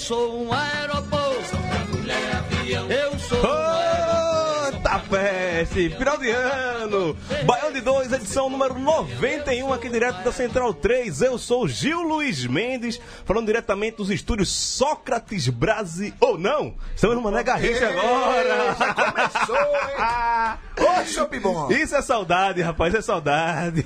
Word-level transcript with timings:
Sou 0.00 0.42
um 0.44 0.52
aeroporto. 0.52 1.56
Eu 2.88 3.18
sou. 3.18 3.38
Ô, 3.38 3.69
Tapete, 5.60 5.90
final 5.90 6.16
de 6.16 6.30
ano, 6.30 7.16
Baião 7.44 7.70
de 7.70 7.80
2, 7.82 8.12
edição 8.12 8.48
número 8.48 8.78
91, 8.78 9.72
aqui 9.72 9.90
direto 9.90 10.22
da 10.24 10.32
Central 10.32 10.72
3. 10.72 11.20
Eu 11.20 11.36
sou 11.36 11.68
Gil 11.68 12.00
Luiz 12.00 12.46
Mendes, 12.46 12.98
falando 13.26 13.46
diretamente 13.46 13.98
dos 13.98 14.10
estúdios 14.10 14.48
Sócrates 14.48 15.48
Brasil. 15.48 16.14
Ou 16.18 16.38
não, 16.38 16.74
estamos 16.94 17.16
no 17.16 17.22
Mané 17.22 17.42
Garrincha 17.42 17.90
agora. 17.90 18.74
Começou, 18.74 19.56
hein? 19.56 20.70
Ô, 20.80 21.04
chope 21.04 21.38
bom. 21.38 21.70
Isso 21.70 21.94
é 21.94 22.00
saudade, 22.00 22.62
rapaz, 22.62 22.94
é 22.94 23.02
saudade. 23.02 23.84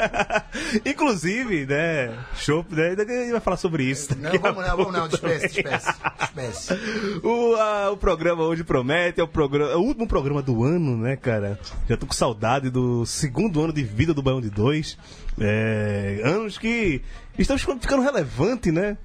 Inclusive, 0.84 1.66
né, 1.66 2.16
Chopp, 2.36 2.74
né, 2.74 2.94
a 2.96 3.04
gente 3.04 3.32
vai 3.32 3.40
falar 3.40 3.58
sobre 3.58 3.84
isso. 3.84 4.16
Não, 4.18 4.32
vamos 4.38 4.66
não, 4.66 4.76
vamos 4.76 4.92
não, 4.92 5.08
despeça, 5.08 5.48
despeça, 5.48 5.94
despeça. 6.18 6.80
O, 7.22 7.54
ah, 7.56 7.90
o 7.92 7.96
programa 7.96 8.44
hoje 8.44 8.64
promete, 8.64 9.20
é 9.20 9.24
o, 9.24 9.28
programa, 9.28 9.72
é 9.72 9.76
o 9.76 9.80
último 9.80 10.06
programa 10.08 10.40
do 10.40 10.64
ano, 10.64 10.85
né, 10.94 11.16
cara? 11.16 11.58
Já 11.88 11.96
tô 11.96 12.06
com 12.06 12.12
saudade 12.12 12.68
do 12.68 13.06
segundo 13.06 13.62
ano 13.62 13.72
de 13.72 13.82
vida 13.82 14.12
do 14.12 14.22
Baião 14.22 14.40
de 14.40 14.50
Dois. 14.50 14.98
É, 15.40 16.20
anos 16.24 16.58
que 16.58 17.00
estamos 17.38 17.62
ficando 17.62 18.02
relevante, 18.02 18.70
né? 18.70 18.98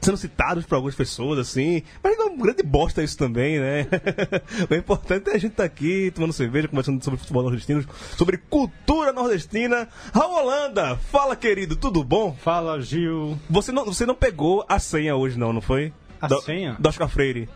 Sendo 0.00 0.16
citados 0.16 0.64
por 0.64 0.76
algumas 0.76 0.94
pessoas, 0.94 1.38
assim. 1.38 1.82
Mas 2.02 2.18
é 2.18 2.22
uma 2.22 2.42
grande 2.42 2.62
bosta 2.62 3.02
isso 3.02 3.18
também, 3.18 3.58
né? 3.60 3.86
o 4.70 4.74
importante 4.74 5.28
é 5.28 5.34
a 5.34 5.38
gente 5.38 5.50
estar 5.52 5.64
aqui, 5.64 6.10
tomando 6.14 6.32
cerveja, 6.32 6.68
conversando 6.68 7.04
sobre 7.04 7.20
futebol 7.20 7.42
nordestino, 7.42 7.84
sobre 8.16 8.38
cultura 8.38 9.12
nordestina. 9.12 9.88
Raul 10.14 10.36
Holanda, 10.36 10.96
fala, 10.96 11.36
querido, 11.36 11.76
tudo 11.76 12.02
bom? 12.02 12.34
Fala, 12.42 12.80
Gil. 12.80 13.38
Você 13.50 13.72
não, 13.72 13.84
você 13.84 14.06
não 14.06 14.14
pegou 14.14 14.64
a 14.66 14.78
senha 14.78 15.14
hoje, 15.14 15.38
não, 15.38 15.52
não 15.52 15.60
foi? 15.60 15.92
A 16.18 16.26
Do- 16.28 16.40
senha? 16.42 16.76
Do 16.78 16.88
Oscar 16.88 17.08
Freire. 17.08 17.48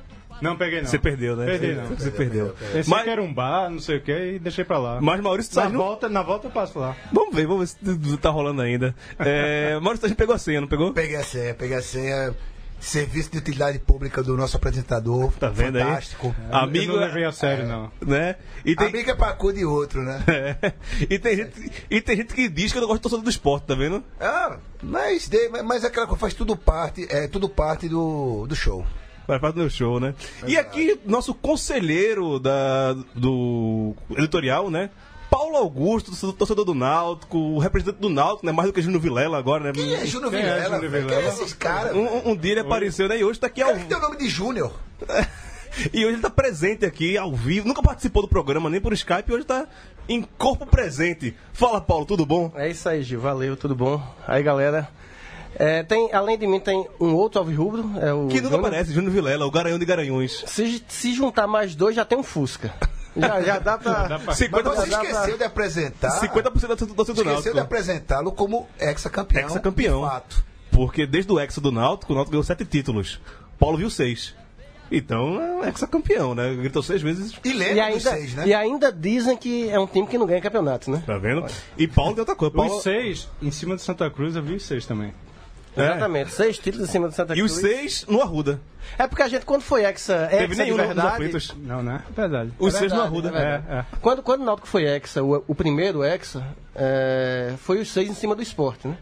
Não 0.45 0.57
peguei, 0.57 0.81
não. 0.83 0.89
Você 0.89 0.99
perdeu, 0.99 1.37
né? 1.37 1.47
Perdi, 1.47 1.67
Você- 1.67 1.75
não. 1.75 1.87
Você 1.97 2.11
perdeu. 2.11 2.55
Pensei 2.73 2.85
Mas, 2.87 3.03
que 3.05 3.11
era 3.11 3.23
um 3.23 3.33
bar, 3.33 3.71
não 3.71 3.79
sei 3.81 3.97
o 3.97 4.01
que, 4.03 4.13
e 4.35 4.39
deixei 4.39 4.65
pra 4.65 4.79
lá. 4.79 5.01
mas 5.01 5.21
Maurício 5.21 5.51
na, 5.55 5.63
Sargent... 5.63 5.73
não- 5.79 5.85
volta, 5.85 6.09
na 6.09 6.23
volta 6.23 6.47
eu 6.47 6.51
passo 6.51 6.79
lá. 6.79 6.95
Vamos 7.13 7.35
ver, 7.35 7.47
vamos 7.47 7.77
ver 7.81 8.11
se 8.11 8.17
tá 8.19 8.31
rolando 8.31 8.61
ainda. 8.63 8.95
É, 9.19 9.75
Maurício 9.81 10.03
Sargent 10.03 10.19
pegou 10.19 10.35
a 10.35 10.39
senha, 10.39 10.61
não 10.61 10.69
pegou? 10.69 10.93
Peguei 10.93 11.17
a 11.17 11.25
senha, 11.25 11.55
peguei 11.55 11.77
a 11.77 11.83
senha. 11.83 12.35
Serviço 12.81 13.31
de 13.33 13.39
utilidade 13.39 13.79
pública 13.79 14.23
do 14.23 14.37
nosso 14.37 14.59
apresentador. 14.59 15.33
Tá 15.41 15.49
vendo 15.49 15.77
aí? 15.79 15.85
Fantástico. 15.85 16.37
Amigo, 16.51 16.93
eu 16.93 16.97
não 17.01 17.07
levei 17.07 17.25
a 17.25 17.33
sério, 17.33 17.67
não. 17.67 17.91
né? 18.05 18.37
E 18.63 18.77
tem, 18.77 18.89
Amigo 18.89 19.11
é 19.11 19.15
pra 19.15 19.33
cu 19.33 19.55
de 19.55 19.65
outro, 19.65 20.03
né? 20.03 20.23
É, 20.29 20.73
e, 21.09 21.19
tem 21.19 21.35
gente, 21.37 21.73
e 21.91 22.01
tem 22.03 22.17
gente 22.17 22.35
que 22.35 22.47
diz 22.47 22.73
que 22.73 22.77
eu 22.77 22.83
não 22.83 22.89
gosto 22.89 22.99
de 22.99 23.03
torcedor 23.05 23.25
do 23.25 23.31
esporte, 23.31 23.65
tá 23.69 23.75
vendo? 23.75 24.05
Ah, 24.21 24.59
mas, 24.83 25.31
mas 25.65 25.83
aquela 25.83 26.07
coisa 26.07 26.21
faz 26.21 26.35
tudo 26.35 26.57
parte, 26.57 27.07
é 27.09 27.27
tudo 27.27 27.49
parte 27.49 27.89
do, 27.89 28.47
do 28.47 28.55
show. 28.55 28.85
Faz 29.27 29.41
parte 29.41 29.55
do 29.55 29.61
meu 29.61 29.71
show, 29.71 29.99
né? 29.99 30.15
E 30.47 30.57
aqui, 30.57 30.99
nosso 31.07 31.33
conselheiro 31.35 32.39
da, 32.39 32.93
do 33.15 33.95
editorial, 34.17 34.71
né? 34.71 34.91
Paulo 35.31 35.57
Augusto, 35.57 36.13
torcedor- 36.33 36.65
do 36.65 36.75
Náutico, 36.75 37.37
o 37.37 37.59
representante 37.59 38.01
do 38.01 38.09
Náutico, 38.09 38.47
né? 38.47 38.53
Mais 38.53 38.69
do 38.69 38.73
que 38.73 38.81
Júnior 38.83 39.01
Vilela 39.01 39.37
agora, 39.39 39.65
né? 39.65 39.73
Quem 39.73 39.93
é 39.95 40.07
Júnior 40.07 40.33
é 40.33 40.37
Vilela? 40.37 40.75
Júnior 40.77 40.91
velho? 40.91 41.07
Quem 41.09 41.17
é 41.17 41.21
Vilela? 41.21 41.35
esses 41.43 41.53
caras? 41.55 41.97
Um, 41.97 42.01
um- 42.05 42.31
um 42.31 42.37
dia 42.37 42.53
ele 42.53 42.61
apareceu, 42.61 43.09
né? 43.09 43.19
E 43.19 43.25
hoje 43.25 43.41
tá 43.41 43.49
aqui 43.49 43.61
ao 43.63 43.71
Cara 43.71 43.81
que 43.81 43.87
tem 43.89 43.97
o 43.97 44.01
nome 44.01 44.17
de 44.19 44.29
Júnior. 44.29 44.73
E 45.93 46.05
hoje 46.07 46.15
ele 46.15 46.23
tá 46.23 46.31
presente 46.31 46.87
aqui, 46.87 47.19
ao 47.19 47.35
vivo. 47.35 47.67
Nunca 47.67 47.83
participou 47.83 48.23
do 48.23 48.29
programa, 48.29 48.71
nem 48.71 48.81
por 48.81 48.93
Skype. 48.93 49.33
Hoje 49.33 49.45
tá 49.45 49.67
em 50.09 50.23
corpo 50.39 50.65
presente. 50.65 51.35
Fala, 51.53 51.81
Paulo, 51.81 52.07
tudo 52.07 52.25
bom? 52.25 52.53
É 52.55 52.71
isso 52.71 52.89
aí, 52.89 53.03
Gil. 53.03 53.21
Valeu, 53.21 53.57
tudo 53.57 53.75
bom? 53.75 54.01
Aí, 54.25 54.41
galera. 54.41 54.89
É, 55.57 55.83
tem, 55.83 56.13
além 56.13 56.37
de 56.37 56.47
mim, 56.47 56.59
tem 56.61 56.87
um 57.01 57.15
outro 57.15 57.39
alvirrubro. 57.39 57.91
É 58.01 58.13
o 58.13 58.27
Que 58.29 58.37
nunca 58.41 58.49
Júnior. 58.55 58.61
aparece, 58.67 58.93
Júnior 58.93 59.13
Vilela, 59.13 59.47
o 59.47 59.51
garanhão 59.51 59.79
de 59.79 59.85
Garanhões. 59.85 60.43
Se, 60.47 60.83
se 60.89 61.15
juntar 61.15 61.47
mais 61.47 61.75
dois, 61.75 61.95
já 61.95 62.05
tem 62.05 62.19
um 62.19 62.23
Fusca. 62.23 62.75
Já, 63.17 63.41
já 63.43 63.59
dá 63.61 63.79
pra. 63.79 63.93
Dá 64.09 64.19
pra- 64.19 64.27
Mas 64.27 64.39
50%, 64.39 64.51
você 64.51 64.91
dá 64.91 64.99
pra- 64.99 65.11
esqueceu 65.11 65.39
de 65.39 65.45
apresentar. 65.45 66.11
50 66.11 66.43
da 66.51 66.51
torcida 66.77 66.95
do 66.95 67.03
Esqueceu 67.31 67.55
de 67.55 67.61
apresentá-lo 67.61 68.33
como 68.33 68.67
ex-campeão. 68.81 69.43
Ex-campeão. 69.49 70.03
fato. 70.03 70.45
Porque 70.73 71.07
desde 71.07 71.31
o 71.31 71.39
Hexa 71.39 71.61
do 71.61 71.71
Náutico, 71.71 72.13
o 72.13 72.17
Náutico 72.17 72.33
ganhou 72.33 72.43
sete 72.43 72.65
títulos. 72.65 73.21
Paulo 73.57 73.79
viu 73.79 73.89
seis. 73.89 74.35
Então 74.91 75.41
é 75.41 75.51
um 75.53 75.65
ex-campeão, 75.65 76.35
né? 76.35 76.53
Gritou 76.57 76.83
seis 76.83 77.01
vezes. 77.01 77.33
E 77.45 77.49
E 77.51 77.53
lembra 77.53 77.75
dos 77.93 78.07
ainda, 78.07 78.11
seis, 78.11 78.35
né? 78.35 78.47
e 78.49 78.53
ainda 78.55 78.93
dizem 78.93 79.37
que 79.37 79.71
é 79.71 79.79
um 79.79 79.87
time 79.87 80.07
que 80.09 80.19
não 80.19 80.27
ganha 80.27 80.41
campeonato, 80.41 80.91
né? 80.91 81.03
Tá 81.07 81.17
vendo? 81.17 81.47
E 81.79 81.87
Paulo 81.87 82.13
tem 82.13 82.21
outra 82.21 82.35
coisa. 82.35 82.55
Paulo... 82.55 82.77
Os 82.77 82.83
seis, 82.83 83.29
em 83.41 83.51
cima 83.53 83.77
de 83.77 83.83
Santa 83.83 84.11
Cruz, 84.11 84.35
eu 84.35 84.43
vi 84.43 84.55
os 84.55 84.65
seis 84.65 84.85
também. 84.85 85.15
É. 85.77 85.83
Exatamente. 85.87 86.31
Seis 86.33 86.59
títulos 86.59 86.89
em 86.89 86.93
cima 86.93 87.09
do 87.09 87.15
Santa 87.15 87.35
E 87.37 87.43
os 87.43 87.59
Cruz. 87.59 87.67
seis 87.75 88.07
no 88.09 88.21
Arruda. 88.21 88.61
É 88.99 89.07
porque 89.07 89.23
a 89.23 89.29
gente, 89.29 89.45
quando 89.45 89.63
foi 89.63 89.85
hexa, 89.85 90.29
Teve 90.31 90.45
hexa 90.45 90.55
de 90.55 90.63
nenhum 90.63 90.77
nos 90.77 90.87
verdade... 90.87 91.55
Não, 91.57 91.83
né? 91.83 92.03
Verdade. 92.15 92.53
Os 92.59 92.75
É 92.75 92.79
seis 92.79 92.93
no 92.93 93.01
Arruda. 93.01 93.31
é. 93.31 93.63
É, 93.75 93.79
é. 93.79 93.85
Quando, 94.01 94.23
quando 94.23 94.43
o 94.43 94.45
Náutico 94.45 94.69
foi 94.69 94.85
hexa, 94.85 95.23
o, 95.23 95.43
o 95.49 95.55
primeiro 95.55 96.05
hexa, 96.05 96.45
é, 96.75 97.55
foi 97.59 97.81
os 97.81 97.91
seis 97.91 98.09
em 98.09 98.15
cima 98.15 98.35
do 98.35 98.43
esporte, 98.43 98.87
né? 98.87 98.97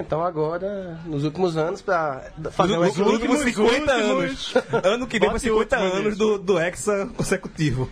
Então 0.00 0.22
agora, 0.22 0.98
nos 1.06 1.24
últimos 1.24 1.56
anos, 1.56 1.80
pra 1.82 2.22
fazer 2.50 2.76
Nos 2.76 2.98
um 2.98 3.04
últimos 3.04 3.40
últimos, 3.42 3.54
50 3.54 3.92
últimos. 3.96 4.56
anos. 4.56 4.84
Ano 4.84 5.06
que 5.06 5.18
vem 5.18 5.28
vai 5.28 5.38
Bote 5.38 5.44
50 5.48 5.76
último 5.78 5.98
anos 5.98 6.16
do, 6.18 6.38
do 6.38 6.58
Hexa 6.58 7.06
consecutivo. 7.16 7.88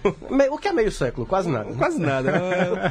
O 0.51 0.59
que 0.59 0.69
é 0.69 0.73
meio 0.73 0.91
século? 0.93 1.27
Quase 1.27 1.49
nada. 1.49 1.71
né? 1.71 1.77
Quase 1.77 1.99
nada. 2.01 2.33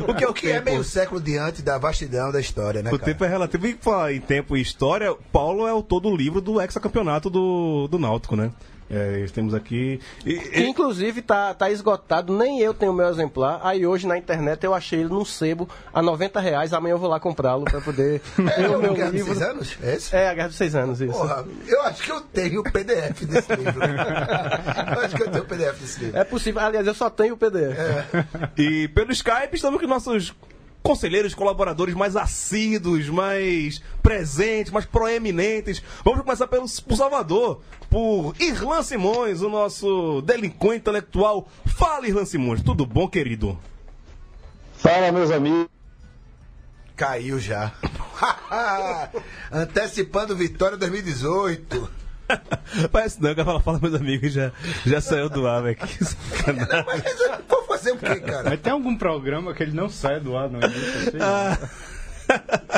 O 0.07 0.13
que 0.13 0.23
é 0.23 0.27
o, 0.27 0.31
O 0.31 0.33
que 0.33 0.49
é 0.51 0.61
meio 0.61 0.83
século 0.83 1.19
diante 1.21 1.61
da 1.61 1.77
vastidão 1.77 2.31
da 2.31 2.39
história, 2.39 2.81
né, 2.81 2.89
O 2.91 2.99
cara? 2.99 3.11
tempo 3.11 3.23
é 3.23 3.27
relativo. 3.27 3.67
E 3.67 3.73
falar 3.79 4.13
em 4.13 4.19
tempo 4.21 4.55
e 4.57 4.61
história, 4.61 5.15
Paulo 5.31 5.67
é 5.67 5.73
o 5.73 5.81
todo 5.81 6.15
livro 6.15 6.41
do 6.41 6.61
hexacampeonato 6.61 7.29
do, 7.29 7.87
do 7.87 7.97
Náutico, 7.99 8.35
né? 8.35 8.51
É, 8.89 9.25
temos 9.33 9.53
aqui. 9.55 9.99
e- 10.25 10.37
Que, 10.37 10.59
e- 10.59 10.69
inclusive 10.69 11.21
tá, 11.21 11.53
tá 11.55 11.71
esgotado, 11.71 12.31
nem 12.37 12.59
eu 12.59 12.73
tenho 12.73 12.91
o 12.91 12.95
meu 12.95 13.07
exemplar. 13.09 13.59
Aí 13.63 13.85
hoje 13.85 14.05
na 14.07 14.17
internet 14.17 14.63
eu 14.63 14.73
achei 14.75 14.99
ele 14.99 15.09
num 15.09 15.25
sebo 15.25 15.67
a 15.93 16.01
90 16.01 16.39
reais. 16.39 16.71
Amanhã 16.71 16.93
eu 16.93 16.99
vou 16.99 17.09
lá 17.09 17.19
comprá-lo 17.19 17.65
pra 17.65 17.81
poder 17.81 18.21
É 18.57 18.67
o 18.69 18.77
o 18.77 18.81
meu 18.81 18.93
Guerra 18.93 19.11
dos 19.11 19.15
livro. 19.21 19.33
Seis 19.35 19.49
anos? 19.49 19.77
É 19.81 19.95
esse? 19.95 20.15
É, 20.15 20.29
a 20.29 20.33
Guerra 20.35 20.47
dos 20.49 20.57
Seis 20.57 20.75
Anos, 20.75 21.01
isso. 21.01 21.11
Porra, 21.13 21.45
eu 21.67 21.81
acho 21.81 22.03
que 22.03 22.11
eu 22.11 22.21
tenho 22.21 22.59
o 22.61 22.63
PDF 22.63 23.25
desse 23.25 23.55
livro. 23.55 23.81
eu 24.95 25.01
acho 25.01 25.15
que 25.15 25.23
eu 25.23 25.31
tenho 25.31 25.43
o 25.43 25.47
PDF 25.47 25.79
desse 25.79 25.99
livro. 26.01 26.19
É 26.19 26.23
possível. 26.23 26.61
Aliás, 26.61 26.85
eu 26.85 26.93
só 26.93 27.09
tenho 27.09 27.33
o 27.33 27.37
PDF. 27.37 27.75
E 28.57 28.87
pelo 28.89 29.11
Skype 29.11 29.53
estamos 29.55 29.81
com 29.81 29.87
nossos 29.87 30.33
conselheiros, 30.85 31.33
colaboradores 31.33 31.95
mais 31.95 32.15
assíduos, 32.15 33.09
mais 33.09 33.81
presentes, 34.03 34.71
mais 34.71 34.85
proeminentes. 34.85 35.81
Vamos 36.03 36.21
começar 36.21 36.45
pelo, 36.45 36.67
por 36.87 36.95
Salvador, 36.95 37.61
por 37.89 38.35
Irlan 38.39 38.83
Simões, 38.83 39.41
o 39.41 39.49
nosso 39.49 40.21
delinquente 40.21 40.77
intelectual. 40.77 41.49
Fala, 41.65 42.07
Irlan 42.07 42.25
Simões, 42.25 42.61
tudo 42.61 42.85
bom, 42.85 43.07
querido? 43.07 43.57
Fala, 44.77 45.11
meus 45.11 45.31
amigos. 45.31 45.67
Caiu 46.95 47.39
já. 47.39 47.73
Antecipando 49.51 50.35
Vitória 50.35 50.77
2018. 50.77 52.04
Parece 52.91 53.21
não, 53.21 53.33
que 53.33 53.43
fala, 53.43 53.59
fala, 53.59 53.79
meus 53.79 53.93
amigos, 53.93 54.33
já, 54.33 54.51
já 54.85 55.01
saiu 55.01 55.29
do 55.29 55.47
ar, 55.47 55.61
velho. 55.63 55.75
Que 55.75 56.03
sacanagem. 56.03 56.85
Mas 56.85 57.03
vou 57.47 57.63
fazer 57.65 57.91
o 57.91 57.97
quê, 57.97 58.19
cara? 58.19 58.49
Mas 58.49 58.59
tem 58.59 58.73
algum 58.73 58.95
programa 58.95 59.53
que 59.53 59.63
ele 59.63 59.73
não 59.73 59.89
sai 59.89 60.19
do 60.19 60.35
ar 60.37 60.49
no 60.49 60.59
início? 60.59 61.07
Assim? 61.07 61.17
Ah. 61.21 61.57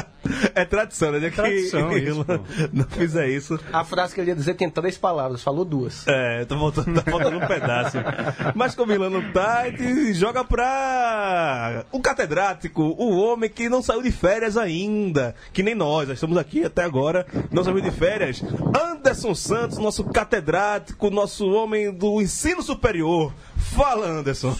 É 0.55 0.65
tradição, 0.65 1.11
né? 1.11 1.29
Que 1.29 1.35
tradição 1.35 1.91
isso, 1.97 2.07
Irlan 2.07 2.23
pô. 2.23 2.43
não 2.73 2.85
fizer 2.85 3.29
isso. 3.29 3.59
A 3.71 3.83
frase 3.83 4.13
que 4.13 4.21
ele 4.21 4.31
ia 4.31 4.35
dizer 4.35 4.55
tem 4.55 4.69
três 4.69 4.97
palavras, 4.97 5.43
falou 5.43 5.65
duas. 5.65 6.05
É, 6.07 6.45
tá 6.45 6.57
faltando, 6.57 7.01
tá 7.01 7.11
faltando 7.11 7.37
um 7.37 7.47
pedaço. 7.47 7.97
Mas 8.55 8.75
como 8.75 8.91
Milan 8.91 9.09
não 9.09 9.31
tá, 9.31 9.67
ele 9.67 10.13
joga 10.13 10.43
pra 10.43 11.85
o 11.91 11.99
catedrático, 11.99 12.81
o 12.81 13.17
homem 13.17 13.49
que 13.49 13.69
não 13.69 13.81
saiu 13.81 14.01
de 14.01 14.11
férias 14.11 14.57
ainda, 14.57 15.35
que 15.53 15.63
nem 15.63 15.75
nós, 15.75 16.07
nós 16.07 16.17
estamos 16.17 16.37
aqui 16.37 16.63
até 16.63 16.83
agora, 16.83 17.25
não 17.51 17.63
saiu 17.63 17.81
de 17.81 17.91
férias. 17.91 18.43
Anderson 18.75 19.35
Santos, 19.35 19.77
nosso 19.77 20.03
catedrático, 20.03 21.09
nosso 21.09 21.47
homem 21.49 21.93
do 21.93 22.21
ensino 22.21 22.61
superior. 22.61 23.33
Fala, 23.57 24.07
Anderson. 24.07 24.55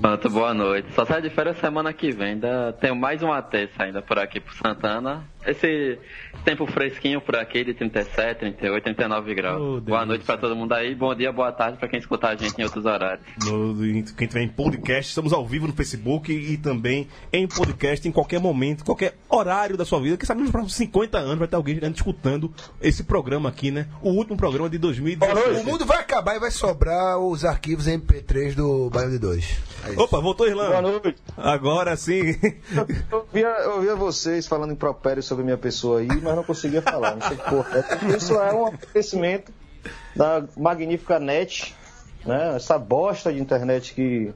Pronto, 0.00 0.30
boa 0.30 0.54
noite. 0.54 0.92
Só 0.94 1.04
sai 1.04 1.20
de 1.20 1.30
férias 1.30 1.58
semana 1.58 1.92
que 1.92 2.10
vem. 2.10 2.32
Ainda 2.32 2.72
tenho 2.80 2.96
mais 2.96 3.22
uma 3.22 3.40
terça 3.42 3.82
ainda 3.82 4.00
por 4.00 4.18
aqui 4.18 4.40
pro 4.40 4.54
Santana. 4.54 5.24
Esse 5.48 5.98
tempo 6.44 6.66
fresquinho 6.66 7.22
por 7.22 7.34
aqui 7.34 7.64
de 7.64 7.72
37, 7.72 8.38
38, 8.38 8.84
39 8.84 9.34
graus. 9.34 9.60
Oh, 9.60 9.80
boa 9.80 10.04
noite 10.04 10.22
pra 10.22 10.36
todo 10.36 10.54
mundo 10.54 10.74
aí. 10.74 10.94
Bom 10.94 11.14
dia, 11.14 11.32
boa 11.32 11.50
tarde 11.50 11.78
pra 11.78 11.88
quem 11.88 11.98
escutar 11.98 12.30
a 12.30 12.36
gente 12.36 12.58
em 12.58 12.64
outros 12.64 12.84
horários. 12.84 13.24
No, 13.46 13.74
quem 14.14 14.28
tiver 14.28 14.42
em 14.42 14.48
podcast, 14.48 15.08
estamos 15.08 15.32
ao 15.32 15.46
vivo 15.46 15.66
no 15.66 15.72
Facebook 15.72 16.30
e, 16.30 16.58
também 16.58 17.08
em 17.32 17.48
podcast 17.48 18.06
em 18.06 18.12
qualquer 18.12 18.40
momento, 18.40 18.84
qualquer 18.84 19.14
horário 19.26 19.74
da 19.74 19.86
sua 19.86 20.00
vida. 20.00 20.18
Quem 20.18 20.26
sabe 20.26 20.42
nos 20.42 20.50
próximos 20.50 20.74
50 20.74 21.16
anos 21.16 21.38
vai 21.38 21.48
ter 21.48 21.56
alguém 21.56 21.80
escutando 21.94 22.52
esse 22.82 23.04
programa 23.04 23.48
aqui, 23.48 23.70
né? 23.70 23.88
O 24.02 24.10
último 24.10 24.36
programa 24.36 24.68
de 24.68 24.76
2018. 24.76 25.60
O 25.60 25.64
mundo 25.64 25.86
vai 25.86 25.98
acabar 25.98 26.36
e 26.36 26.38
vai 26.38 26.50
sobrar 26.50 27.18
os 27.18 27.42
arquivos 27.46 27.86
MP3 27.86 28.54
do 28.54 28.90
Baião 28.90 29.10
de 29.10 29.18
2. 29.18 29.58
É. 29.86 30.00
Opa, 30.00 30.20
voltou 30.20 30.46
Boa 30.46 30.64
Irlanda. 30.64 30.82
noite. 30.82 31.16
Agora 31.36 31.96
sim. 31.96 32.36
Eu 33.10 33.18
ouvia, 33.20 33.46
eu 33.46 33.74
ouvia 33.76 33.96
vocês 33.96 34.46
falando 34.46 34.72
impropério 34.72 35.22
sobre 35.22 35.37
minha 35.44 35.58
pessoa 35.58 36.00
aí, 36.00 36.06
mas 36.08 36.34
não 36.36 36.44
conseguia 36.44 36.82
falar. 36.82 37.16
Não 37.16 37.26
sei 37.28 37.36
porra. 37.36 37.84
é. 38.12 38.16
Isso 38.16 38.34
é 38.34 38.52
um 38.52 38.66
acontecimento 38.66 39.52
da 40.14 40.44
magnífica 40.56 41.18
net, 41.18 41.74
né? 42.24 42.56
Essa 42.56 42.78
bosta 42.78 43.32
de 43.32 43.40
internet 43.40 43.94
que 43.94 44.32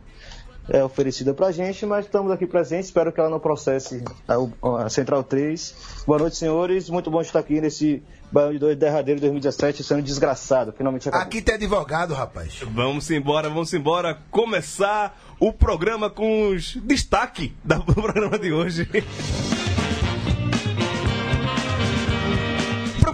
é 0.68 0.82
oferecida 0.84 1.34
pra 1.34 1.50
gente, 1.50 1.84
mas 1.84 2.04
estamos 2.06 2.30
aqui 2.30 2.46
presentes. 2.46 2.86
Espero 2.86 3.12
que 3.12 3.18
ela 3.18 3.28
não 3.28 3.40
processe 3.40 4.02
a, 4.28 4.84
a 4.84 4.88
Central 4.88 5.24
3. 5.24 5.74
Boa 6.06 6.20
noite, 6.20 6.36
senhores. 6.36 6.88
Muito 6.88 7.10
bom 7.10 7.20
estar 7.20 7.40
aqui 7.40 7.60
nesse 7.60 8.00
Baião 8.30 8.52
de 8.52 8.58
2 8.60 8.78
derradeiro 8.78 9.18
de 9.20 9.26
2017, 9.26 9.82
sendo 9.82 10.02
desgraçado. 10.02 10.72
Finalmente 10.72 11.08
acabou. 11.08 11.26
Aqui 11.26 11.42
tem 11.42 11.56
advogado, 11.56 12.14
rapaz. 12.14 12.60
Vamos 12.70 13.10
embora, 13.10 13.48
vamos 13.50 13.74
embora 13.74 14.16
começar 14.30 15.20
o 15.40 15.52
programa 15.52 16.08
com 16.08 16.48
os 16.50 16.76
destaque 16.84 17.54
da- 17.64 17.76
do 17.78 17.92
programa 17.92 18.38
de 18.38 18.52
hoje. 18.52 18.88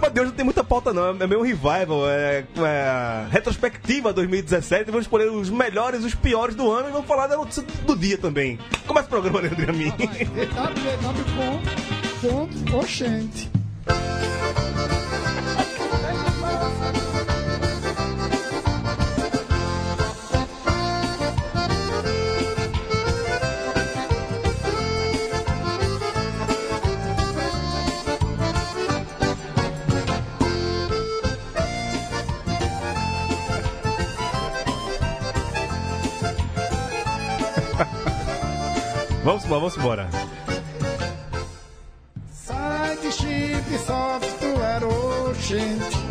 O 0.09 0.11
programa 0.11 0.13
de 0.13 0.19
hoje 0.21 0.29
não 0.29 0.35
tem 0.35 0.45
muita 0.45 0.63
pauta 0.63 0.91
não, 0.91 1.09
é 1.09 1.27
meio 1.27 1.39
um 1.39 1.43
revival, 1.43 2.09
é, 2.09 2.39
é 2.39 3.27
retrospectiva 3.29 4.11
2017, 4.11 4.85
vamos 4.85 5.05
escolher 5.05 5.29
os 5.29 5.49
melhores 5.49 6.03
os 6.03 6.15
piores 6.15 6.55
do 6.55 6.71
ano 6.71 6.89
e 6.89 6.91
vamos 6.91 7.07
falar 7.07 7.27
da 7.27 7.37
notícia 7.37 7.63
do 7.85 7.95
dia 7.95 8.17
também. 8.17 8.57
Começa 8.87 9.05
o 9.05 9.09
programa, 9.09 9.39
Leandro 9.39 9.65
e 9.65 9.69
a 9.69 9.73
mim. 9.73 9.93
www.oxente. 12.23 13.51
Vamos 39.49 39.75
embora. 39.75 40.07
Site 42.31 43.11
chip 43.11 43.77
software. 43.79 44.85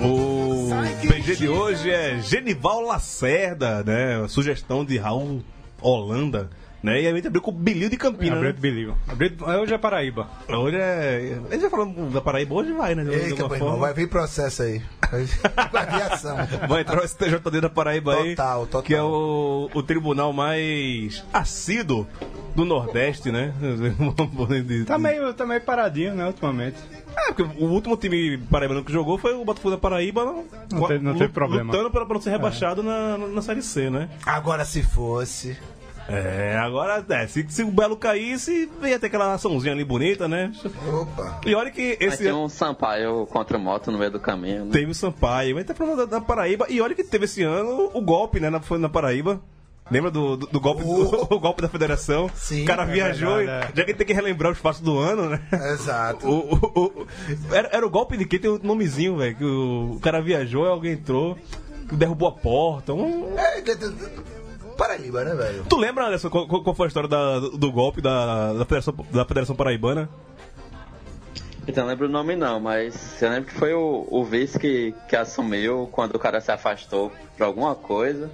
O 0.03 0.69
PG 1.07 1.37
de 1.37 1.49
hoje 1.49 1.89
é 1.89 2.19
Genival 2.21 2.81
Lacerda, 2.81 3.85
né? 3.85 4.27
Sugestão 4.27 4.85
de 4.85 4.99
Raul 4.99 5.45
Holanda, 5.81 6.51
né? 6.83 7.03
E 7.03 7.07
a 7.09 7.13
gente 7.15 7.27
abriu 7.27 7.43
com 7.43 7.51
o 7.51 7.55
Bilil 7.55 7.89
de 7.89 7.97
Campina, 7.97 8.37
Abriu 8.37 8.49
né? 8.51 8.55
de 8.55 8.61
Biligo. 8.61 8.97
Abriu- 9.09 9.33
Hoje 9.63 9.75
é 9.75 9.79
Paraíba. 9.79 10.29
Hoje 10.49 10.77
é. 10.77 11.39
A 11.49 11.53
gente 11.53 11.61
vai 11.63 11.71
falando 11.71 12.11
da 12.13 12.21
Paraíba 12.21 12.55
hoje, 12.55 12.73
vai, 12.73 12.95
né? 12.95 13.05
De 13.05 13.11
meu 13.11 13.55
irmão, 13.55 13.79
vai 13.79 13.93
vir 13.95 14.09
processo 14.09 14.63
aí. 14.63 14.83
Vai 15.73 15.87
vir 15.87 16.03
ação. 16.03 16.37
Vai 16.69 16.83
entrar 16.83 17.03
o 17.03 17.09
STJD 17.09 17.63
da 17.63 17.71
Paraíba 17.71 18.15
aí. 18.15 18.37
Total, 18.37 18.67
total. 18.67 18.83
Que 18.83 18.95
é 18.95 19.03
o, 19.03 19.71
o 19.73 19.83
tribunal 19.83 20.35
mais 20.35 21.25
assíduo 21.33 22.07
do 22.55 22.67
Nordeste, 22.67 23.33
né? 23.33 23.55
Tá 24.87 24.99
meio, 24.99 25.33
tá 25.33 25.47
meio 25.47 25.61
paradinho, 25.63 26.15
né, 26.15 26.27
ultimamente. 26.27 26.77
É, 27.17 27.33
porque 27.33 27.43
o 27.43 27.69
último 27.69 27.97
time 27.97 28.37
paraibano 28.51 28.85
que 28.85 28.93
jogou 28.93 29.17
foi 29.17 29.33
o 29.35 29.45
Botafogo 29.47 29.71
da 29.75 29.79
Paraíba. 29.81 30.25
Não 30.71 30.87
teve- 30.87 31.03
não 31.05 31.15
teve 31.17 31.33
problema. 31.33 31.73
Lutando 31.73 31.91
pra, 31.91 32.05
pra 32.05 32.15
não 32.15 32.21
ser 32.21 32.31
rebaixado 32.31 32.83
na, 32.83 33.17
na 33.17 33.41
Série 33.43 33.63
C, 33.63 33.89
né? 33.91 34.11
Agora 34.27 34.65
se 34.65 34.83
fosse. 34.83 35.57
É, 36.09 36.57
agora, 36.57 37.05
é, 37.11 37.27
se, 37.27 37.45
se 37.51 37.63
o 37.63 37.71
Belo 37.71 37.95
caísse, 37.97 38.69
ia 38.83 38.99
ter 38.99 39.07
aquela 39.09 39.35
açãozinha 39.35 39.75
ali 39.75 39.85
bonita, 39.85 40.27
né? 40.27 40.51
Opa. 40.91 41.41
E 41.45 41.55
olha 41.55 41.71
que 41.71 41.99
Mas 42.01 42.15
esse 42.15 42.23
tem 42.23 42.29
ano 42.33 42.45
um 42.45 42.49
Sampaio 42.49 43.27
contra 43.27 43.59
moto 43.59 43.91
no 43.91 43.99
meio 43.99 44.11
do 44.11 44.19
caminho, 44.19 44.65
né? 44.65 44.71
teve 44.73 44.91
o 44.91 44.95
Sampaio, 44.95 45.55
mas 45.55 45.67
tá 45.67 45.75
falando 45.75 45.99
da, 45.99 46.05
da 46.07 46.21
Paraíba. 46.21 46.67
E 46.71 46.81
olha 46.81 46.95
que 46.95 47.05
teve 47.05 47.27
esse 47.27 47.43
ano 47.43 47.91
o 47.93 48.01
golpe, 48.01 48.41
né? 48.41 48.49
Na, 48.49 48.59
foi 48.61 48.79
na 48.79 48.89
Paraíba. 48.89 49.39
Lembra 49.91 50.11
do, 50.11 50.37
do, 50.37 50.47
do 50.47 50.61
golpe, 50.61 50.83
do, 50.83 51.29
o 51.35 51.39
golpe 51.41 51.63
da 51.63 51.69
federação? 51.69 52.31
Sim, 52.35 52.63
o 52.63 52.67
cara 52.67 52.83
é 52.83 52.87
viajou, 52.87 53.37
verdade, 53.37 53.73
e, 53.73 53.77
já 53.77 53.85
que 53.85 53.91
ele 53.91 53.99
tem 53.99 54.07
que 54.07 54.13
relembrar 54.13 54.53
os 54.53 54.59
fatos 54.59 54.81
do 54.81 54.99
ano, 54.99 55.29
né? 55.31 55.41
Exato. 55.73 56.27
O, 56.29 56.55
o- 56.55 57.03
o- 57.03 57.07
era, 57.55 57.69
era 57.73 57.87
o 57.87 57.91
golpe 57.91 58.17
de 58.17 58.25
quem 58.27 58.39
tem 58.39 58.51
um 58.51 58.59
nomezinho, 58.63 59.17
velho. 59.19 59.35
Que 59.37 59.45
o, 59.45 59.93
o 59.97 60.01
cara 60.01 60.21
viajou, 60.23 60.67
alguém 60.67 60.93
entrou, 60.93 61.39
derrubou 61.93 62.29
a 62.29 62.33
porta. 62.33 62.93
Um... 62.93 63.39
É, 63.39 63.61
de- 63.63 63.75
de- 63.77 63.91
de- 63.93 64.38
Paraíba, 64.79 65.25
né, 65.25 65.35
velho? 65.35 65.65
Tu 65.69 65.77
lembra, 65.77 66.07
Anderson, 66.07 66.31
qual, 66.31 66.47
qual 66.47 66.75
foi 66.75 66.87
a 66.87 66.89
história 66.89 67.09
da- 67.09 67.41
do 67.41 67.71
golpe 67.73 68.01
da, 68.01 68.53
da, 68.55 68.65
Federação, 68.65 68.95
da 69.13 69.25
Federação 69.27 69.57
Paraibana? 69.57 70.09
Então, 71.69 71.85
não 71.85 71.91
lembro 71.91 72.07
o 72.07 72.11
nome 72.11 72.35
não, 72.35 72.59
mas 72.59 73.21
eu 73.21 73.29
lembro 73.29 73.51
que 73.51 73.55
foi 73.55 73.75
o, 73.75 74.07
o 74.11 74.25
vice 74.25 74.59
que, 74.59 74.95
que 75.07 75.15
assumiu 75.15 75.87
quando 75.93 76.15
o 76.15 76.19
cara 76.19 76.41
se 76.41 76.51
afastou 76.51 77.13
por 77.37 77.45
alguma 77.45 77.75
coisa. 77.75 78.31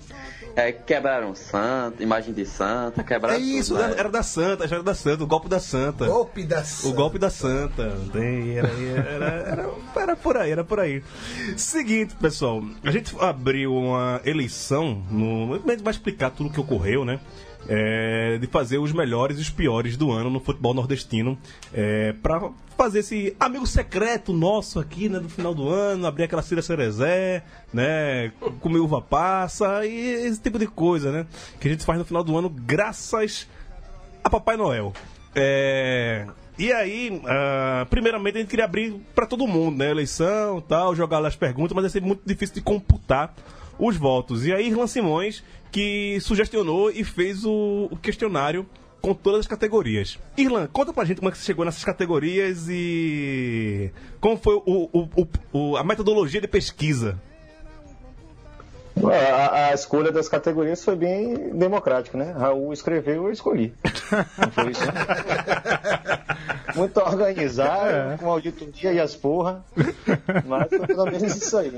É, 0.55 0.71
quebraram 0.71 1.35
santo, 1.35 2.01
imagem 2.01 2.33
de 2.33 2.47
santa, 2.47 3.03
quebraram 3.03 3.37
É 3.37 3.41
isso, 3.41 3.71
tudo, 3.75 3.81
né? 3.81 3.91
era, 3.91 4.01
era 4.03 4.09
da 4.09 4.23
Santa, 4.23 4.63
a 4.63 4.67
história 4.67 4.85
da 4.85 4.95
Santa, 4.95 5.25
o 5.25 5.27
golpe 5.27 5.49
da 5.49 5.59
Santa. 5.59 6.07
Golpe 6.07 6.45
da 6.45 6.63
O 6.85 6.93
golpe 6.93 7.19
da 7.19 7.29
Santa. 7.29 7.93
Era, 8.15 8.69
era, 8.69 9.27
era, 9.27 9.71
era 9.97 10.17
por 10.17 10.37
aí, 10.37 10.53
era 10.53 10.63
por 10.63 10.79
aí. 10.79 11.03
Seguinte, 11.57 12.15
pessoal. 12.15 12.63
A 12.85 12.91
gente 12.93 13.17
abriu 13.19 13.75
uma 13.75 14.21
eleição. 14.25 15.03
No, 15.11 15.59
vai 15.59 15.91
explicar 15.91 16.31
tudo 16.31 16.51
o 16.51 16.53
que 16.53 16.61
ocorreu, 16.61 17.05
né? 17.05 17.19
É, 17.69 18.39
de 18.39 18.47
fazer 18.47 18.79
os 18.79 18.93
melhores 18.93 19.39
e 19.39 19.41
os 19.41 19.51
piores 19.51 19.97
do 19.97 20.13
ano 20.13 20.29
no 20.29 20.41
futebol 20.41 20.75
nordestino. 20.75 21.39
É, 21.73 22.13
para 22.13 22.51
fazer 22.77 22.99
esse 23.01 23.35
amigo 23.39 23.67
secreto 23.67 24.33
nosso 24.33 24.79
aqui, 24.79 25.09
né? 25.09 25.19
Do 25.19 25.29
final 25.29 25.55
do 25.55 25.69
ano, 25.69 26.07
abrir 26.07 26.25
aquela 26.25 26.43
cira 26.43 26.61
cerezé, 26.61 27.43
né? 27.73 28.33
Comer 28.61 28.81
uva 28.81 29.01
passa 29.01 29.87
e 29.87 30.27
esse 30.27 30.41
tipo 30.41 30.59
de 30.59 30.67
coisa, 30.67 31.11
né? 31.11 31.27
Que 31.61 31.69
a 31.69 31.71
gente 31.71 31.85
faz 31.85 31.99
no 31.99 32.05
final 32.05 32.23
do 32.23 32.37
ano 32.37 32.49
graças 32.51 33.49
a 34.23 34.29
Papai 34.29 34.57
Noel. 34.57 34.93
É, 35.35 36.27
E 36.57 36.73
aí, 36.73 37.21
ah, 37.27 37.87
primeiramente 37.91 38.37
a 38.37 38.41
gente 38.41 38.51
queria 38.51 38.65
abrir 38.65 38.95
para 39.15 39.27
todo 39.27 39.47
mundo, 39.47 39.79
né? 39.79 39.91
Eleição 39.91 40.61
tal, 40.61 40.95
jogar 40.95 41.19
lá 41.19 41.29
as 41.29 41.35
perguntas, 41.37 41.75
mas 41.75 41.85
ia 41.85 41.91
ser 41.91 42.03
muito 42.03 42.23
difícil 42.25 42.55
de 42.55 42.61
computar 42.61 43.35
os 43.77 43.97
votos. 43.97 44.47
E 44.47 44.53
aí, 44.53 44.69
Irlan 44.69 44.87
Simões, 44.87 45.43
que 45.75 46.21
sugestionou 46.21 46.89
e 46.89 47.03
fez 47.03 47.45
o, 47.45 47.89
o 47.91 47.97
questionário 47.97 48.65
com 49.03 49.13
todas 49.13 49.41
as 49.41 49.47
categorias. 49.49 50.21
Irlan, 50.37 50.69
conta 50.73 50.93
pra 50.93 51.05
gente 51.05 51.17
como 51.17 51.29
é 51.29 51.33
que 51.33 51.39
você 51.39 51.45
chegou 51.45 51.65
nessas 51.65 51.83
categorias 51.85 52.67
e 52.71 53.91
como 54.21 54.37
foi 54.37 54.55
o, 54.55 54.89
o- 54.93 55.29
o- 55.53 55.77
a 55.77 55.83
metodologia 55.83 56.41
de 56.41 56.47
pesquisa. 56.47 57.21
A, 59.05 59.67
a 59.71 59.75
escolha 59.75 60.13
das 60.13 60.29
categorias 60.29 60.85
foi 60.85 60.95
bem 60.95 61.35
democrática, 61.51 62.17
né? 62.17 62.31
Raul 62.39 62.73
escreveu, 62.73 63.25
eu 63.25 63.33
escolhi. 63.33 63.75
Não 64.39 64.51
foi 64.53 64.71
isso? 64.71 64.81
Muito 66.79 66.99
organizado, 67.01 68.17
com 68.19 68.31
auditoria 68.31 68.93
e 68.93 69.01
as 69.01 69.17
porra. 69.17 69.65
Mas 70.47 70.69
foi 70.69 70.87
pelo 70.87 71.05
menos 71.07 71.35
isso 71.37 71.59
aí. 71.59 71.73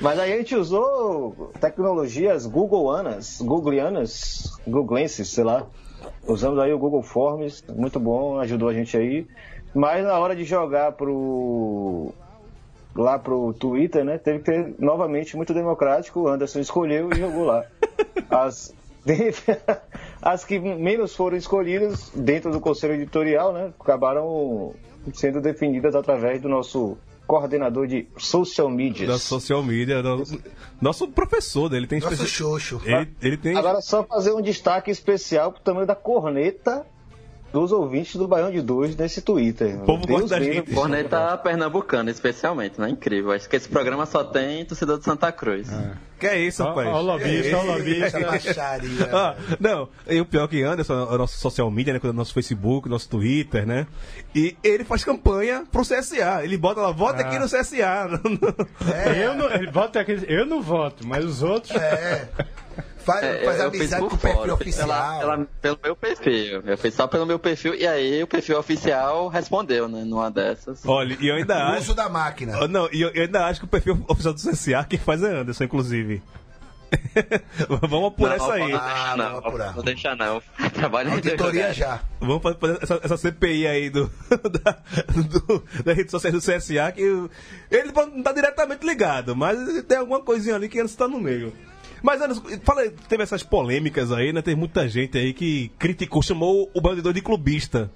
Mas 0.00 0.18
aí 0.18 0.32
a 0.32 0.36
gente 0.36 0.54
usou 0.54 1.50
tecnologias 1.60 2.46
Googleanas, 2.46 3.40
Googleanas, 3.40 4.58
Googlenses, 4.66 5.28
sei 5.28 5.44
lá. 5.44 5.66
Usamos 6.26 6.58
aí 6.58 6.72
o 6.72 6.78
Google 6.78 7.02
Forms, 7.02 7.64
muito 7.68 7.98
bom, 7.98 8.38
ajudou 8.38 8.68
a 8.68 8.74
gente 8.74 8.96
aí. 8.96 9.26
Mas 9.74 10.04
na 10.04 10.18
hora 10.18 10.36
de 10.36 10.44
jogar 10.44 10.92
pro 10.92 12.12
lá 12.94 13.18
pro 13.18 13.52
Twitter, 13.54 14.04
né? 14.04 14.18
Teve 14.18 14.38
que 14.38 14.44
ter 14.44 14.74
novamente 14.78 15.36
muito 15.36 15.54
democrático. 15.54 16.20
O 16.20 16.28
Anderson 16.28 16.60
escolheu 16.60 17.10
e 17.12 17.16
jogou 17.16 17.44
lá. 17.44 17.64
As, 18.30 18.74
as 20.20 20.44
que 20.44 20.58
menos 20.58 21.14
foram 21.14 21.36
escolhidas 21.36 22.10
dentro 22.14 22.50
do 22.50 22.60
conselho 22.60 22.94
editorial, 22.94 23.52
né? 23.52 23.72
Acabaram 23.78 24.74
sendo 25.14 25.40
definidas 25.40 25.94
através 25.94 26.42
do 26.42 26.48
nosso 26.48 26.98
coordenador 27.28 27.86
de 27.86 28.08
social 28.16 28.68
Da 28.68 28.74
medias. 28.74 29.22
social 29.22 29.62
media. 29.62 30.02
do- 30.02 30.24
nosso 30.80 31.06
professor 31.08 31.68
dele 31.68 31.86
tem 31.86 32.00
Nosso 32.00 32.14
especi- 32.14 32.30
xoxo. 32.32 32.80
Ele, 32.84 33.08
ele 33.22 33.36
tem. 33.36 33.56
Agora 33.56 33.80
só 33.82 34.02
fazer 34.02 34.32
um 34.32 34.40
destaque 34.42 34.90
especial 34.90 35.52
pro 35.52 35.60
tamanho 35.62 35.86
da 35.86 35.94
corneta 35.94 36.84
dos 37.52 37.72
ouvintes 37.72 38.16
do 38.16 38.28
Baião 38.28 38.50
de 38.50 38.60
Dois 38.60 38.94
nesse 38.96 39.22
Twitter. 39.22 39.76
O 39.82 39.84
povo 39.86 40.06
Deus 40.06 40.20
gosta 40.22 40.36
da 40.36 40.40
livre. 40.40 40.56
gente. 40.56 40.74
Corneta 40.74 41.36
pernambucana, 41.38 42.10
especialmente, 42.10 42.80
né? 42.80 42.90
Incrível. 42.90 43.32
Acho 43.32 43.48
que 43.48 43.56
esse 43.56 43.68
programa 43.68 44.04
só 44.06 44.22
tem 44.24 44.64
torcedor 44.64 44.98
de 44.98 45.04
Santa 45.04 45.32
Cruz. 45.32 45.68
Que 46.18 46.26
é 46.26 46.38
isso, 46.40 46.64
rapaz? 46.64 46.88
ó 46.88 46.98
o 46.98 47.02
lobista, 47.02 47.56
ó 47.56 47.62
o 47.62 47.66
lobista. 47.66 48.06
Essa 48.06 48.20
baixaria. 48.20 49.08
Ah, 49.12 49.36
não, 49.60 49.88
e 50.08 50.20
o 50.20 50.26
pior 50.26 50.48
que 50.48 50.62
Anderson, 50.62 50.94
é 50.94 51.14
o 51.14 51.18
nosso 51.18 51.38
social 51.38 51.70
media, 51.70 51.92
né? 51.94 52.00
Nosso 52.12 52.34
Facebook, 52.34 52.88
nosso 52.88 53.08
Twitter, 53.08 53.64
né? 53.64 53.86
E 54.34 54.56
ele 54.64 54.84
faz 54.84 55.04
campanha 55.04 55.64
pro 55.70 55.82
CSA. 55.82 56.42
Ele 56.42 56.56
bota 56.56 56.80
lá, 56.80 56.90
vota 56.90 57.22
aqui 57.22 57.38
no 57.38 57.46
CSA. 57.46 58.20
Eu 59.16 59.34
não, 59.34 59.50
ele 59.52 59.70
bota 59.70 60.00
aquele, 60.00 60.26
eu 60.28 60.44
não 60.44 60.60
voto, 60.60 61.06
mas 61.06 61.24
os 61.24 61.42
outros. 61.42 61.74
É. 61.76 62.28
Faz, 63.12 63.24
É, 63.24 63.44
faz 63.44 63.60
eu 63.60 63.66
amizade 63.68 63.88
fiz 63.88 63.98
com 64.10 64.16
o 64.16 64.18
perfil 64.18 64.36
fora, 64.38 64.50
eu 64.50 64.54
oficial. 64.54 64.86
pela- 64.88 65.18
pela- 65.18 65.46
pelo 65.60 65.78
meu 65.82 65.96
perfil. 65.96 66.62
Eu 66.66 66.78
fiz 66.78 66.94
só 66.94 67.06
pelo 67.06 67.26
meu 67.26 67.38
perfil 67.38 67.74
e 67.74 67.86
aí 67.86 68.22
o 68.22 68.26
perfil 68.26 68.58
oficial 68.58 69.28
respondeu, 69.28 69.88
né? 69.88 70.04
Numa 70.04 70.30
dessas. 70.30 70.84
Olha, 70.86 71.16
e 71.20 71.28
eu 71.28 71.34
ainda 71.36 71.54
O 71.54 71.62
acho. 71.72 71.80
uso 71.82 71.94
da 71.94 72.08
máquina. 72.08 72.56
Ah, 72.60 72.68
Não, 72.68 72.88
e 72.92 73.00
eu, 73.00 73.10
eu 73.14 73.22
ainda 73.22 73.46
acho 73.46 73.60
que 73.60 73.66
o 73.66 73.68
perfil 73.68 74.04
oficial 74.08 74.34
do 74.34 74.40
CSA 74.40 74.84
quem 74.84 74.98
faz 74.98 75.22
é 75.22 75.28
Anderson, 75.40 75.64
inclusive. 75.64 76.22
Vamos 77.90 78.08
apurar 78.08 78.38
Não, 78.38 78.44
isso 78.46 78.52
aí. 78.52 78.72
Não, 78.72 78.78
Ah, 78.80 79.14
não, 79.16 79.24
vamos 79.32 79.44
apurar. 79.46 79.76
não 79.76 79.82
deixa 79.82 80.14
não. 80.16 80.42
Trabalho 80.72 81.10
em 81.10 81.12
Auditoria 81.14 81.72
já. 81.74 82.00
Vamos 82.20 82.42
fa- 82.42 82.54
fazer 82.58 82.78
essa, 82.82 83.00
essa 83.04 83.16
CPI 83.18 83.66
aí 83.66 83.90
do, 83.90 84.10
da, 84.64 84.78
do, 85.14 85.64
das 85.84 85.96
redes 85.96 86.10
sociais 86.10 86.34
do 86.34 86.40
CSA, 86.40 86.90
que 86.92 87.02
ele 87.70 87.92
não 87.94 88.22
tá 88.22 88.32
diretamente 88.32 88.86
ligado, 88.86 89.36
mas 89.36 89.58
tem 89.84 89.98
alguma 89.98 90.20
coisinha 90.22 90.54
ali 90.54 90.68
que 90.68 90.78
Anderson 90.78 90.96
tá 90.96 91.08
no 91.08 91.20
meio. 91.20 91.52
Mas, 92.02 92.20
Anderson, 92.20 92.42
fala, 92.62 92.88
teve 93.08 93.22
essas 93.22 93.42
polêmicas 93.42 94.12
aí, 94.12 94.32
né? 94.32 94.42
Tem 94.42 94.54
muita 94.54 94.88
gente 94.88 95.18
aí 95.18 95.32
que 95.32 95.70
criticou, 95.78 96.22
chamou 96.22 96.70
o 96.74 96.80
bandidor 96.80 97.12
de 97.12 97.20
clubista. 97.20 97.90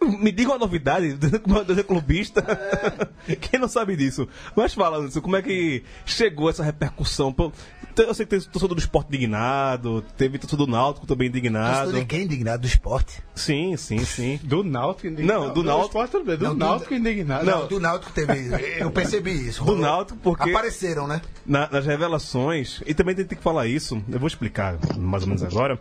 Me 0.00 0.32
diga 0.32 0.50
uma 0.50 0.58
novidade, 0.58 1.16
o 1.44 1.48
bandidor 1.48 1.78
é 1.78 1.82
clubista. 1.82 2.44
Quem 3.40 3.60
não 3.60 3.68
sabe 3.68 3.96
disso? 3.96 4.28
Mas 4.56 4.74
fala, 4.74 4.98
Anderson, 4.98 5.20
como 5.20 5.36
é 5.36 5.42
que 5.42 5.84
chegou 6.04 6.50
essa 6.50 6.64
repercussão? 6.64 7.34
Pô, 7.94 8.02
Eu 8.02 8.14
sei 8.14 8.24
que 8.26 8.30
teve 8.30 8.46
torcedor 8.46 8.74
do 8.74 8.80
esporte 8.80 9.08
indignado, 9.08 10.02
teve 10.16 10.38
torcedor 10.38 10.66
do 10.66 10.72
Náutico 10.72 11.06
também 11.06 11.28
indignado. 11.28 11.84
Gostou 11.84 12.00
de 12.00 12.06
quem 12.06 12.22
indignado? 12.22 12.62
Do 12.62 12.66
esporte? 12.66 13.22
Sim, 13.34 13.76
sim, 13.76 14.04
sim. 14.04 14.40
Do 14.42 14.62
Náutico 14.64 15.08
indignado. 15.08 15.46
Não, 15.46 15.52
do 15.54 15.62
Náutico- 15.62 15.86
esporte 15.88 16.10
tudo 16.12 16.24
bem, 16.24 16.36
do 16.36 16.44
Não, 16.44 16.52
do- 16.54 16.58
Náutico 16.58 16.94
indignado. 16.94 17.44
Não, 17.44 17.66
do 17.66 17.80
Náutico 17.80 18.12
teve. 18.12 18.32
Eu 18.78 18.90
percebi 18.90 19.32
isso. 19.48 19.60
Do 19.60 19.66
rolou. 19.72 19.80
Náutico, 19.82 20.18
porque- 20.22 20.50
Apareceram, 20.50 21.06
né? 21.06 21.20
Na- 21.46 21.68
nas 21.70 21.84
revelações, 21.86 22.80
e 22.86 22.94
também 22.94 23.14
tem 23.14 23.26
que 23.26 23.36
falar 23.36 23.66
isso, 23.66 24.02
eu 24.10 24.18
vou 24.18 24.26
explicar 24.28 24.78
mais 24.96 25.22
ou 25.22 25.28
menos 25.28 25.42
agora. 25.42 25.78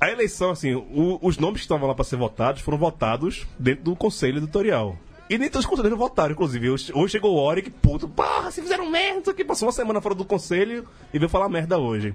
A 0.00 0.10
eleição, 0.10 0.50
assim, 0.50 0.74
o- 0.74 1.18
os 1.22 1.38
nomes 1.38 1.60
que 1.60 1.64
estavam 1.64 1.86
lá 1.86 1.94
para 1.94 2.04
ser 2.04 2.16
votados 2.16 2.60
foram 2.62 2.78
votados 2.78 3.46
dentro 3.58 3.84
do 3.84 3.94
conselho 3.96 4.38
editorial. 4.38 4.96
E 5.32 5.38
nem 5.38 5.48
todos 5.48 5.64
os 5.64 5.70
conselheiros 5.70 5.98
votaram, 5.98 6.32
inclusive. 6.32 6.68
Hoje, 6.68 6.92
chegou 7.08 7.34
o 7.34 7.38
Oric, 7.42 7.70
puto, 7.70 8.06
porra, 8.06 8.50
se 8.50 8.60
fizeram 8.60 8.90
merda, 8.90 9.30
aqui. 9.30 9.42
Passou 9.42 9.66
uma 9.66 9.72
semana 9.72 9.98
fora 9.98 10.14
do 10.14 10.26
conselho 10.26 10.86
e 11.12 11.18
veio 11.18 11.28
falar 11.30 11.48
merda 11.48 11.78
hoje. 11.78 12.14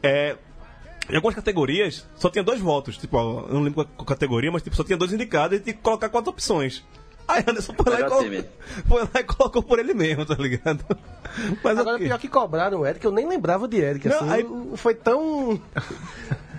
É, 0.00 0.36
em 1.10 1.16
algumas 1.16 1.34
categorias, 1.34 2.06
só 2.14 2.30
tinha 2.30 2.44
dois 2.44 2.60
votos. 2.60 2.96
Tipo, 2.96 3.16
ó, 3.16 3.46
eu 3.48 3.54
não 3.54 3.62
lembro 3.62 3.84
qual 3.96 4.06
categoria, 4.06 4.52
mas 4.52 4.62
tipo, 4.62 4.76
só 4.76 4.84
tinha 4.84 4.96
dois 4.96 5.12
indicados 5.12 5.58
e 5.58 5.60
tinha 5.60 5.74
que 5.74 5.80
colocar 5.82 6.08
quatro 6.08 6.30
opções. 6.30 6.84
Aí 7.26 7.42
Anderson 7.46 7.72
foi 7.74 7.92
lá, 7.92 8.00
e 8.00 8.04
colocou, 8.04 8.44
foi 8.88 9.02
lá 9.02 9.20
e 9.20 9.24
colocou 9.24 9.62
por 9.62 9.78
ele 9.78 9.94
mesmo, 9.94 10.24
tá 10.26 10.34
ligado? 10.34 10.84
Mas 11.64 11.78
Agora, 11.78 11.96
ok. 11.96 12.06
pior 12.06 12.18
que 12.18 12.28
cobraram 12.28 12.80
o 12.80 12.86
Eric, 12.86 13.04
eu 13.04 13.12
nem 13.12 13.28
lembrava 13.28 13.66
de 13.66 13.78
Eric. 13.78 14.08
Não, 14.08 14.16
assim, 14.18 14.30
aí- 14.30 14.46
Foi 14.76 14.94
tão. 14.94 15.60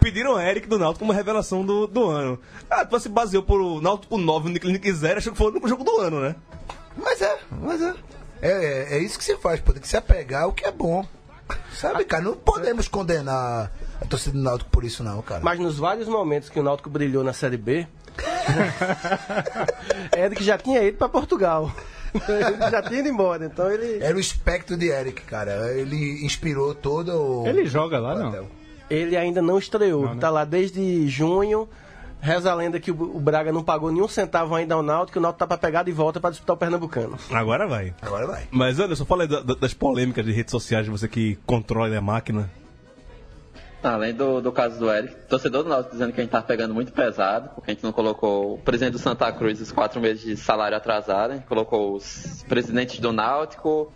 Pediram 0.04 0.40
Eric 0.40 0.68
do 0.68 0.78
Náutico 0.78 1.00
como 1.00 1.14
revelação 1.14 1.66
do, 1.66 1.88
do 1.88 2.10
ano. 2.10 2.38
Ah, 2.70 2.86
tu 2.86 3.00
se 3.00 3.08
baseou 3.08 3.42
por 3.42 3.62
o 3.62 3.80
Náutico 3.80 4.18
9 4.18 4.50
no 4.50 4.60
que 4.60 4.68
ele 4.68 4.78
quiser, 4.78 5.18
achou 5.18 5.32
que 5.32 5.38
foi 5.38 5.48
o 5.48 5.52
único 5.52 5.68
jogo 5.68 5.86
do 5.86 5.98
ano, 6.00 6.20
né? 6.20 6.36
Mas 6.98 7.22
é, 7.22 7.40
mas 7.50 7.82
é. 7.82 7.94
É, 8.42 8.52
é, 8.52 8.98
é 8.98 9.00
isso 9.00 9.18
que 9.18 9.24
se 9.24 9.38
faz, 9.38 9.62
pô. 9.62 9.72
Tem 9.72 9.82
que 9.82 9.88
se 9.88 9.96
apegar 9.96 10.44
ao 10.44 10.52
que 10.52 10.66
é 10.66 10.72
bom. 10.72 11.06
Sabe, 11.74 12.04
cara? 12.04 12.24
Não 12.24 12.36
podemos 12.36 12.90
condenar 12.90 13.72
a 14.02 14.06
torcida 14.06 14.38
do 14.38 14.44
Náutico 14.44 14.70
por 14.70 14.84
isso, 14.84 15.04
não, 15.04 15.22
cara. 15.22 15.42
Mas 15.42 15.58
nos 15.58 15.78
vários 15.78 16.08
momentos 16.08 16.50
que 16.50 16.60
o 16.60 16.64
Náutico 16.64 16.90
brilhou 16.90 17.24
na 17.24 17.32
Série 17.32 17.58
B, 17.58 17.88
Eric 20.16 20.44
já 20.44 20.58
tinha 20.58 20.84
ido 20.84 20.98
pra 20.98 21.08
Portugal. 21.08 21.72
Ele 22.14 22.70
já 22.70 22.82
tinha 22.82 23.00
ido 23.00 23.08
embora, 23.08 23.46
então 23.46 23.72
ele. 23.72 24.04
Era 24.04 24.16
o 24.16 24.20
espectro 24.20 24.78
de 24.78 24.90
Eric, 24.90 25.22
cara. 25.22 25.72
Ele 25.74 26.26
inspirou 26.26 26.76
todo 26.76 27.42
o. 27.42 27.48
Ele 27.48 27.66
joga 27.66 28.00
lá, 28.00 28.16
não. 28.16 28.63
Ele 28.90 29.16
ainda 29.18 29.42
não 29.42 29.58
estreou. 29.58 30.04
Não, 30.06 30.16
né? 30.16 30.22
Tá 30.22 30.30
lá 30.30 30.46
desde 30.46 31.08
junho. 31.08 31.68
Reza 32.22 32.50
a 32.52 32.56
lenda 32.56 32.80
que 32.80 32.90
o 32.90 33.20
Braga 33.20 33.52
não 33.52 33.62
pagou 33.64 33.92
nenhum 33.92 34.08
centavo 34.08 34.56
ainda 34.56 34.76
ao 34.76 34.82
Náutico, 34.82 35.12
que 35.14 35.20
o 35.20 35.22
Náutico 35.22 35.40
tá 35.40 35.48
pra 35.48 35.58
pegar 35.58 35.84
de 35.84 35.92
volta 35.92 36.22
pra 36.22 36.30
disputar 36.30 36.56
o 36.56 36.58
Pernambucano. 36.58 37.18
Agora 37.30 37.68
vai. 37.68 37.94
Agora 38.02 38.26
vai. 38.26 38.48
Mas 38.50 38.80
Anderson, 38.80 39.04
fala 39.04 39.24
aí 39.24 39.28
da- 39.28 39.42
da- 39.42 39.56
das 39.56 39.74
polêmicas 39.74 40.24
de 40.26 40.32
redes 40.32 40.52
sociais, 40.52 40.88
você 40.88 41.06
que 41.10 41.38
controla 41.46 41.98
a 41.98 42.02
máquina. 42.02 42.50
Além 43.84 44.14
do, 44.14 44.40
do 44.40 44.50
caso 44.54 44.80
do 44.80 44.90
Eric, 44.90 45.14
torcedor 45.28 45.64
do 45.64 45.70
Náutico 45.70 45.92
dizendo 45.92 46.14
que 46.14 46.22
a 46.22 46.24
gente 46.24 46.32
tá 46.32 46.42
pegando 46.42 46.74
muito 46.74 46.94
pesado, 46.94 47.50
porque 47.54 47.72
a 47.72 47.74
gente 47.74 47.84
não 47.84 47.92
colocou 47.92 48.54
o 48.54 48.58
presidente 48.58 48.94
do 48.94 49.00
Santa 49.00 49.30
Cruz 49.34 49.60
os 49.60 49.74
quatro 49.74 50.00
meses 50.00 50.24
de 50.24 50.38
salário 50.38 50.78
atrasado, 50.78 51.32
a 51.32 51.34
gente 51.36 51.46
colocou 51.48 51.94
os 51.94 52.46
presidentes 52.48 53.00
do 53.02 53.12
Náutico, 53.12 53.92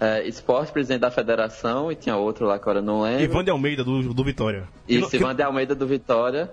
é, 0.00 0.26
esporte, 0.28 0.72
presidente 0.72 1.00
da 1.00 1.10
federação, 1.10 1.90
e 1.90 1.94
tinha 1.96 2.16
outro 2.16 2.46
lá 2.46 2.56
que 2.58 2.62
agora 2.62 2.78
eu 2.78 2.82
não 2.82 3.02
lembro. 3.02 3.22
Ivan 3.22 3.44
de 3.44 3.50
Almeida, 3.50 3.82
do, 3.84 4.12
do 4.14 4.24
Vitória. 4.24 4.64
Que 4.86 4.94
E 4.94 4.98
não- 4.98 5.08
Sivan 5.08 5.34
de 5.34 5.42
Almeida 5.42 5.74
do 5.74 5.86
Vitória. 5.86 6.50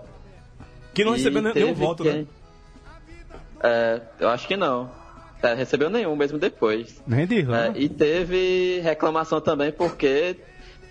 Que, 0.93 1.01
que 1.01 1.03
não 1.05 1.13
recebeu 1.13 1.41
nenhum 1.41 1.53
teve 1.53 1.73
voto, 1.73 2.03
quem- 2.03 2.13
né? 2.13 2.25
É, 3.62 4.01
eu 4.19 4.29
acho 4.29 4.47
que 4.47 4.55
não. 4.57 4.89
É, 5.41 5.53
recebeu 5.53 5.89
nenhum 5.89 6.15
mesmo 6.15 6.38
depois. 6.38 7.01
Nem 7.05 7.25
de 7.27 7.41
É, 7.41 7.45
lá. 7.45 7.67
e 7.75 7.89
teve 7.89 8.79
reclamação 8.81 9.41
também 9.41 9.71
porque 9.71 10.38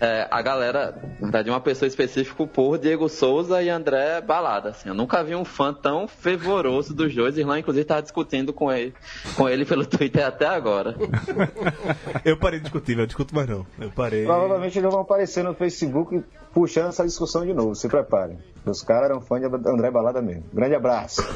é, 0.03 0.27
a 0.29 0.41
galera, 0.41 0.97
na 1.17 1.27
verdade, 1.27 1.49
uma 1.49 1.61
pessoa 1.61 1.87
específica 1.87 2.45
por 2.45 2.77
Diego 2.77 3.07
Souza 3.07 3.63
e 3.63 3.69
André 3.69 4.19
Balada. 4.19 4.71
Assim, 4.71 4.89
eu 4.89 4.93
nunca 4.93 5.23
vi 5.23 5.33
um 5.33 5.45
fã 5.45 5.73
tão 5.73 6.09
fervoroso 6.09 6.93
dos 6.93 7.15
dois. 7.15 7.37
Irlã, 7.37 7.57
inclusive, 7.59 7.83
estava 7.83 8.01
discutindo 8.01 8.51
com 8.51 8.69
ele, 8.69 8.93
com 9.37 9.47
ele 9.47 9.63
pelo 9.63 9.85
Twitter 9.87 10.25
até 10.25 10.45
agora. 10.45 10.93
Eu 12.25 12.35
parei 12.37 12.59
de 12.59 12.63
discutir, 12.65 12.97
eu 12.97 13.05
discuto 13.05 13.33
mais 13.33 13.47
não. 13.47 13.65
Eu 13.79 13.91
parei. 13.91 14.25
Provavelmente 14.25 14.77
eles 14.77 14.91
vão 14.91 15.01
aparecer 15.01 15.43
no 15.43 15.53
Facebook 15.53 16.23
puxando 16.53 16.89
essa 16.89 17.05
discussão 17.05 17.45
de 17.45 17.53
novo, 17.53 17.73
se 17.75 17.87
preparem. 17.87 18.37
Os 18.65 18.81
caras 18.81 19.09
eram 19.09 19.21
fãs 19.21 19.41
de 19.41 19.47
André 19.47 19.89
Balada 19.91 20.21
mesmo. 20.21 20.43
Grande 20.53 20.75
abraço. 20.75 21.21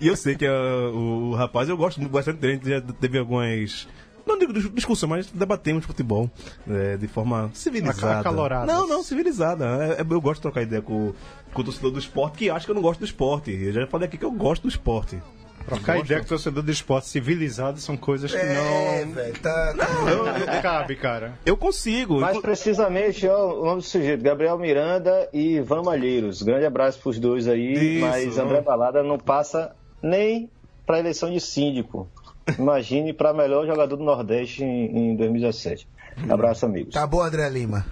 E 0.00 0.06
eu 0.08 0.16
sei 0.16 0.34
que 0.34 0.46
ah, 0.46 0.90
o, 0.92 1.30
o 1.30 1.34
rapaz, 1.34 1.68
eu 1.68 1.76
gosto 1.76 2.00
muito- 2.00 2.12
bastante 2.12 2.38
dele, 2.38 2.54
a 2.54 2.56
gente 2.56 2.68
já 2.68 2.80
teve 3.00 3.18
algumas. 3.18 3.86
Não 4.30 4.38
digo 4.38 4.52
dis- 4.52 4.70
discussão, 4.74 5.08
mas 5.08 5.26
debatemos 5.30 5.84
futebol 5.84 6.30
é, 6.68 6.96
de 6.96 7.06
forma 7.08 7.50
civilizada. 7.54 8.20
Acaloradas. 8.20 8.66
Não, 8.66 8.86
não, 8.86 9.02
civilizada. 9.02 9.64
É, 9.96 10.00
é- 10.00 10.06
eu 10.08 10.20
gosto 10.20 10.36
de 10.36 10.42
trocar 10.42 10.62
ideia 10.62 10.80
com, 10.82 11.12
com 11.52 11.60
o 11.60 11.64
torcedor 11.64 11.90
do 11.90 11.98
esporte 11.98 12.38
que 12.38 12.50
acha 12.50 12.64
que 12.64 12.70
eu 12.70 12.74
não 12.74 12.82
gosto 12.82 13.00
do 13.00 13.04
esporte. 13.06 13.50
Eu 13.50 13.72
já 13.72 13.86
falei 13.86 14.06
aqui 14.08 14.16
que 14.18 14.24
eu 14.24 14.30
gosto 14.32 14.62
do 14.62 14.68
esporte. 14.68 15.18
Trocar 15.66 15.98
ideia 15.98 16.20
com 16.20 16.26
o 16.26 16.28
torcedor 16.30 16.62
do 16.62 16.70
esporte 16.72 17.06
civilizado 17.08 17.78
são 17.80 17.96
coisas 17.96 18.30
que 18.32 18.36
É, 18.38 19.04
não. 19.04 19.12
velho, 19.12 19.38
tá. 19.40 19.74
Não 19.76 20.62
cabe, 20.62 20.96
cara. 20.96 21.34
Eu 21.44 21.56
consigo. 21.56 22.18
Mais 22.18 22.38
precisamente, 22.40 23.26
ó, 23.28 23.60
o 23.60 23.64
nome 23.66 23.76
do 23.76 23.82
sujeito, 23.82 24.22
Gabriel 24.22 24.58
Miranda 24.58 25.28
e 25.32 25.56
Ivan 25.56 25.82
Malheiros. 25.82 26.42
Grande 26.42 26.64
abraço 26.64 26.98
pros 27.00 27.18
dois 27.18 27.46
aí, 27.46 27.96
Isso, 27.98 28.00
mas 28.06 28.36
não. 28.36 28.44
André 28.46 28.60
Balada 28.62 29.02
não 29.02 29.18
passa 29.18 29.76
nem 30.02 30.50
pra 30.86 30.98
eleição 30.98 31.30
de 31.30 31.38
síndico. 31.40 32.08
Imagine 32.58 33.12
pra 33.12 33.32
melhor 33.32 33.66
jogador 33.66 33.96
do 33.96 34.04
Nordeste 34.04 34.62
em, 34.64 35.12
em 35.12 35.16
2017. 35.16 35.86
Abraço, 36.28 36.66
amigos. 36.66 36.94
Tá 36.94 37.06
bom, 37.06 37.22
André 37.22 37.48
Lima. 37.48 37.84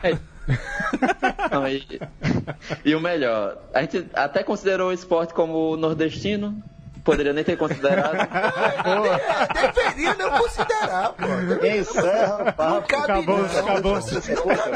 Não, 1.51 1.67
e, 1.69 2.01
e 2.85 2.95
o 2.95 3.01
melhor, 3.01 3.59
a 3.75 3.83
gente 3.83 4.07
até 4.15 4.43
considerou 4.43 4.89
o 4.91 4.93
esporte 4.93 5.33
como 5.35 5.77
nordestino. 5.77 6.63
Poderia 7.05 7.33
nem 7.33 7.43
ter 7.43 7.57
considerado. 7.57 8.17
É, 8.17 9.73
deveria 9.73 10.15
não 10.15 10.31
considerar, 10.39 11.13
pô. 11.15 11.25
Encerra, 11.67 12.39
Não 12.45 12.53
papo. 12.53 12.87
cabe 12.89 13.03
Acabou, 13.05 13.39
não. 13.39 13.45
acabou. 13.61 13.95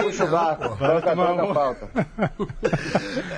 Puxa, 0.02 0.24
o 0.24 0.28
barco. 0.30 0.74
Vai 0.76 1.02
tomar 1.02 1.54
pauta. 1.54 1.90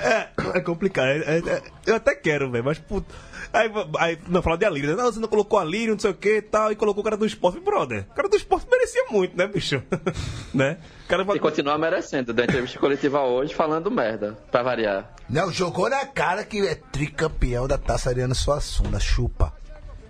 É, 0.03 0.29
é 0.59 0.61
complicado. 0.61 1.07
É- 1.09 1.39
é- 1.39 1.39
é- 1.57 1.63
eu 1.87 1.97
até 1.97 2.15
quero, 2.15 2.51
velho, 2.53 2.63
mas 2.65 2.79
puta. 2.79 3.13
Aí, 3.55 3.71
aí 3.99 4.19
não, 4.29 4.43
falar 4.43 4.57
de 4.57 4.65
Alírio. 4.65 4.91
né? 4.91 4.97
Não, 4.97 5.13
você 5.13 5.21
não 5.21 5.29
colocou 5.29 5.59
Alírio, 5.61 5.93
não 5.95 5.99
sei 5.99 6.11
o 6.11 6.15
que 6.15 6.39
e 6.39 6.43
tal, 6.43 6.73
e 6.73 6.77
colocou 6.77 7.01
o 7.03 7.05
cara 7.05 7.17
do 7.17 7.25
esporte. 7.25 7.61
Brother, 7.61 8.05
o 8.11 8.15
cara 8.15 8.29
do 8.29 8.37
esporte 8.37 8.67
merecia 8.69 9.05
muito, 9.11 9.37
né, 9.37 9.47
bicho? 9.47 9.81
né? 10.53 10.79
Cara 11.07 11.25
E 11.35 11.39
continua 11.39 11.79
merecendo. 11.79 12.33
Da 12.35 12.45
entrevista 12.45 12.79
coletiva 12.81 13.21
hoje 13.23 13.55
falando 13.55 13.91
merda, 13.91 14.37
pra 14.51 14.63
variar. 14.63 15.15
Não, 15.31 15.53
jogou 15.53 15.89
na 15.89 16.05
cara 16.05 16.45
que 16.45 16.67
é 16.67 16.75
tricampeão 16.75 17.69
da 17.69 17.79
Taça 17.79 18.11
Ariano 18.11 18.35
Suassuna, 18.35 18.99
chupa. 18.99 19.53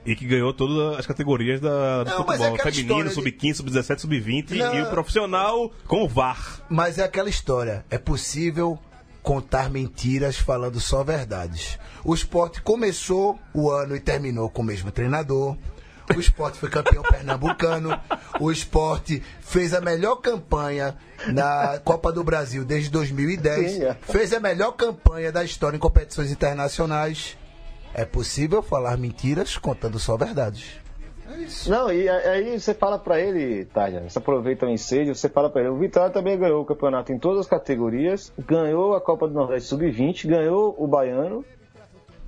E 0.06 0.14
que 0.14 0.26
ganhou 0.26 0.52
todas 0.52 0.98
as 0.98 1.06
categorias 1.06 1.60
da, 1.60 2.04
do 2.04 2.10
Não, 2.10 2.14
é 2.14 2.24
futebol. 2.24 2.54
aquela 2.54 2.70
Feminino, 2.72 3.08
história 3.08 3.10
sub-15, 3.10 3.54
sub-17, 3.54 3.98
sub-20 4.00 4.56
Não. 4.56 4.74
e 4.74 4.82
o 4.82 4.86
profissional 4.90 5.70
com 5.86 6.02
o 6.02 6.08
VAR. 6.08 6.60
Mas 6.68 6.98
é 6.98 7.04
aquela 7.04 7.28
história. 7.28 7.84
É 7.90 7.96
possível 7.96 8.78
contar 9.24 9.70
mentiras 9.70 10.36
falando 10.36 10.78
só 10.78 11.02
verdades. 11.02 11.78
O 12.04 12.14
esporte 12.14 12.60
começou 12.60 13.38
o 13.54 13.70
ano 13.70 13.96
e 13.96 14.00
terminou 14.00 14.50
com 14.50 14.60
o 14.60 14.64
mesmo 14.64 14.92
treinador. 14.92 15.56
O 16.14 16.20
esporte 16.20 16.58
foi 16.58 16.68
campeão 16.68 17.02
pernambucano. 17.10 17.98
O 18.38 18.52
esporte 18.52 19.22
fez 19.40 19.72
a 19.72 19.80
melhor 19.80 20.16
campanha 20.16 20.94
na 21.28 21.80
Copa 21.82 22.12
do 22.12 22.22
Brasil 22.22 22.66
desde 22.66 22.90
2010. 22.90 23.72
Sim, 23.72 23.84
é. 23.84 23.96
Fez 24.02 24.34
a 24.34 24.38
melhor 24.38 24.72
campanha 24.72 25.32
da 25.32 25.42
história 25.42 25.76
em 25.76 25.80
competições 25.80 26.30
internacionais. 26.30 27.38
É 27.94 28.04
possível 28.04 28.62
falar 28.62 28.98
mentiras 28.98 29.56
contando 29.56 29.98
só 29.98 30.18
verdades. 30.18 30.83
Não, 31.66 31.92
e 31.92 32.08
aí 32.08 32.58
você 32.58 32.74
fala 32.74 32.98
pra 32.98 33.18
ele, 33.20 33.64
Tádia, 33.66 34.02
você 34.08 34.18
aproveita 34.18 34.66
o 34.66 34.68
incêndio, 34.68 35.14
você 35.14 35.28
fala 35.28 35.48
pra 35.48 35.62
ele, 35.62 35.70
o 35.70 35.78
Vitória 35.78 36.10
também 36.10 36.38
ganhou 36.38 36.62
o 36.62 36.64
campeonato 36.64 37.12
em 37.12 37.18
todas 37.18 37.40
as 37.40 37.46
categorias, 37.46 38.32
ganhou 38.38 38.94
a 38.94 39.00
Copa 39.00 39.26
do 39.26 39.34
Nordeste 39.34 39.68
Sub-20, 39.68 40.26
ganhou 40.28 40.74
o 40.78 40.86
Baiano 40.86 41.44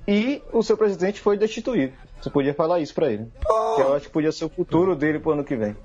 e 0.07 0.41
o 0.51 0.63
seu 0.63 0.77
presidente 0.77 1.19
foi 1.19 1.37
destituído. 1.37 1.93
Você 2.21 2.29
podia 2.29 2.53
falar 2.53 2.79
isso 2.79 2.95
pra 2.95 3.11
ele. 3.11 3.31
Que 3.75 3.81
eu 3.81 3.93
acho 3.93 4.07
que 4.07 4.11
podia 4.11 4.31
ser 4.31 4.45
o 4.45 4.49
futuro 4.49 4.95
dele 4.95 5.19
pro 5.19 5.33
ano 5.33 5.43
que 5.43 5.55
vem. 5.55 5.75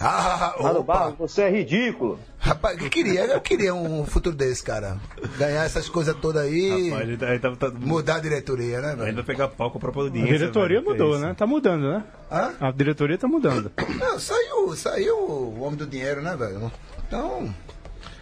Ah, 0.00 0.54
Mano 0.60 0.80
opa. 0.80 0.94
Barros, 0.94 1.14
você 1.18 1.42
é 1.42 1.50
ridículo. 1.50 2.18
Rapaz, 2.38 2.80
eu 2.82 2.90
queria, 2.90 3.24
eu 3.26 3.40
queria 3.40 3.72
um 3.74 4.04
futuro 4.04 4.34
desse, 4.34 4.62
cara. 4.62 4.96
Ganhar 5.38 5.64
essas 5.64 5.88
coisas 5.88 6.14
todas 6.16 6.42
aí. 6.42 6.90
Rapaz, 6.90 7.08
ele 7.08 7.16
tá- 7.16 7.30
ele 7.30 7.38
tá- 7.38 7.56
tá- 7.56 7.70
Mudar 7.70 8.16
a 8.16 8.18
diretoria, 8.20 8.80
né, 8.80 8.90
velho? 8.96 9.04
Ainda 9.08 9.22
pegar 9.22 9.48
pau 9.48 9.70
com 9.70 9.78
a 9.78 9.80
própria 9.80 10.06
A 10.06 10.10
diretoria 10.10 10.80
velho, 10.80 10.82
que 10.82 10.88
é 10.88 10.92
mudou, 10.92 11.14
isso. 11.16 11.24
né? 11.24 11.34
Tá 11.34 11.46
mudando, 11.46 11.82
né? 11.88 12.04
Hã? 12.30 12.52
A 12.60 12.70
diretoria 12.72 13.16
tá 13.16 13.28
mudando. 13.28 13.70
Não, 13.98 14.18
saiu, 14.18 14.74
saiu 14.76 15.16
o 15.18 15.60
homem 15.62 15.76
do 15.76 15.86
dinheiro, 15.86 16.20
né, 16.20 16.34
velho? 16.36 16.72
Então, 17.06 17.54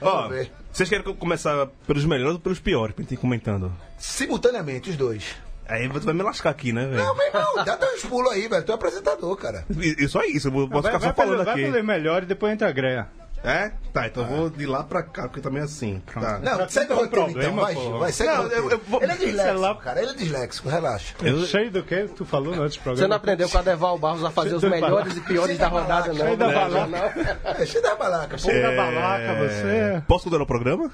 Ó, 0.02 0.28
vocês 0.72 0.88
querem 0.88 1.02
que 1.04 1.10
eu 1.10 1.14
começar 1.14 1.66
pelos 1.86 2.04
melhores 2.04 2.34
ou 2.34 2.40
pelos 2.40 2.58
piores, 2.58 2.94
pra 2.94 3.02
gente 3.02 3.14
ir 3.14 3.18
comentando? 3.18 3.72
Simultaneamente, 3.98 4.90
os 4.90 4.96
dois. 4.96 5.24
Aí 5.70 5.88
você 5.88 6.04
vai 6.06 6.14
me 6.14 6.22
lascar 6.22 6.50
aqui, 6.50 6.72
né, 6.72 6.84
velho? 6.86 6.96
Não, 7.04 7.14
meu 7.16 7.26
irmão, 7.26 7.64
dá 7.64 7.76
teus 7.76 8.02
pulos 8.04 8.32
aí, 8.32 8.48
velho. 8.48 8.64
Tu 8.64 8.72
é 8.72 8.74
apresentador, 8.74 9.36
cara. 9.36 9.64
E, 9.78 10.04
e 10.04 10.08
só 10.08 10.22
isso, 10.24 10.48
eu 10.48 10.52
vou, 10.52 10.68
posso 10.68 10.82
vai, 10.82 10.92
ficar 10.92 10.98
vai 10.98 11.08
só 11.10 11.14
falando 11.14 11.32
pelo- 11.32 11.44
vai 11.44 11.54
aqui. 11.64 11.72
pelo 11.72 11.84
melhor 11.84 12.22
e 12.22 12.26
depois 12.26 12.52
entra 12.52 12.68
a 12.68 12.72
greia. 12.72 13.08
É? 13.42 13.72
Tá, 13.90 14.06
então 14.06 14.22
eu 14.24 14.28
vou 14.28 14.50
de 14.50 14.66
lá 14.66 14.84
pra 14.84 15.02
cá, 15.02 15.22
porque 15.22 15.40
também 15.40 15.62
é 15.62 15.64
assim. 15.64 16.02
Tá. 16.12 16.38
Não, 16.40 16.58
Já 16.58 16.68
segue 16.68 16.92
o 16.92 16.96
roteiro 16.96 17.22
então, 17.30 17.32
problema, 17.32 17.62
vai, 17.62 17.74
pô. 17.74 17.80
Gil, 17.80 17.98
vai, 17.98 18.12
segue 18.12 18.30
Não, 18.34 18.42
eu- 18.48 18.70
eu 18.72 18.80
vou- 18.86 19.02
Ele 19.02 19.12
é 19.12 19.16
disléxico, 19.16 19.60
lá. 19.60 19.74
cara, 19.76 20.02
ele 20.02 20.10
é 20.10 20.14
disléxico, 20.14 20.68
relaxa. 20.68 21.14
Eu... 21.22 21.46
Cheio 21.46 21.70
do 21.70 21.82
que 21.82 22.02
tu 22.08 22.26
falou 22.26 22.54
no 22.54 22.62
outro 22.64 22.78
programa. 22.80 23.02
Você 23.02 23.08
não 23.08 23.16
aprendeu 23.16 23.48
com 23.48 23.56
a 23.56 23.62
Deval 23.62 23.96
Barros 23.98 24.24
a 24.24 24.30
fazer 24.30 24.56
os 24.56 24.62
melhores 24.62 25.16
e 25.16 25.20
piores 25.22 25.56
da 25.56 25.68
rodada, 25.68 26.08
não. 26.12 26.16
Cheio 26.26 26.36
da 26.36 26.46
né? 26.48 26.54
balaca. 26.54 27.38
É 27.62 27.64
cheio 27.66 27.82
da 27.82 27.94
balaca, 27.94 28.28
pô. 28.32 28.38
Cheio 28.38 28.62
da 28.62 28.76
balaca, 28.76 29.34
você. 29.36 30.02
Posso 30.06 30.24
contar 30.28 30.42
o 30.42 30.46
programa? 30.46 30.90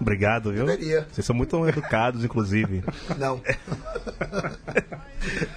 Obrigado, 0.00 0.52
viu? 0.52 0.64
Deveria. 0.66 1.06
Vocês 1.10 1.24
são 1.26 1.34
muito 1.36 1.66
educados, 1.68 2.24
inclusive. 2.24 2.82
Não. 3.18 3.40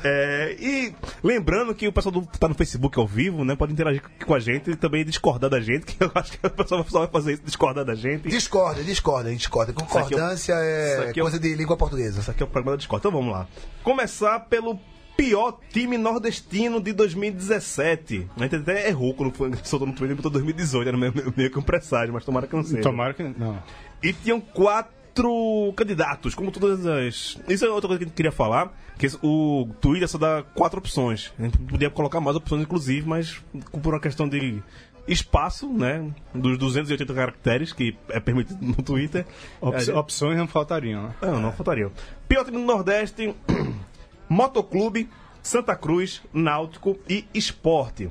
É, 0.04 0.56
e 0.60 0.94
lembrando 1.24 1.74
que 1.74 1.88
o 1.88 1.94
pessoal 1.94 2.12
do, 2.12 2.26
tá 2.26 2.48
no 2.48 2.56
Facebook 2.56 2.98
ao 3.00 3.08
vivo, 3.08 3.46
né? 3.46 3.56
Pode 3.56 3.72
interagir 3.72 4.02
com 4.26 4.34
a 4.34 4.40
gente 4.40 4.72
e 4.72 4.76
também 4.76 5.06
discordar 5.06 5.50
da 5.50 5.60
gente, 5.62 5.86
que 5.86 6.04
eu 6.04 6.12
acho 6.16 6.32
que 6.38 6.46
o 6.46 6.50
pessoal 6.50 6.86
só 6.90 7.00
vai 7.00 7.08
fazer 7.08 7.34
isso, 7.34 7.44
discordar 7.44 7.86
da 7.86 7.96
gente. 7.96 8.28
Discorda, 8.28 8.84
discorda, 8.84 9.34
discorda. 9.34 9.72
Concordância 9.72 10.54
isso 10.54 11.02
é 11.04 11.10
aqui 11.10 11.20
é 11.20 11.24
o- 11.24 11.26
coisa 11.26 11.40
de 11.40 11.54
língua 11.56 11.78
portuguesa. 11.78 12.20
Isso 12.20 12.32
aqui 12.32 12.42
é 12.42 12.46
o 12.46 12.50
programa 12.50 12.72
da 12.76 12.78
Discord. 12.80 13.02
Então 13.02 13.12
vamos 13.12 13.32
lá. 13.32 13.48
Começar 13.84 14.40
pelo 14.42 14.80
pior 15.16 15.60
time 15.72 15.98
nordestino 15.98 16.82
de 16.82 16.92
2017. 16.94 18.28
A 18.36 18.44
gente 18.44 18.56
até 18.58 18.90
errou 18.90 19.14
quando 19.14 19.32
foi, 19.34 19.52
soltou 19.64 19.88
no 19.88 19.94
Twitter 19.94 20.14
e 20.14 20.16
botou 20.16 20.32
2018, 20.32 20.88
era 20.88 20.98
meio, 20.98 21.14
meio, 21.16 21.34
meio 21.38 21.52
que 21.52 21.60
um 21.60 21.64
presságio, 21.64 22.14
mas 22.14 22.26
tomara 22.26 22.48
que 22.48 22.56
não 22.56 22.64
seja. 22.64 22.82
Tomara 22.82 23.14
que. 23.14 23.24
Não. 23.24 23.62
E 24.04 24.14
tinham 24.14 24.40
quatro 24.42 25.74
candidatos, 25.76 26.34
como 26.34 26.52
todas 26.52 26.86
as. 26.86 27.38
Isso 27.48 27.66
é 27.66 27.70
outra 27.70 27.88
coisa 27.88 28.00
que 28.00 28.06
a 28.06 28.08
gente 28.08 28.16
queria 28.16 28.32
falar, 28.32 28.72
que 28.98 29.08
o 29.22 29.68
Twitter 29.82 30.08
só 30.08 30.18
dá 30.18 30.44
quatro 30.56 30.80
opções. 30.80 31.34
A 31.38 31.44
gente 31.44 31.58
podia 31.58 31.90
colocar 31.90 32.20
mais 32.20 32.36
opções, 32.36 32.62
inclusive, 32.64 33.08
mas 33.08 33.42
por 33.84 33.94
uma 33.94 34.00
questão 34.00 34.28
de 34.28 34.62
espaço, 35.08 35.68
né? 35.72 36.10
Dos 36.34 36.58
280 36.58 37.14
caracteres 37.14 37.74
que 37.74 37.96
é 38.10 38.20
permitido 38.20 38.58
no 38.64 38.76
Twitter. 38.82 39.26
Op- 39.60 39.78
gente- 39.80 39.92
Opções 39.96 40.38
não 40.38 40.48
faltariam, 40.48 41.04
né? 41.04 41.16
não, 41.22 41.40
não 41.42 41.52
faltaria. 41.52 41.92
Pior 42.28 42.46
time 42.46 42.58
do 42.58 42.64
Nordeste, 42.64 43.36
Motoclube, 44.30 45.10
Santa 45.44 45.76
Cruz, 45.76 46.22
Náutico 46.34 46.98
e 47.10 47.26
Esporte. 47.34 48.10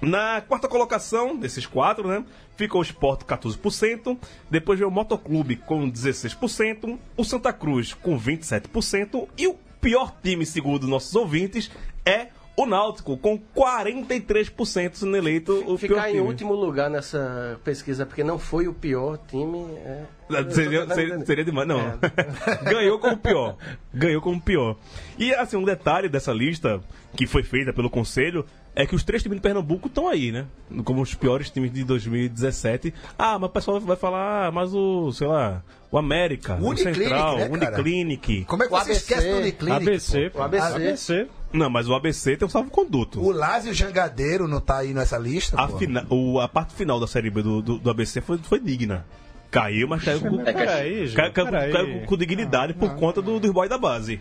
Na 0.00 0.40
quarta 0.40 0.68
colocação 0.68 1.36
desses 1.36 1.66
quatro, 1.66 2.08
né? 2.08 2.24
Ficou 2.56 2.80
o 2.80 2.84
Sport 2.84 3.22
14%, 3.22 4.16
depois 4.50 4.78
veio 4.78 4.88
o 4.88 4.92
Motoclube 4.92 5.56
com 5.56 5.90
16%, 5.90 6.98
o 7.16 7.24
Santa 7.24 7.52
Cruz 7.52 7.94
com 7.94 8.18
27% 8.18 9.28
e 9.36 9.46
o 9.46 9.54
pior 9.80 10.14
time, 10.22 10.44
segundo 10.44 10.86
nossos 10.86 11.14
ouvintes, 11.14 11.70
é 12.04 12.28
o 12.56 12.64
Náutico 12.64 13.18
com 13.18 13.38
43% 13.54 14.94
sendo 14.94 15.16
eleito 15.16 15.52
o 15.60 15.64
pior 15.64 15.78
Ficar 15.78 16.08
em 16.08 16.14
time. 16.14 16.26
último 16.26 16.54
lugar 16.54 16.88
nessa 16.88 17.60
pesquisa, 17.62 18.06
porque 18.06 18.24
não 18.24 18.38
foi 18.38 18.66
o 18.66 18.72
pior 18.72 19.18
time. 19.28 19.58
É... 19.84 20.04
Seria, 20.50 20.88
seria, 20.88 21.26
seria 21.26 21.44
demais. 21.44 21.68
Não. 21.68 21.80
É. 21.80 21.98
Ganhou 22.64 22.98
como 22.98 23.18
pior. 23.18 23.56
Ganhou 23.92 24.22
como 24.22 24.40
pior. 24.40 24.76
E 25.18 25.34
assim, 25.34 25.56
um 25.56 25.64
detalhe 25.64 26.08
dessa 26.08 26.32
lista 26.32 26.80
que 27.14 27.26
foi 27.26 27.42
feita 27.42 27.72
pelo 27.72 27.90
Conselho 27.90 28.44
é 28.76 28.86
que 28.86 28.94
os 28.94 29.02
três 29.02 29.22
times 29.22 29.38
de 29.38 29.42
Pernambuco 29.42 29.88
estão 29.88 30.06
aí, 30.06 30.30
né? 30.30 30.44
Como 30.84 31.00
os 31.02 31.14
piores 31.14 31.50
times 31.50 31.72
de 31.72 31.82
2017. 31.82 32.92
Ah, 33.18 33.38
mas 33.38 33.48
o 33.48 33.52
pessoal 33.52 33.80
vai 33.80 33.96
falar, 33.96 34.46
ah, 34.46 34.52
mas 34.52 34.72
o, 34.74 35.10
sei 35.12 35.26
lá, 35.26 35.62
o 35.90 35.96
América, 35.98 36.54
o 36.60 36.66
Uniclinic, 36.68 36.98
Central, 37.00 37.36
né? 37.38 37.48
Uniclinic. 37.50 38.44
Como 38.44 38.62
é 38.62 38.68
que 38.68 38.74
O 38.74 38.76
você 38.76 38.90
ABC, 38.90 39.00
esquece 39.00 39.30
do 39.30 39.36
Uniclinic? 39.38 39.82
ABC, 39.82 40.30
O 40.34 40.42
ABC. 40.42 40.66
ABC. 40.74 41.26
Não, 41.52 41.70
mas 41.70 41.88
o 41.88 41.94
ABC 41.94 42.36
tem 42.36 42.44
um 42.46 42.50
salvo-conduto. 42.50 43.20
O 43.20 43.30
Lázio 43.32 43.72
Jangadeiro 43.72 44.46
não 44.46 44.60
tá 44.60 44.78
aí 44.78 44.92
nessa 44.92 45.16
lista, 45.16 45.56
A, 45.58 45.66
pô. 45.66 45.78
fina- 45.78 46.06
o- 46.10 46.38
a 46.38 46.46
parte 46.46 46.74
final 46.74 47.00
da 47.00 47.06
Série 47.06 47.30
B 47.30 47.42
do, 47.42 47.62
do, 47.62 47.78
do 47.78 47.90
ABC 47.90 48.20
foi, 48.20 48.36
foi 48.38 48.60
digna. 48.60 49.06
Caiu, 49.50 49.88
mas 49.88 50.02
caiu 50.04 50.20
com, 50.20 50.36
Peraí, 50.44 51.06
gente. 51.06 51.16
caiu, 51.16 51.32
caiu- 51.32 51.46
peraí. 51.46 51.72
caiu 51.72 52.00
com 52.04 52.16
dignidade 52.16 52.74
por 52.74 52.94
conta 52.96 53.22
do, 53.22 53.38
dos 53.40 53.50
boys 53.52 53.70
da 53.70 53.78
base. 53.78 54.20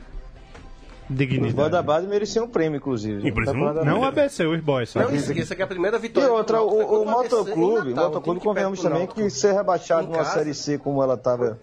Os 1.10 1.15
Dignidade. 1.15 1.54
boys 1.54 1.72
da 1.72 1.82
base 1.82 2.08
mereciam 2.08 2.46
um 2.46 2.48
prêmio, 2.48 2.78
inclusive. 2.78 3.28
E 3.28 3.46
Tá 3.46 3.54
Não 3.54 4.00
o 4.00 4.04
ABC, 4.06 4.46
os 4.46 4.60
boys. 4.60 4.89
Só. 4.89 5.00
Não 5.00 5.13
esqueça 5.13 5.56
que 5.56 5.62
a 5.62 5.68
primeira 5.68 5.98
E 5.98 6.00
vitória. 6.00 6.32
outra, 6.32 6.58
do 6.58 6.63
o, 6.65 7.04
o 7.04 7.10
ABC 7.10 7.36
Motoclube, 7.36 7.91
o 7.91 7.96
Natal, 7.96 8.10
Motoclube 8.10 8.39
convenhamos 8.39 8.82
também 8.82 9.00
Náutico. 9.00 9.22
que 9.22 9.30
ser 9.30 9.54
rebaixado 9.54 10.08
numa. 10.08 10.26
Série 10.26 10.54
C 10.54 10.78
como 10.78 11.04
ela 11.04 11.13
estava 11.13 11.60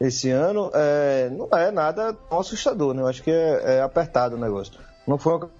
esse 0.00 0.30
ano, 0.30 0.70
é, 0.74 1.28
não 1.30 1.48
é 1.58 1.70
nada 1.70 2.12
tão 2.12 2.38
assustador, 2.38 2.94
né? 2.94 3.02
Eu 3.02 3.08
acho 3.08 3.22
que 3.22 3.30
é, 3.30 3.78
é 3.78 3.82
apertado 3.82 4.36
o 4.36 4.38
negócio. 4.38 4.72
Não 5.06 5.18
foi 5.18 5.34
uma 5.34 5.50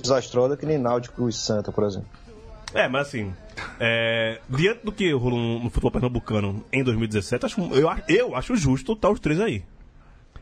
desastrosa 0.00 0.56
que 0.56 0.64
nem 0.64 0.78
Náutico 0.78 1.28
e 1.28 1.32
Santa, 1.32 1.72
por 1.72 1.84
exemplo. 1.84 2.08
É, 2.72 2.86
mas 2.86 3.08
assim, 3.08 3.32
é, 3.80 4.40
diante 4.48 4.84
do 4.84 4.92
que 4.92 5.10
rolou 5.12 5.38
no, 5.38 5.70
futebol 5.70 5.90
pernambucano 5.90 6.64
em 6.72 6.84
2017, 6.84 7.46
acho, 7.46 7.60
eu, 7.74 7.88
eu 8.08 8.36
acho 8.36 8.56
justo 8.56 8.92
estar 8.92 9.10
os 9.10 9.20
três 9.20 9.40
aí. 9.40 9.64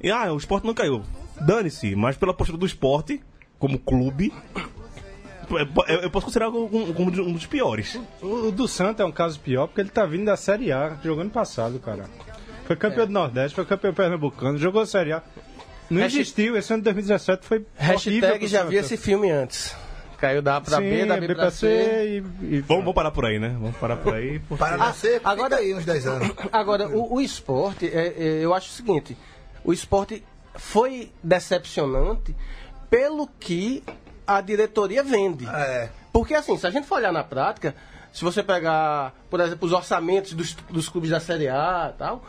E 0.02 0.10
ah, 0.10 0.32
o 0.32 0.36
esporte 0.36 0.66
não 0.66 0.74
caiu. 0.74 1.02
Dane-se, 1.40 1.94
mas 1.96 2.16
pela 2.16 2.32
postura 2.34 2.58
do 2.58 2.66
esporte, 2.66 3.20
como 3.58 3.78
clube, 3.78 4.32
eu, 5.88 5.96
eu 6.02 6.10
posso 6.10 6.26
considerar 6.26 6.50
como, 6.50 6.68
um 7.06 7.32
dos 7.32 7.46
piores. 7.46 7.98
O, 8.20 8.48
o 8.48 8.52
do 8.52 8.66
Santa 8.66 9.02
é 9.02 9.06
um 9.06 9.12
caso 9.12 9.38
pior 9.40 9.66
porque 9.68 9.80
ele 9.80 9.90
tá 9.90 10.04
vindo 10.04 10.24
da 10.24 10.36
Série 10.36 10.72
A, 10.72 10.96
jogou 11.02 11.22
ano 11.22 11.30
passado, 11.30 11.78
cara. 11.78 12.04
Foi 12.66 12.74
campeão 12.74 13.06
do 13.06 13.12
Nordeste, 13.12 13.54
foi 13.54 13.64
campeão 13.64 13.94
pernambucano, 13.94 14.58
jogou 14.58 14.82
a 14.82 14.86
Série 14.86 15.12
A. 15.12 15.22
Não 15.88 16.00
Hashtag- 16.00 16.20
existiu, 16.22 16.56
esse 16.56 16.72
ano 16.72 16.80
de 16.80 16.84
2017 16.84 17.46
foi 17.46 17.64
Hashtag 17.76 18.46
já 18.48 18.64
vi 18.64 18.76
esse 18.76 18.96
filme 18.96 19.30
antes. 19.30 19.74
Caiu 20.18 20.40
da 20.42 20.56
A 20.56 20.60
pra 20.62 20.78
Sim, 20.78 20.88
B, 20.88 21.04
da 21.04 21.16
B, 21.20 21.34
pra 21.34 21.50
C. 21.50 21.68
e, 21.68 22.16
e 22.56 22.60
Vamos, 22.62 22.82
vamos 22.82 22.94
parar 22.94 23.10
por 23.10 23.26
aí, 23.26 23.38
né? 23.38 23.50
Vamos 23.60 23.76
parar 23.76 23.96
por 23.98 24.14
aí. 24.14 24.38
porque- 24.40 24.56
Para 24.64 24.78
nascer, 24.78 25.20
agora- 25.22 25.32
agora 25.32 25.56
aí 25.56 25.74
uns 25.74 25.84
10 25.84 26.06
anos. 26.06 26.32
Agora, 26.50 26.88
o, 26.88 27.16
o 27.16 27.20
esporte, 27.20 27.86
é, 27.86 28.14
é, 28.16 28.38
eu 28.42 28.54
acho 28.54 28.70
o 28.70 28.72
seguinte: 28.72 29.14
o 29.62 29.74
esporte 29.74 30.24
foi 30.56 31.12
decepcionante 31.22 32.34
pelo 32.90 33.26
que 33.26 33.82
a 34.26 34.40
diretoria 34.40 35.02
vende. 35.02 35.46
É. 35.46 35.90
Porque, 36.12 36.34
assim, 36.34 36.56
se 36.56 36.66
a 36.66 36.70
gente 36.70 36.86
for 36.86 36.96
olhar 36.96 37.12
na 37.12 37.22
prática, 37.22 37.74
se 38.12 38.24
você 38.24 38.42
pegar, 38.42 39.12
por 39.28 39.40
exemplo, 39.40 39.66
os 39.66 39.72
orçamentos 39.72 40.32
dos, 40.32 40.54
dos 40.70 40.88
clubes 40.88 41.10
da 41.10 41.20
Série 41.20 41.48
A 41.48 41.92
e 41.94 41.98
tal, 41.98 42.24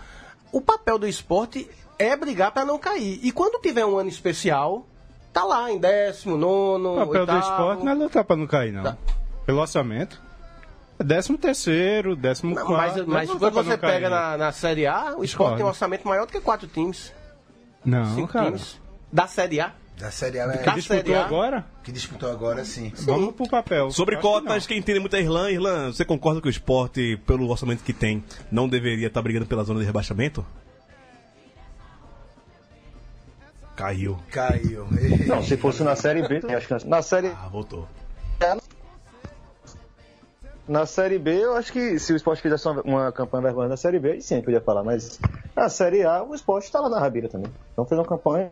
o 0.52 0.62
papel 0.62 1.00
do 1.00 1.08
esporte 1.08 1.70
é 1.98 2.16
brigar 2.16 2.52
para 2.52 2.66
não 2.66 2.78
cair. 2.78 3.20
E 3.24 3.32
quando 3.32 3.62
tiver 3.62 3.86
um 3.86 3.98
ano 3.98 4.10
especial, 4.10 4.86
tá 5.34 5.44
lá 5.44 5.72
em 5.72 5.78
décimo, 5.78 6.38
nono, 6.38 6.94
o 6.94 7.08
papel 7.08 7.26
do 7.26 7.32
oitavo. 7.34 7.40
esporte 7.40 7.86
não 7.86 7.92
é 7.92 7.96
lutar 7.96 8.24
pra 8.24 8.36
não 8.36 8.48
cair, 8.48 8.72
não. 8.72 8.84
Tá. 8.84 8.98
Pelo 9.46 9.62
orçamento. 9.62 10.22
É 11.00 11.04
décimo 11.04 11.38
terceiro, 11.38 12.16
décimo 12.16 12.56
Não, 12.56 12.66
quarto. 12.66 12.82
mas, 12.82 12.98
é 12.98 13.04
mas 13.06 13.30
quando 13.30 13.54
você 13.54 13.78
pega 13.78 14.10
na, 14.10 14.36
na 14.36 14.52
Série 14.52 14.88
A, 14.88 15.16
o 15.16 15.24
esporte 15.24 15.58
tem 15.58 15.66
um 15.66 15.70
orçamento 15.70 16.08
maior 16.08 16.26
do 16.26 16.32
que 16.32 16.42
quatro 16.42 16.68
times. 16.68 17.14
Não, 17.88 18.16
cinco 18.16 18.28
cara. 18.34 18.48
times. 18.48 18.78
Da 19.12 19.26
Série 19.28 19.62
A. 19.62 19.72
Da 19.98 20.12
Série 20.12 20.40
A 20.42 20.44
é... 20.44 20.58
Que 20.58 20.72
disputou 20.72 20.98
Série 20.98 21.16
A? 21.16 21.26
agora? 21.26 21.66
Que 21.82 21.92
disputou 21.94 22.30
agora, 22.30 22.66
sim. 22.66 22.92
Vamos 22.98 23.34
pro 23.34 23.48
papel. 23.48 23.90
Sobre 23.92 24.16
Acho 24.16 24.22
que 24.22 24.28
cotas, 24.30 24.68
quem 24.68 24.78
entende 24.78 25.00
muito 25.00 25.16
é 25.16 25.22
Irlan. 25.22 25.50
Irlan, 25.50 25.94
você 25.94 26.04
concorda 26.04 26.42
que 26.42 26.48
o 26.48 26.50
esporte, 26.50 27.18
pelo 27.26 27.50
orçamento 27.50 27.84
que 27.86 27.94
tem, 27.94 28.22
não 28.52 28.68
deveria 28.68 29.08
estar 29.08 29.22
brigando 29.22 29.46
pela 29.46 29.64
zona 29.64 29.80
de 29.80 29.86
rebaixamento? 29.86 30.46
Caiu. 33.76 34.18
Caiu. 34.32 34.86
Não, 35.26 35.42
se 35.42 35.56
fosse 35.56 35.82
na 35.84 35.96
Série 35.96 36.28
B, 36.28 36.42
acho 36.54 36.68
que 36.68 36.74
na, 36.74 36.98
na 36.98 37.02
Série 37.02 37.28
Ah, 37.28 37.48
voltou. 37.48 37.88
Na 40.68 40.86
Série 40.86 41.18
B, 41.18 41.32
eu 41.44 41.56
acho 41.56 41.72
que 41.72 41.98
se 41.98 42.12
o 42.12 42.16
esporte 42.16 42.42
fizesse 42.42 42.68
uma, 42.68 42.82
uma 42.82 43.12
campanha 43.12 43.44
vergonha 43.44 43.70
na 43.70 43.78
Série 43.78 44.00
B, 44.00 44.12
aí 44.14 44.22
sim, 44.22 44.36
eu 44.36 44.44
podia 44.44 44.60
falar. 44.62 44.84
Mas 44.84 45.20
na 45.56 45.70
Série 45.70 46.04
A, 46.04 46.22
o 46.24 46.36
esporte 46.36 46.66
estava 46.66 46.90
na 46.90 47.00
rabira 47.00 47.30
também. 47.30 47.52
Então 47.72 47.86
fez 47.86 47.98
uma 47.98 48.06
campanha. 48.06 48.52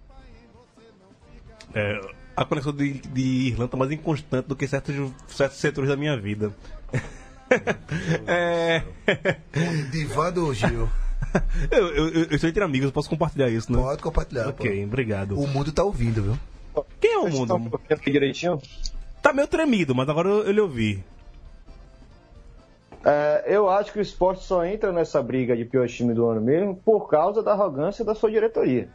É, 1.74 2.00
a 2.38 2.46
conexão 2.46 2.72
de, 2.72 2.94
de 2.94 3.48
Irlanda 3.50 3.72
tá 3.72 3.78
mais 3.78 3.92
inconstante 3.92 4.48
do 4.48 4.56
que 4.56 4.66
certos, 4.68 4.96
certos 5.28 5.60
setores 5.60 5.90
da 5.90 5.98
minha 5.98 6.16
vida. 6.18 6.54
é, 8.26 8.82
Divã 9.92 10.32
do 10.32 10.54
Gil. 10.54 10.90
eu, 11.70 11.88
eu, 11.96 12.10
eu 12.10 12.22
estou 12.32 12.50
entre 12.50 12.64
amigos, 12.64 12.86
eu 12.88 12.92
posso 12.94 13.10
compartilhar 13.10 13.50
isso, 13.50 13.72
né? 13.72 13.78
Pode 13.78 14.02
compartilhar. 14.02 14.48
Ok, 14.50 14.80
pô. 14.80 14.86
obrigado. 14.88 15.38
O 15.40 15.48
mundo 15.48 15.72
tá 15.74 15.84
ouvindo, 15.84 16.22
viu? 16.24 16.86
Quem 17.00 17.12
é 17.14 17.18
o 17.20 17.24
Tá 17.46 17.56
um 17.56 17.60
mundo? 17.60 17.70
pouquinho 17.72 18.00
aqui 18.00 18.12
direitinho. 18.12 18.62
Tá 19.22 19.34
meio 19.34 19.48
tremido, 19.48 19.94
mas 19.94 20.08
agora 20.08 20.30
eu, 20.30 20.44
eu 20.44 20.52
lhe 20.52 20.62
ouvi. 20.62 21.04
É, 23.06 23.44
eu 23.46 23.70
acho 23.70 23.94
que 23.94 24.00
o 24.00 24.02
esporte 24.02 24.44
só 24.44 24.66
entra 24.66 24.92
nessa 24.92 25.22
briga 25.22 25.56
de 25.56 25.64
pior 25.64 25.88
time 25.88 26.12
do 26.12 26.28
ano 26.28 26.42
mesmo 26.42 26.76
por 26.76 27.08
causa 27.08 27.44
da 27.44 27.52
arrogância 27.52 28.04
da 28.04 28.16
sua 28.16 28.32
diretoria. 28.32 28.90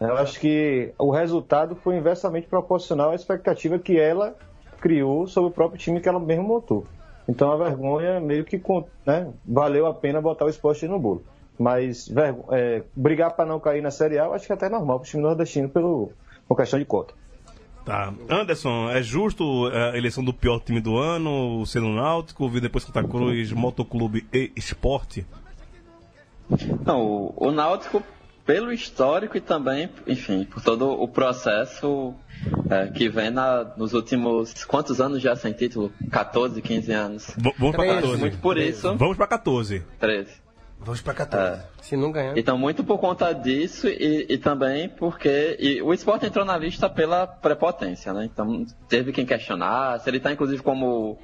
Eu 0.00 0.16
acho 0.16 0.38
que 0.38 0.92
o 0.98 1.10
resultado 1.10 1.74
foi 1.74 1.96
inversamente 1.96 2.46
proporcional 2.46 3.10
à 3.10 3.14
expectativa 3.14 3.78
que 3.78 3.98
ela 3.98 4.36
criou 4.80 5.26
sobre 5.26 5.50
o 5.50 5.52
próprio 5.52 5.78
time 5.78 6.00
que 6.00 6.08
ela 6.08 6.20
mesmo 6.20 6.44
montou. 6.44 6.86
Então 7.28 7.50
a 7.52 7.56
vergonha 7.56 8.20
meio 8.20 8.44
que 8.44 8.60
né, 9.06 9.32
valeu 9.44 9.86
a 9.86 9.94
pena 9.94 10.20
botar 10.20 10.44
o 10.44 10.48
esporte 10.48 10.86
no 10.86 10.98
bolo. 10.98 11.24
Mas 11.58 12.10
é, 12.50 12.82
brigar 12.94 13.34
para 13.34 13.46
não 13.46 13.60
cair 13.60 13.82
na 13.82 13.90
Série 13.90 14.18
A, 14.18 14.24
eu 14.24 14.34
acho 14.34 14.46
que 14.46 14.52
é 14.52 14.54
até 14.54 14.68
normal 14.68 14.98
para 15.00 15.06
o 15.06 15.08
time 15.08 15.22
nordestino 15.22 15.68
pelo, 15.68 16.12
por 16.48 16.56
questão 16.56 16.78
de 16.78 16.84
cota. 16.84 17.14
Tá. 17.84 18.14
Anderson, 18.28 18.88
é 18.90 19.02
justo 19.02 19.68
é, 19.70 19.90
a 19.90 19.96
eleição 19.98 20.22
do 20.22 20.32
pior 20.32 20.60
time 20.60 20.80
do 20.80 20.96
ano, 20.96 21.64
sendo 21.66 21.86
o 21.88 21.94
Náutico, 21.94 22.48
vir 22.48 22.60
depois 22.60 22.84
Santa 22.84 23.02
Cruz, 23.02 23.50
Motoclube 23.52 24.24
e 24.32 24.52
Esporte? 24.54 25.26
Não, 26.84 27.00
o, 27.00 27.34
o 27.48 27.50
Náutico, 27.50 28.02
pelo 28.46 28.72
histórico 28.72 29.36
e 29.36 29.40
também, 29.40 29.88
enfim, 30.06 30.44
por 30.44 30.62
todo 30.62 30.90
o 30.90 31.08
processo 31.08 32.14
é, 32.70 32.86
que 32.88 33.08
vem 33.08 33.30
na- 33.30 33.64
nos 33.76 33.94
últimos. 33.94 34.64
Quantos 34.64 35.00
anos 35.00 35.22
já 35.22 35.34
sem 35.34 35.52
título? 35.52 35.92
14, 36.10 36.60
15 36.60 36.92
anos. 36.92 37.34
V- 37.36 37.54
vamos 37.58 37.76
Treze. 37.76 37.94
14. 37.94 38.20
Muito 38.20 38.38
por 38.38 38.58
isso. 38.58 38.96
Vamos 38.96 39.16
pra 39.16 39.26
14. 39.26 39.82
13. 39.98 40.41
Vamos 40.84 41.00
pra 41.00 41.14
14. 41.14 41.62
Se 41.80 41.96
não 41.96 42.10
ganhar. 42.10 42.36
Então, 42.36 42.58
muito 42.58 42.82
por 42.82 42.98
conta 42.98 43.32
disso 43.32 43.88
e, 43.88 44.26
e 44.28 44.38
também 44.38 44.88
porque 44.88 45.56
e 45.58 45.80
o 45.80 45.92
esporte 45.92 46.26
entrou 46.26 46.44
na 46.44 46.56
lista 46.56 46.88
pela 46.88 47.26
prepotência, 47.26 48.12
né? 48.12 48.24
Então, 48.24 48.66
teve 48.88 49.12
quem 49.12 49.24
questionasse. 49.24 50.08
Ele 50.08 50.16
está, 50.16 50.32
inclusive, 50.32 50.62
como 50.62 51.18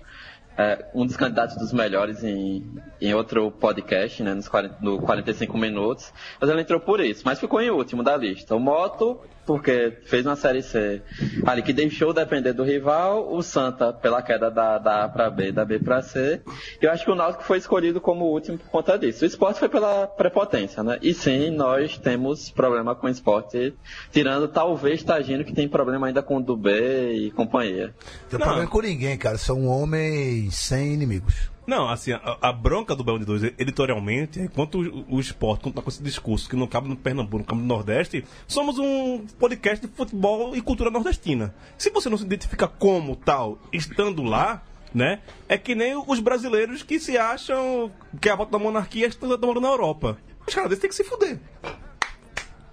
é, 0.57 0.87
um 0.95 1.07
dos 1.07 1.17
candidatos 1.17 1.57
dos 1.57 1.73
melhores 1.73 2.25
em, 2.25 2.65
em 3.01 3.15
outro 3.15 3.51
podcast, 3.51 4.23
né? 4.23 4.35
Nos 4.35 4.49
40, 4.49 4.77
no 4.81 5.01
45 5.01 5.57
minutos. 5.57 6.13
Mas 6.41 6.51
ele 6.51 6.61
entrou 6.61 6.81
por 6.81 7.01
isso, 7.01 7.23
mas 7.25 7.39
ficou 7.39 7.61
em 7.61 7.71
último 7.71 8.03
da 8.03 8.17
lista. 8.17 8.55
O 8.55 8.61
Moto, 8.61 9.21
porque 9.49 9.97
fez 10.05 10.27
uma 10.27 10.37
Série 10.37 10.63
C 10.63 11.01
ali 11.47 11.63
que 11.63 11.73
deixou 11.73 12.13
depender 12.13 12.53
do 12.53 12.63
rival. 12.63 13.35
O 13.35 13.43
Santa, 13.43 13.95
pela 13.95 14.21
queda 14.21 14.51
da, 14.51 14.77
da 14.77 15.05
A 15.05 15.09
para 15.09 15.31
B, 15.31 15.51
da 15.51 15.65
B 15.65 15.79
para 15.79 16.03
C. 16.03 16.43
E 16.83 16.85
eu 16.85 16.93
acho 16.93 17.03
que 17.03 17.11
o 17.11 17.15
Náutico 17.15 17.45
foi 17.45 17.57
escolhido 17.57 17.99
como 17.99 18.27
o 18.27 18.31
último 18.31 18.59
por 18.59 18.69
conta 18.69 18.99
disso. 18.99 19.25
O 19.25 19.27
esporte 19.27 19.59
foi 19.59 19.71
pela 19.71 20.07
prepotência, 20.07 20.83
né? 20.83 20.99
E 21.01 21.15
sim, 21.15 21.49
nós 21.49 21.97
temos 21.97 22.51
problema 22.51 22.95
com 22.95 23.07
o 23.07 23.11
esporte, 23.11 23.73
tirando 24.13 24.49
talvez 24.49 25.03
Tagino, 25.03 25.43
que 25.43 25.55
tem 25.55 25.67
problema 25.67 26.09
ainda 26.09 26.23
com 26.23 26.37
o 26.37 26.43
Dubé 26.43 27.13
e 27.13 27.31
companhia. 27.31 27.95
Tem 28.29 28.39
Não. 28.39 28.47
problema 28.47 28.71
com 28.71 28.83
ninguém, 28.83 29.17
cara. 29.17 29.39
São 29.39 29.67
homens 29.67 30.55
sem 30.57 30.93
inimigos. 30.93 31.51
Não, 31.69 31.87
assim, 31.87 32.13
a, 32.13 32.39
a 32.41 32.51
bronca 32.51 32.97
do 32.97 33.05
Belo 33.05 33.19
de 33.19 33.27
Dois, 33.27 33.43
editorialmente, 33.43 34.41
é 34.41 34.45
enquanto 34.45 34.81
o, 34.81 35.17
o 35.17 35.21
esporte 35.21 35.65
conta 35.65 35.83
com 35.83 35.91
esse 35.91 36.03
discurso 36.03 36.49
que 36.49 36.57
não 36.57 36.67
cabe 36.67 36.89
no 36.89 36.97
Pernambuco, 36.97 37.37
não 37.37 37.45
cabe 37.45 37.61
no 37.61 37.67
Nordeste, 37.69 38.25
somos 38.47 38.79
um 38.79 39.27
podcast 39.39 39.87
de 39.87 39.93
futebol 39.93 40.57
e 40.57 40.63
cultura 40.63 40.91
nordestina. 40.91 41.55
Se 41.77 41.91
você 41.91 42.09
não 42.09 42.17
se 42.17 42.25
identifica 42.25 42.67
como 42.67 43.15
tal, 43.15 43.59
estando 43.71 44.23
lá, 44.23 44.63
né, 44.95 45.21
é 45.47 45.59
que 45.59 45.75
nem 45.75 45.95
os 45.95 46.21
brasileiros 46.21 46.83
que 46.83 46.99
se 46.99 47.19
acham 47.19 47.93
que 48.19 48.31
a 48.31 48.35
volta 48.35 48.53
da 48.53 48.59
monarquia 48.59 49.07
está 49.07 49.27
tomando 49.37 49.61
na 49.61 49.69
Europa. 49.69 50.17
Os 50.47 50.55
caras 50.55 50.71
desses 50.71 50.81
têm 50.81 50.89
que 50.89 50.97
se 50.97 51.05
fuder. 51.05 51.39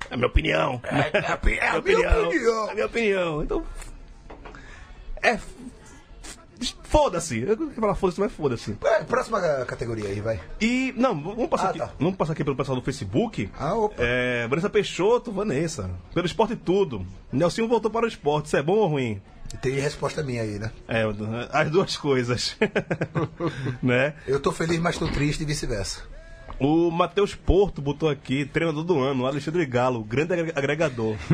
É 0.10 0.14
a 0.14 0.16
minha 0.16 0.28
opinião. 0.30 0.82
É, 0.86 1.18
a 1.34 1.36
pi- 1.36 1.58
é 1.60 1.68
a 1.68 1.82
minha 1.82 2.18
opinião. 2.28 2.68
É 2.68 2.72
a 2.72 2.74
minha 2.76 2.86
opinião. 2.86 3.44
Então. 3.44 3.66
É. 5.22 5.38
Foda-se. 6.84 7.42
Eu 7.42 7.58
queria 7.58 7.74
falar 7.74 7.96
foda-se, 7.96 8.20
mas 8.20 8.32
foda-se. 8.32 8.78
É, 8.84 9.04
próxima 9.04 9.42
ca- 9.42 9.66
categoria 9.66 10.08
aí, 10.08 10.22
vai. 10.22 10.40
E, 10.62 10.94
não, 10.96 11.20
vamos 11.22 11.48
passar, 11.50 11.68
Ah, 11.68 11.70
aqui, 11.72 11.80
tá. 11.80 11.92
vamos 12.00 12.16
passar 12.16 12.34
aqui 12.34 12.44
pelo 12.44 12.56
pessoal 12.56 12.78
do 12.78 12.84
Facebook. 12.84 13.50
Ah, 13.58 13.76
opa. 13.76 13.96
É, 14.00 14.48
Vanessa 14.48 14.70
Peixoto, 14.70 15.32
Vanessa. 15.32 15.90
Pelo 16.14 16.26
esporte 16.26 16.54
e 16.54 16.58
tudo. 16.58 17.06
Nelsinho 17.32 17.68
voltou 17.68 17.92
para 17.92 18.06
o 18.06 18.08
esporte. 18.08 18.46
Isso 18.48 18.58
é 18.58 18.64
bom 18.64 18.74
ou 18.78 18.88
ruim? 18.88 19.22
Tem 19.62 19.74
resposta 19.80 20.24
minha 20.24 20.42
aí, 20.42 20.58
né? 20.60 20.72
É, 20.88 21.04
as 21.52 21.70
duas 21.70 21.96
coisas. 21.98 22.56
né? 23.82 24.14
Eu 24.28 24.40
tô 24.40 24.52
feliz, 24.52 24.80
mas 24.80 24.98
tô 24.98 25.08
triste 25.08 25.42
e 25.42 25.46
vice-versa. 25.46 26.02
O 26.60 26.90
Matheus 26.90 27.36
Porto 27.36 27.82
botou 27.82 28.10
aqui, 28.10 28.46
treinador 28.46 28.84
do 28.84 29.00
ano, 29.00 29.26
Alexandre 29.26 29.66
Galo, 29.66 30.04
grande 30.04 30.34
agre- 30.34 30.54
agregador. 30.56 31.16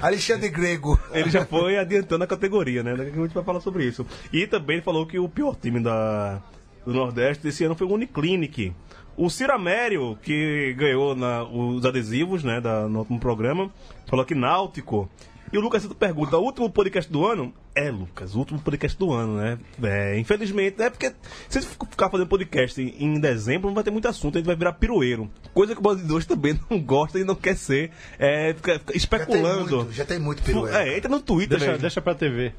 Alexandre 0.00 0.48
Grego. 0.50 0.98
Ele 1.12 1.30
já 1.30 1.44
foi 1.44 1.78
adiantando 1.78 2.24
a 2.24 2.26
categoria, 2.26 2.82
né? 2.82 2.94
Daqui 2.96 3.18
a 3.18 3.22
gente 3.22 3.34
vai 3.34 3.44
falar 3.44 3.60
sobre 3.60 3.84
isso. 3.84 4.06
E 4.32 4.46
também 4.46 4.76
ele 4.76 4.84
falou 4.84 5.06
que 5.06 5.18
o 5.18 5.28
pior 5.28 5.56
time 5.56 5.80
da, 5.80 6.40
do 6.86 6.92
Nordeste 6.92 7.42
desse 7.42 7.64
ano 7.64 7.74
foi 7.74 7.86
o 7.86 7.92
Uniclinic. 7.92 8.72
O 9.16 9.30
Ciramério, 9.30 10.18
que 10.22 10.74
ganhou 10.76 11.14
na- 11.14 11.44
os 11.44 11.84
adesivos 11.84 12.42
né, 12.42 12.60
da, 12.60 12.88
no 12.88 13.00
último 13.00 13.20
programa, 13.20 13.70
falou 14.06 14.24
que 14.24 14.34
Náutico. 14.34 15.08
E 15.54 15.56
o 15.56 15.60
Lucas 15.60 15.82
Santos 15.82 15.96
pergunta: 15.96 16.36
o 16.36 16.42
último 16.42 16.68
podcast 16.68 17.10
do 17.12 17.24
ano? 17.24 17.54
É, 17.76 17.88
Lucas, 17.88 18.34
o 18.34 18.40
último 18.40 18.58
podcast 18.58 18.98
do 18.98 19.12
ano, 19.12 19.36
né? 19.36 19.56
É, 19.84 20.18
infelizmente, 20.18 20.82
é 20.82 20.90
porque 20.90 21.14
se 21.48 21.58
a 21.58 21.60
gente 21.60 21.76
ficar 21.90 22.10
fazendo 22.10 22.26
podcast 22.26 22.82
em, 22.82 22.92
em 22.98 23.20
dezembro, 23.20 23.68
não 23.68 23.74
vai 23.76 23.84
ter 23.84 23.92
muito 23.92 24.08
assunto, 24.08 24.34
a 24.34 24.38
gente 24.40 24.48
vai 24.48 24.56
virar 24.56 24.72
piroeiro. 24.72 25.30
Coisa 25.52 25.72
que 25.72 25.78
o 25.78 25.82
Bode 25.82 26.02
de 26.02 26.08
Dois 26.08 26.26
também 26.26 26.58
não 26.68 26.80
gosta 26.80 27.20
e 27.20 27.24
não 27.24 27.36
quer 27.36 27.56
ser. 27.56 27.92
É, 28.18 28.52
fica, 28.52 28.80
fica 28.80 28.80
Já 28.80 28.84
tem 28.84 28.96
especulando. 28.96 29.76
muito, 29.76 29.92
já 29.92 30.04
tem 30.04 30.18
muito 30.18 30.42
pirueta. 30.42 30.82
É, 30.82 30.96
entra 30.96 31.08
no 31.08 31.20
Twitter, 31.20 31.56
Deixa, 31.56 31.72
né? 31.74 31.78
deixa 31.78 32.02
pra 32.02 32.16
TV. 32.16 32.52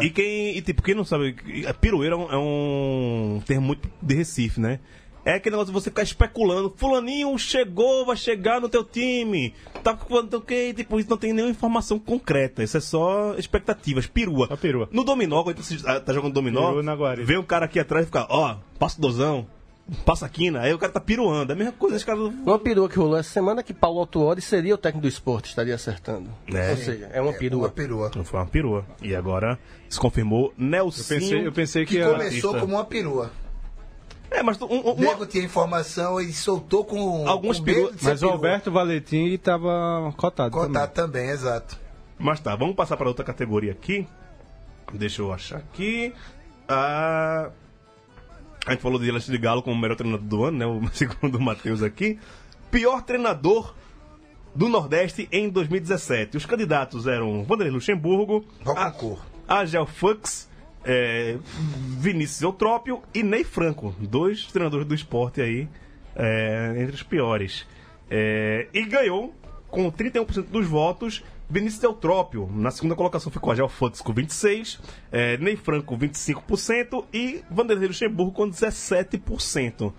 E 0.00 0.08
quem, 0.08 0.56
e 0.56 0.62
tipo, 0.62 0.82
quem 0.82 0.94
não 0.94 1.04
sabe, 1.04 1.34
a 1.66 1.74
piroeira 1.74 2.14
é 2.14 2.18
um, 2.18 2.30
é 2.32 2.38
um 2.38 3.42
termo 3.44 3.66
muito 3.66 3.90
de 4.00 4.14
Recife, 4.14 4.60
né? 4.60 4.78
É 5.26 5.34
aquele 5.34 5.56
negócio 5.56 5.72
de 5.74 5.80
você 5.80 5.90
ficar 5.90 6.04
especulando, 6.04 6.72
fulaninho 6.76 7.36
chegou, 7.36 8.06
vai 8.06 8.16
chegar 8.16 8.60
no 8.60 8.68
teu 8.68 8.84
time, 8.84 9.52
tá 9.82 9.96
falando 9.96 10.34
o 10.34 10.40
quê? 10.40 10.72
Tipo, 10.72 11.00
isso 11.00 11.10
não 11.10 11.16
tem 11.16 11.32
nenhuma 11.32 11.50
informação 11.50 11.98
concreta, 11.98 12.62
isso 12.62 12.76
é 12.76 12.80
só 12.80 13.34
expectativas, 13.36 14.06
perua. 14.06 14.46
Só 14.46 14.56
perua. 14.56 14.88
No 14.92 15.02
dominó, 15.02 15.42
quando 15.42 15.60
você 15.60 15.78
tá 16.00 16.12
jogando 16.12 16.32
dominó, 16.32 16.72
vem 17.24 17.38
um 17.38 17.42
cara 17.42 17.64
aqui 17.64 17.80
atrás 17.80 18.04
e 18.04 18.06
fica, 18.06 18.24
ó, 18.30 18.54
passa 18.78 18.98
o 18.98 19.00
dozão, 19.00 19.48
passa 20.04 20.26
a 20.26 20.28
quina, 20.28 20.60
aí 20.60 20.72
o 20.72 20.78
cara 20.78 20.92
tá 20.92 21.00
piruando, 21.00 21.50
é 21.50 21.54
a 21.56 21.58
mesma 21.58 21.72
coisa, 21.72 21.96
os 21.96 22.04
caras... 22.04 22.20
Uma 22.22 22.58
perua 22.60 22.88
que 22.88 22.96
rolou 22.96 23.16
essa 23.18 23.30
semana 23.30 23.64
que 23.64 23.74
Paulo 23.74 23.98
Autuori 23.98 24.40
seria 24.40 24.76
o 24.76 24.78
técnico 24.78 25.02
do 25.02 25.08
esporte, 25.08 25.48
estaria 25.48 25.74
acertando. 25.74 26.30
É. 26.54 26.70
Ou 26.70 26.76
seja, 26.76 27.10
é 27.12 27.20
uma 27.20 27.32
perua. 27.32 27.62
Uma 27.62 27.68
perua. 27.70 28.10
Não 28.14 28.24
foi 28.24 28.38
uma 28.38 28.46
perua. 28.46 28.86
E 29.02 29.12
agora 29.12 29.58
se 29.88 29.98
confirmou 29.98 30.54
Nelson. 30.56 31.00
Eu 31.02 31.18
pensei, 31.20 31.46
eu 31.48 31.52
pensei 31.52 31.84
que, 31.84 31.94
Que 31.94 31.98
ia- 31.98 32.10
começou 32.12 32.50
artista. 32.50 32.60
como 32.60 32.74
uma 32.74 32.84
perua. 32.84 33.32
É, 34.30 34.42
mas 34.42 34.60
um, 34.60 34.66
um, 34.66 34.92
O 34.92 34.96
nego 34.96 35.26
tinha 35.26 35.44
informação 35.44 36.20
e 36.20 36.32
soltou 36.32 36.84
com. 36.84 37.24
De 37.52 37.98
ser 37.98 38.10
Mas 38.10 38.22
o. 38.22 38.28
Alberto 38.28 38.70
Valentim 38.70 39.36
tava 39.38 40.12
cotado. 40.16 40.50
Contato 40.50 40.92
também, 40.92 41.30
exato. 41.30 41.78
Mas 42.18 42.40
tá, 42.40 42.56
vamos 42.56 42.74
passar 42.74 42.96
para 42.96 43.08
outra 43.08 43.24
categoria 43.24 43.72
aqui. 43.72 44.06
Deixa 44.92 45.22
eu 45.22 45.32
achar 45.32 45.58
aqui. 45.58 46.12
Ah, 46.68 47.50
a 48.66 48.72
gente 48.72 48.80
falou 48.80 48.98
de 48.98 49.08
Alexandre 49.08 49.38
Galo 49.38 49.62
como 49.62 49.76
o 49.76 49.78
melhor 49.78 49.96
treinador 49.96 50.26
do 50.26 50.44
ano, 50.44 50.58
né? 50.58 50.66
O 50.66 50.82
segundo 50.94 51.36
o 51.36 51.40
Matheus 51.40 51.82
aqui. 51.82 52.18
Pior 52.70 53.02
treinador 53.02 53.74
do 54.54 54.68
Nordeste 54.68 55.28
em 55.30 55.48
2017. 55.48 56.36
Os 56.36 56.46
candidatos 56.46 57.06
eram 57.06 57.44
Vanderlei 57.44 57.72
Luxemburgo, 57.72 58.44
Roconcor. 58.64 59.20
Agel 59.46 59.86
Fux, 59.86 60.48
é, 60.86 61.36
Vinícius 61.98 62.40
Eutrópio 62.40 63.02
e 63.12 63.22
Ney 63.22 63.42
Franco. 63.44 63.94
Dois 63.98 64.46
treinadores 64.46 64.86
do 64.86 64.94
esporte 64.94 65.40
aí, 65.40 65.68
é, 66.14 66.74
entre 66.78 66.94
os 66.94 67.02
piores. 67.02 67.66
É, 68.08 68.68
e 68.72 68.84
ganhou 68.84 69.34
com 69.68 69.90
31% 69.90 70.44
dos 70.44 70.66
votos. 70.66 71.24
Vinícius 71.48 71.82
Eutrópio, 71.82 72.48
na 72.52 72.72
segunda 72.72 72.96
colocação 72.96 73.30
ficou 73.30 73.52
Agel 73.52 73.68
Fontes 73.68 74.00
com 74.00 74.12
26%, 74.12 74.80
é, 75.12 75.36
Ney 75.36 75.56
Franco 75.56 75.86
com 75.86 75.98
25% 75.98 77.04
e 77.12 77.40
Vanderlei 77.48 77.88
Luxemburgo 77.88 78.32
com 78.32 78.50
17%. 78.50 79.92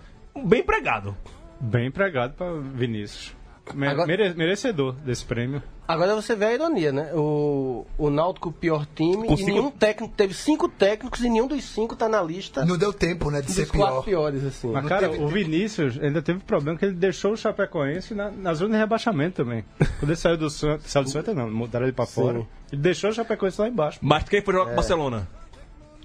Bem 0.45 0.60
empregado. 0.60 1.15
Bem 1.60 1.88
empregado 1.88 2.34
pra 2.34 2.52
Vinícius. 2.54 3.37
Agora- 3.73 4.06
mere- 4.08 4.34
merecedor 4.34 4.93
desse 4.93 5.23
prêmio. 5.25 5.62
Agora 5.88 6.13
você 6.15 6.36
vê 6.36 6.45
a 6.45 6.53
ironia, 6.53 6.91
né? 6.91 7.12
O, 7.13 7.86
o 7.97 8.10
Náutico, 8.10 8.49
o 8.49 8.51
pior 8.51 8.86
time, 8.93 9.25
e 9.27 9.38
cinco- 9.38 9.51
nenhum 9.51 9.71
técnico, 9.71 10.13
teve 10.17 10.34
cinco 10.34 10.67
técnicos 10.67 11.21
e 11.21 11.30
nenhum 11.30 11.47
dos 11.47 11.63
cinco 11.63 11.95
tá 11.95 12.10
na 12.10 12.21
lista 12.21 12.65
Não 12.65 12.77
deu 12.77 12.91
tempo, 12.91 13.32
né, 13.32 13.41
de 13.41 13.51
ser 13.51 13.67
quatro 13.67 13.93
pior. 13.95 14.03
piores, 14.03 14.43
assim. 14.43 14.67
Mas, 14.69 14.84
Não 14.84 14.89
cara, 14.89 15.08
teve- 15.10 15.23
o 15.23 15.27
Vinícius 15.30 15.97
ainda 16.01 16.21
teve 16.21 16.39
problema 16.39 16.77
que 16.77 16.86
ele 16.86 16.93
deixou 16.95 17.32
o 17.34 17.38
Chapecoense 17.38 18.13
na, 18.13 18.30
na 18.30 18.53
zona 18.53 18.73
de 18.73 18.77
rebaixamento 18.80 19.43
também. 19.43 19.63
Quando 19.77 20.10
ele 20.10 20.15
saiu 20.17 20.38
do 20.38 20.49
Santos, 20.49 20.91
saiu 20.91 21.03
do 21.06 21.10
Santos 21.10 21.34
não, 21.34 21.49
mudaram 21.49 21.86
ele 21.86 21.93
pra 21.93 22.06
fora. 22.06 22.45
Ele 22.71 22.82
deixou 22.82 23.10
o 23.10 23.13
Chapecoense 23.13 23.62
lá 23.62 23.67
embaixo. 23.69 23.99
Mas 24.01 24.23
quem 24.27 24.41
foi 24.41 24.53
jogar 24.53 24.65
com 24.67 24.73
o 24.73 24.75
Barcelona? 24.75 25.27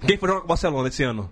Quem 0.07 0.17
foi 0.17 0.27
jogar 0.29 0.41
com 0.41 0.45
o 0.45 0.49
Barcelona 0.49 0.87
esse 0.87 1.03
ano? 1.03 1.29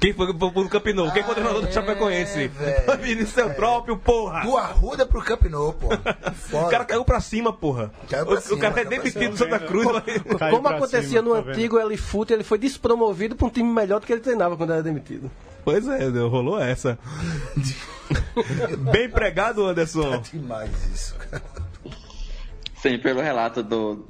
Quem 0.00 0.12
foi 0.12 0.32
pro 0.32 0.68
Camp 0.68 0.86
Nou? 0.94 1.10
Quem 1.12 1.22
foi 1.22 1.32
o 1.32 1.34
treinador 1.34 1.62
do 1.62 1.68
é, 1.68 1.72
Chapecoense? 1.72 2.46
velho. 2.48 2.98
Vinícius 3.02 3.36
Eutrópio, 3.36 3.96
porra! 3.96 4.42
Do 4.42 4.56
Arruda 4.56 5.04
pro 5.04 5.22
Camp 5.22 5.44
Nou, 5.46 5.72
pô. 5.72 5.88
O 6.56 6.68
cara 6.68 6.84
caiu 6.84 7.04
pra 7.04 7.20
cima, 7.20 7.52
porra. 7.52 7.92
Caiu 8.08 8.24
pra 8.26 8.38
o, 8.38 8.40
cima, 8.40 8.56
o 8.56 8.58
cara 8.60 8.80
é 8.80 8.84
demitido 8.84 9.30
do. 9.30 9.36
Santa 9.36 9.58
Cruz. 9.58 9.86
mas- 9.86 10.50
Como 10.50 10.62
pra 10.62 10.76
acontecia 10.76 11.02
cima, 11.20 11.22
no 11.22 11.42
tá 11.42 11.50
antigo 11.50 11.78
L-Foot, 11.78 12.32
ele 12.32 12.44
foi 12.44 12.58
despromovido 12.58 13.34
pra 13.36 13.46
um 13.46 13.50
time 13.50 13.68
melhor 13.72 14.00
do 14.00 14.06
que 14.06 14.12
ele 14.12 14.20
treinava 14.22 14.56
quando 14.56 14.72
era 14.72 14.82
demitido. 14.82 15.30
Pois 15.64 15.86
é, 15.88 16.10
deu- 16.10 16.28
rolou 16.28 16.58
essa. 16.60 16.98
Bem 18.92 19.06
empregado, 19.06 19.66
Anderson. 19.66 20.20
Demais 20.32 20.70
isso, 20.94 21.14
cara. 21.16 21.42
Sim, 22.80 22.98
pelo 22.98 23.20
relato 23.20 23.62
do, 23.62 24.06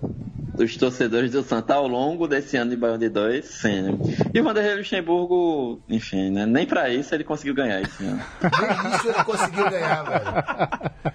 dos 0.59 0.77
torcedores 0.77 1.31
do 1.31 1.43
Santa 1.43 1.75
ao 1.75 1.87
longo 1.87 2.27
desse 2.27 2.57
ano 2.57 2.71
de 2.71 2.77
Baião 2.77 2.99
de 2.99 3.09
2, 3.09 3.45
sim. 3.45 3.99
E 4.35 4.41
o 4.41 4.45
Vanderlei 4.45 4.77
Luxemburgo, 4.77 5.81
enfim, 5.89 6.31
né, 6.31 6.45
nem 6.45 6.67
pra 6.67 6.91
isso 6.91 7.15
ele 7.15 7.25
conseguiu 7.25 7.55
ganhar 7.55 7.81
esse 7.81 8.05
ano. 8.05 8.21
Nem 8.83 8.95
isso 8.97 9.09
ele 9.09 9.25
conseguiu 9.25 9.71
ganhar, 9.71 10.03
velho. 10.03 11.11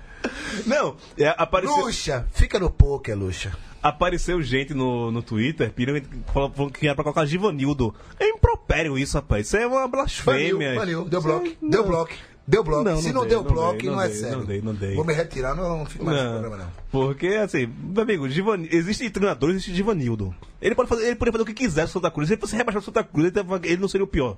Não, 0.66 0.96
é, 1.18 1.34
apareceu, 1.38 1.76
Luxa, 1.86 2.26
fica 2.32 2.58
no 2.58 2.70
poker, 2.70 3.18
Luxa. 3.18 3.52
apareceu 3.82 4.42
gente 4.42 4.74
no, 4.74 5.12
no 5.12 5.22
Twitter 5.22 5.72
falando 6.28 6.54
falando 6.54 6.72
que 6.72 6.86
era 6.88 6.96
pra 6.96 7.04
colocar 7.04 7.26
Givanildo. 7.26 7.94
É 8.20 8.30
impropério 8.30 8.98
isso, 8.98 9.18
rapaz. 9.18 9.48
Isso 9.48 9.58
é 9.58 9.68
uma 9.68 9.88
blasfêmia. 9.88 10.76
baniu, 10.76 11.04
deu 11.06 11.20
Isso 11.20 11.28
bloco, 11.28 11.48
é- 11.48 11.56
deu 11.70 11.84
bloco, 11.86 12.12
deu 12.48 12.64
bloco. 12.64 12.84
Não, 12.84 12.98
Se 13.02 13.08
não 13.08 13.14
não, 13.14 13.22
dei, 13.22 13.30
deu 13.30 13.44
não 13.44 13.52
bloco, 13.52 13.78
dei, 13.78 13.88
não, 13.90 13.96
não 13.96 14.02
é 14.02 14.08
dei, 14.08 14.18
sério. 14.18 14.38
não 14.38 14.46
dei, 14.46 14.62
não 14.62 14.74
dei. 14.74 14.96
Vou 14.96 15.06
me 15.06 15.14
retirar, 15.14 15.56
não, 15.56 15.80
não 15.80 15.86
fico 15.86 16.04
mais 16.06 16.22
no 16.24 16.30
programa, 16.32 16.58
não. 16.58 16.72
Porque, 16.92 17.28
assim, 17.28 17.68
meu 17.68 18.04
amigo, 18.04 18.30
Givan... 18.30 18.64
existe 18.72 19.10
treinador, 19.10 19.50
existe 19.52 19.74
Givanildo. 19.74 20.34
Ele 20.62 20.76
pode 20.76 20.90
fazer, 20.90 21.06
ele 21.08 21.16
poderia 21.16 21.32
fazer 21.34 21.44
o 21.44 21.46
que 21.46 21.54
quiser 21.54 21.84
no 21.84 21.88
Santa 21.88 22.12
Cruz. 22.12 22.28
Se 22.28 22.34
ele 22.34 22.42
fosse 22.42 22.56
rebaixar 22.56 22.82
o 22.82 22.86
Santa 22.86 23.04
Cruz, 23.04 23.32
ele, 23.36 23.68
ele 23.72 23.82
não 23.82 23.88
seria 23.88 24.04
o 24.06 24.08
pior. 24.08 24.38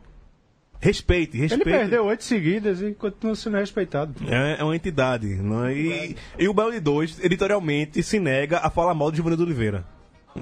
Respeite, 0.80 1.38
Ele 1.38 1.48
respeite. 1.48 1.63
perdeu 1.63 2.06
oito 2.06 2.24
seguidas 2.24 2.82
e 2.82 2.94
continua 2.94 3.36
sendo 3.36 3.58
respeitado. 3.58 4.13
É, 4.28 4.58
é 4.60 4.63
uma 4.63 4.76
entidade. 4.76 5.28
Não 5.36 5.65
é? 5.65 5.74
e, 5.74 6.15
e 6.38 6.48
o 6.48 6.54
Belo 6.54 6.72
de 6.72 6.80
Dois, 6.80 7.18
editorialmente, 7.24 8.04
se 8.04 8.20
nega 8.20 8.60
a 8.60 8.70
falar 8.70 8.94
mal 8.94 9.10
de 9.10 9.18
Givanildo 9.18 9.44
Oliveira. 9.44 9.86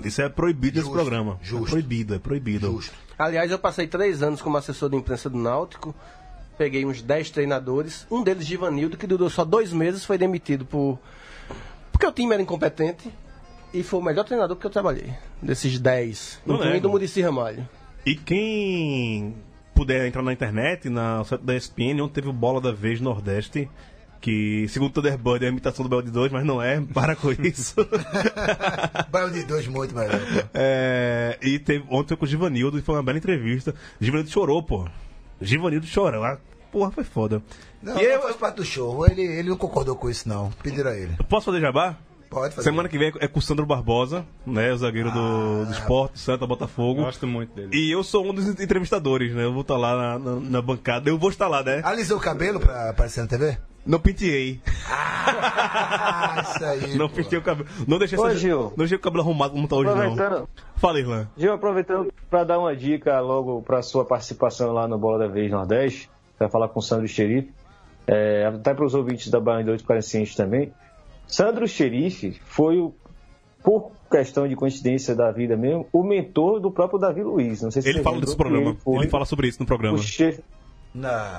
Isso 0.03 0.21
é 0.21 0.27
proibido 0.27 0.79
nesse 0.79 0.91
programa. 0.91 1.37
justo. 1.41 1.67
É 1.67 1.69
proibido, 1.69 2.15
é 2.15 2.19
proibido. 2.19 2.71
Justo. 2.71 2.93
Aliás, 3.17 3.51
eu 3.51 3.59
passei 3.59 3.85
três 3.87 4.23
anos 4.23 4.41
como 4.41 4.57
assessor 4.57 4.89
de 4.89 4.97
imprensa 4.97 5.29
do 5.29 5.37
Náutico. 5.37 5.95
Peguei 6.57 6.85
uns 6.85 7.01
dez 7.01 7.29
treinadores. 7.29 8.05
Um 8.09 8.23
deles, 8.23 8.45
Givanildo, 8.45 8.97
que 8.97 9.07
durou 9.07 9.29
só 9.29 9.43
dois 9.43 9.73
meses, 9.73 10.05
foi 10.05 10.17
demitido 10.17 10.65
por. 10.65 10.99
Porque 11.91 12.05
o 12.05 12.11
time 12.11 12.33
era 12.33 12.41
incompetente. 12.41 13.11
E 13.73 13.81
foi 13.81 13.99
o 13.99 14.03
melhor 14.03 14.23
treinador 14.23 14.55
que 14.55 14.65
eu 14.65 14.69
trabalhei. 14.69 15.11
Desses 15.41 15.79
dez. 15.79 16.39
Não 16.45 16.55
incluindo 16.55 16.75
nego. 16.75 16.87
o 16.89 16.91
Murici 16.91 17.21
Ramalho. 17.21 17.67
E 18.05 18.15
quem 18.15 19.33
puder 19.73 20.05
entrar 20.07 20.21
na 20.21 20.31
internet, 20.31 20.89
na 20.89 21.23
site 21.23 21.41
da 21.41 21.55
ESPN, 21.55 22.01
onde 22.01 22.13
teve 22.13 22.29
o 22.29 22.33
Bola 22.33 22.61
da 22.61 22.71
Vez 22.71 23.01
Nordeste, 23.01 23.67
que, 24.21 24.67
segundo 24.69 24.91
o 24.91 24.93
Thunderbird, 24.93 25.43
é 25.43 25.47
a 25.47 25.51
imitação 25.51 25.83
do 25.83 25.89
Belo 25.89 26.03
de 26.03 26.11
Dois, 26.11 26.31
mas 26.31 26.45
não 26.45 26.61
é, 26.61 26.79
para 26.93 27.15
com 27.15 27.31
isso. 27.31 27.75
Bairro 29.11 29.31
de 29.31 29.43
dois, 29.43 29.67
muito 29.67 29.93
melhor. 29.93 30.19
pô. 30.19 30.47
É, 30.53 31.37
e 31.41 31.59
teve, 31.59 31.83
ontem 31.89 32.09
foi 32.09 32.17
com 32.17 32.25
o 32.25 32.27
Givanildo 32.27 32.77
e 32.77 32.81
foi 32.81 32.95
uma 32.95 33.03
bela 33.03 33.17
entrevista. 33.17 33.73
Givanildo 33.99 34.29
chorou, 34.29 34.61
pô. 34.63 34.87
Givanildo 35.43 35.85
chorou. 35.85 36.23
Ah, 36.23 36.37
Porra, 36.71 36.89
foi 36.89 37.03
foda. 37.03 37.39
Não, 37.83 37.93
e 37.93 37.95
não 37.95 38.01
eu, 38.01 38.21
faz 38.23 38.35
parte 38.35 38.55
do 38.55 38.65
show. 38.65 39.05
Ele, 39.05 39.21
ele 39.21 39.49
não 39.49 39.57
concordou 39.57 39.95
com 39.95 40.09
isso, 40.09 40.27
não. 40.27 40.49
Pediram 40.63 40.89
a 40.89 40.95
ele. 40.97 41.15
posso 41.29 41.45
fazer 41.45 41.61
jabá? 41.61 41.95
Pode 42.33 42.55
fazer. 42.55 42.69
Semana 42.69 42.89
que 42.89 42.97
vem 42.97 43.11
é 43.19 43.27
com 43.27 43.39
o 43.39 43.41
Sandro 43.41 43.65
Barbosa, 43.65 44.25
né? 44.45 44.71
O 44.73 44.77
zagueiro 44.77 45.11
do, 45.11 45.65
do 45.65 45.71
esporte, 45.71 46.19
Santa 46.19 46.45
Botafogo. 46.47 47.01
Gosto 47.03 47.27
muito 47.27 47.53
dele. 47.55 47.69
E 47.73 47.91
eu 47.91 48.03
sou 48.03 48.25
um 48.29 48.33
dos 48.33 48.47
entrevistadores, 48.47 49.33
né? 49.33 49.43
Eu 49.45 49.53
vou 49.53 49.61
estar 49.61 49.77
lá 49.77 49.95
na, 49.95 50.19
na- 50.19 50.39
na 50.39 50.61
bancada. 50.61 51.09
Eu 51.09 51.17
vou 51.17 51.29
estar 51.29 51.47
lá, 51.47 51.63
né? 51.63 51.81
Alisou 51.83 52.17
o 52.17 52.21
cabelo 52.21 52.59
pra 52.59 52.89
aparecer 52.89 53.21
na 53.21 53.27
TV? 53.27 53.57
Não 53.85 53.99
penteei. 53.99 54.61
Ah, 54.89 56.41
isso 56.55 56.65
aí. 56.65 56.97
Não 56.97 57.09
pô. 57.09 57.15
penteei 57.15 57.39
o 57.39 57.41
cabelo. 57.43 57.67
Não 57.87 57.97
deixei, 57.99 58.17
Ô, 58.17 58.27
essa- 58.27 58.37
Gil. 58.37 58.61
não 58.69 58.77
deixei 58.77 58.97
o 58.97 59.01
cabelo 59.01 59.23
arrumado 59.23 59.51
como 59.53 59.67
tá 59.67 59.75
hoje, 59.75 59.89
não. 59.93 60.47
Fala, 60.77 60.99
Irlan. 60.99 61.27
Gil, 61.37 61.53
aproveitando 61.53 62.11
para 62.29 62.43
dar 62.43 62.59
uma 62.59 62.75
dica 62.75 63.19
logo 63.19 63.61
para 63.61 63.81
sua 63.81 64.05
participação 64.05 64.71
lá 64.73 64.87
no 64.87 64.97
Bola 64.97 65.19
da 65.19 65.27
Vez 65.27 65.51
Nordeste, 65.51 66.09
vai 66.39 66.49
falar 66.49 66.67
com 66.69 66.79
o 66.79 66.81
Sandro 66.81 67.07
Xerife, 67.07 67.51
é, 68.07 68.45
até 68.45 68.73
para 68.73 68.85
os 68.85 68.93
ouvintes 68.93 69.29
da 69.29 69.39
Bahia 69.39 69.65
2 69.65 69.81
ficarem 69.81 70.01
cientes 70.01 70.35
também. 70.35 70.73
Sandro 71.27 71.67
Xerife 71.67 72.39
foi, 72.45 72.77
o, 72.77 72.93
por 73.63 73.91
questão 74.11 74.47
de 74.47 74.55
coincidência 74.55 75.15
da 75.15 75.31
vida 75.31 75.55
mesmo, 75.57 75.87
o 75.91 76.03
mentor 76.03 76.59
do 76.59 76.69
próprio 76.71 76.99
Davi 76.99 77.23
Luiz. 77.23 77.61
Não 77.61 77.71
sei 77.71 77.81
se 77.81 77.89
Ele 77.89 77.97
você 77.99 78.03
fala 78.03 78.19
desse 78.21 78.35
programa. 78.35 78.75
foi 78.83 78.97
Ele 78.97 79.09
fala 79.09 79.25
sobre 79.25 79.47
isso 79.47 79.59
no 79.59 79.65
programa. 79.65 79.97
chefe. 79.97 80.43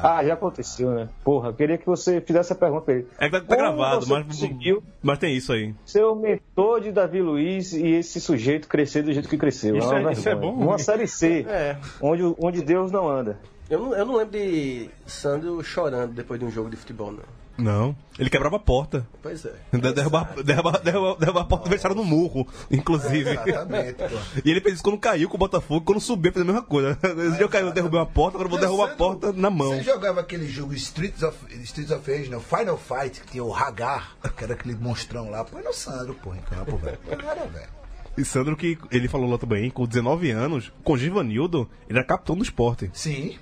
Ah, 0.02 0.20
já 0.26 0.34
aconteceu, 0.34 0.90
né? 0.90 1.08
Porra, 1.22 1.50
eu 1.50 1.54
queria 1.54 1.78
que 1.78 1.86
você 1.86 2.20
fizesse 2.20 2.52
a 2.52 2.56
pergunta 2.56 2.80
pra 2.86 2.94
ele. 2.94 3.06
É 3.20 3.26
que 3.26 3.38
tá, 3.38 3.40
tá 3.40 3.54
gravado, 3.54 4.04
mas, 4.08 4.26
conseguiu 4.26 4.82
mas 5.00 5.16
tem 5.20 5.36
isso 5.36 5.52
aí. 5.52 5.72
ser 5.86 6.02
o 6.02 6.16
mentor 6.16 6.80
de 6.80 6.90
Davi 6.90 7.22
Luiz 7.22 7.72
e 7.72 7.86
esse 7.86 8.20
sujeito 8.20 8.66
crescer 8.66 9.02
do 9.02 9.12
jeito 9.12 9.28
que 9.28 9.38
cresceu. 9.38 9.76
Isso 9.76 9.88
uma 9.88 10.10
é- 10.10 10.12
isso 10.12 10.28
é 10.28 10.34
bom, 10.34 10.52
Uma 10.54 10.76
série 10.78 11.06
C, 11.06 11.46
É. 11.48 11.76
onde, 12.00 12.22
onde 12.42 12.62
Deus 12.62 12.90
não 12.90 13.08
anda. 13.08 13.38
Eu 13.70 13.78
não, 13.78 13.94
eu 13.94 14.04
não 14.04 14.16
lembro 14.16 14.32
de 14.36 14.90
Sandro 15.06 15.62
chorando 15.62 16.12
depois 16.14 16.40
de 16.40 16.46
um 16.46 16.50
jogo 16.50 16.68
de 16.68 16.76
futebol, 16.76 17.12
não. 17.12 17.22
Não. 17.56 17.96
Ele 18.18 18.30
quebrava 18.30 18.56
a 18.56 18.58
porta. 18.58 19.06
Pois 19.22 19.44
é. 19.44 19.52
Derrubar 19.72 20.34
derruba, 20.42 20.80
derruba, 20.82 21.16
derruba 21.18 21.40
a 21.40 21.44
porta 21.44 21.64
do 21.64 21.70
vestiário 21.70 21.96
no 21.96 22.04
murro, 22.04 22.46
inclusive. 22.70 23.30
Exatamente, 23.30 23.94
pô. 23.94 24.40
E 24.44 24.50
ele 24.50 24.60
fez 24.60 24.74
isso 24.74 24.82
quando 24.82 24.98
caiu 24.98 25.28
com 25.28 25.36
o 25.36 25.38
Botafogo, 25.38 25.84
quando 25.84 26.00
subiu, 26.00 26.32
fez 26.32 26.42
a 26.42 26.46
mesma 26.46 26.62
coisa. 26.62 26.98
Esse 27.02 27.36
dia 27.36 27.42
eu 27.42 27.48
caí, 27.48 27.62
eu 27.62 27.72
derrubei 27.72 27.98
uma 27.98 28.06
porta, 28.06 28.36
agora 28.36 28.46
eu 28.46 28.50
vou 28.50 28.60
derrubar 28.60 28.92
a 28.92 28.96
porta 28.96 29.32
na 29.32 29.50
mão. 29.50 29.76
Você 29.76 29.82
jogava 29.82 30.20
aquele 30.20 30.48
jogo 30.48 30.74
Streets 30.74 31.22
of, 31.22 31.36
Streets 31.62 31.90
of 31.92 32.10
Rage, 32.10 32.30
não? 32.30 32.40
Final 32.40 32.78
Fight, 32.78 33.20
que 33.20 33.32
tinha 33.32 33.44
o 33.44 33.54
Hagar, 33.54 34.16
que 34.36 34.44
era 34.44 34.54
aquele 34.54 34.74
monstrão 34.74 35.30
lá. 35.30 35.44
Põe 35.44 35.62
no 35.62 35.72
Sandro, 35.72 36.14
pô, 36.14 36.34
em 36.34 36.40
campo, 36.40 36.76
velho. 36.76 36.98
Põe 36.98 37.16
nada, 37.16 37.46
velho. 37.46 37.68
E 38.16 38.24
Sandro, 38.24 38.56
que 38.56 38.78
ele 38.92 39.08
falou 39.08 39.28
lá 39.28 39.38
também, 39.38 39.70
com 39.70 39.86
19 39.86 40.30
anos, 40.30 40.72
com 40.84 40.96
Givanildo, 40.96 41.68
ele 41.88 41.98
era 41.98 42.06
capitão 42.06 42.36
do 42.36 42.44
esporte. 42.44 42.90
Sim. 42.92 43.36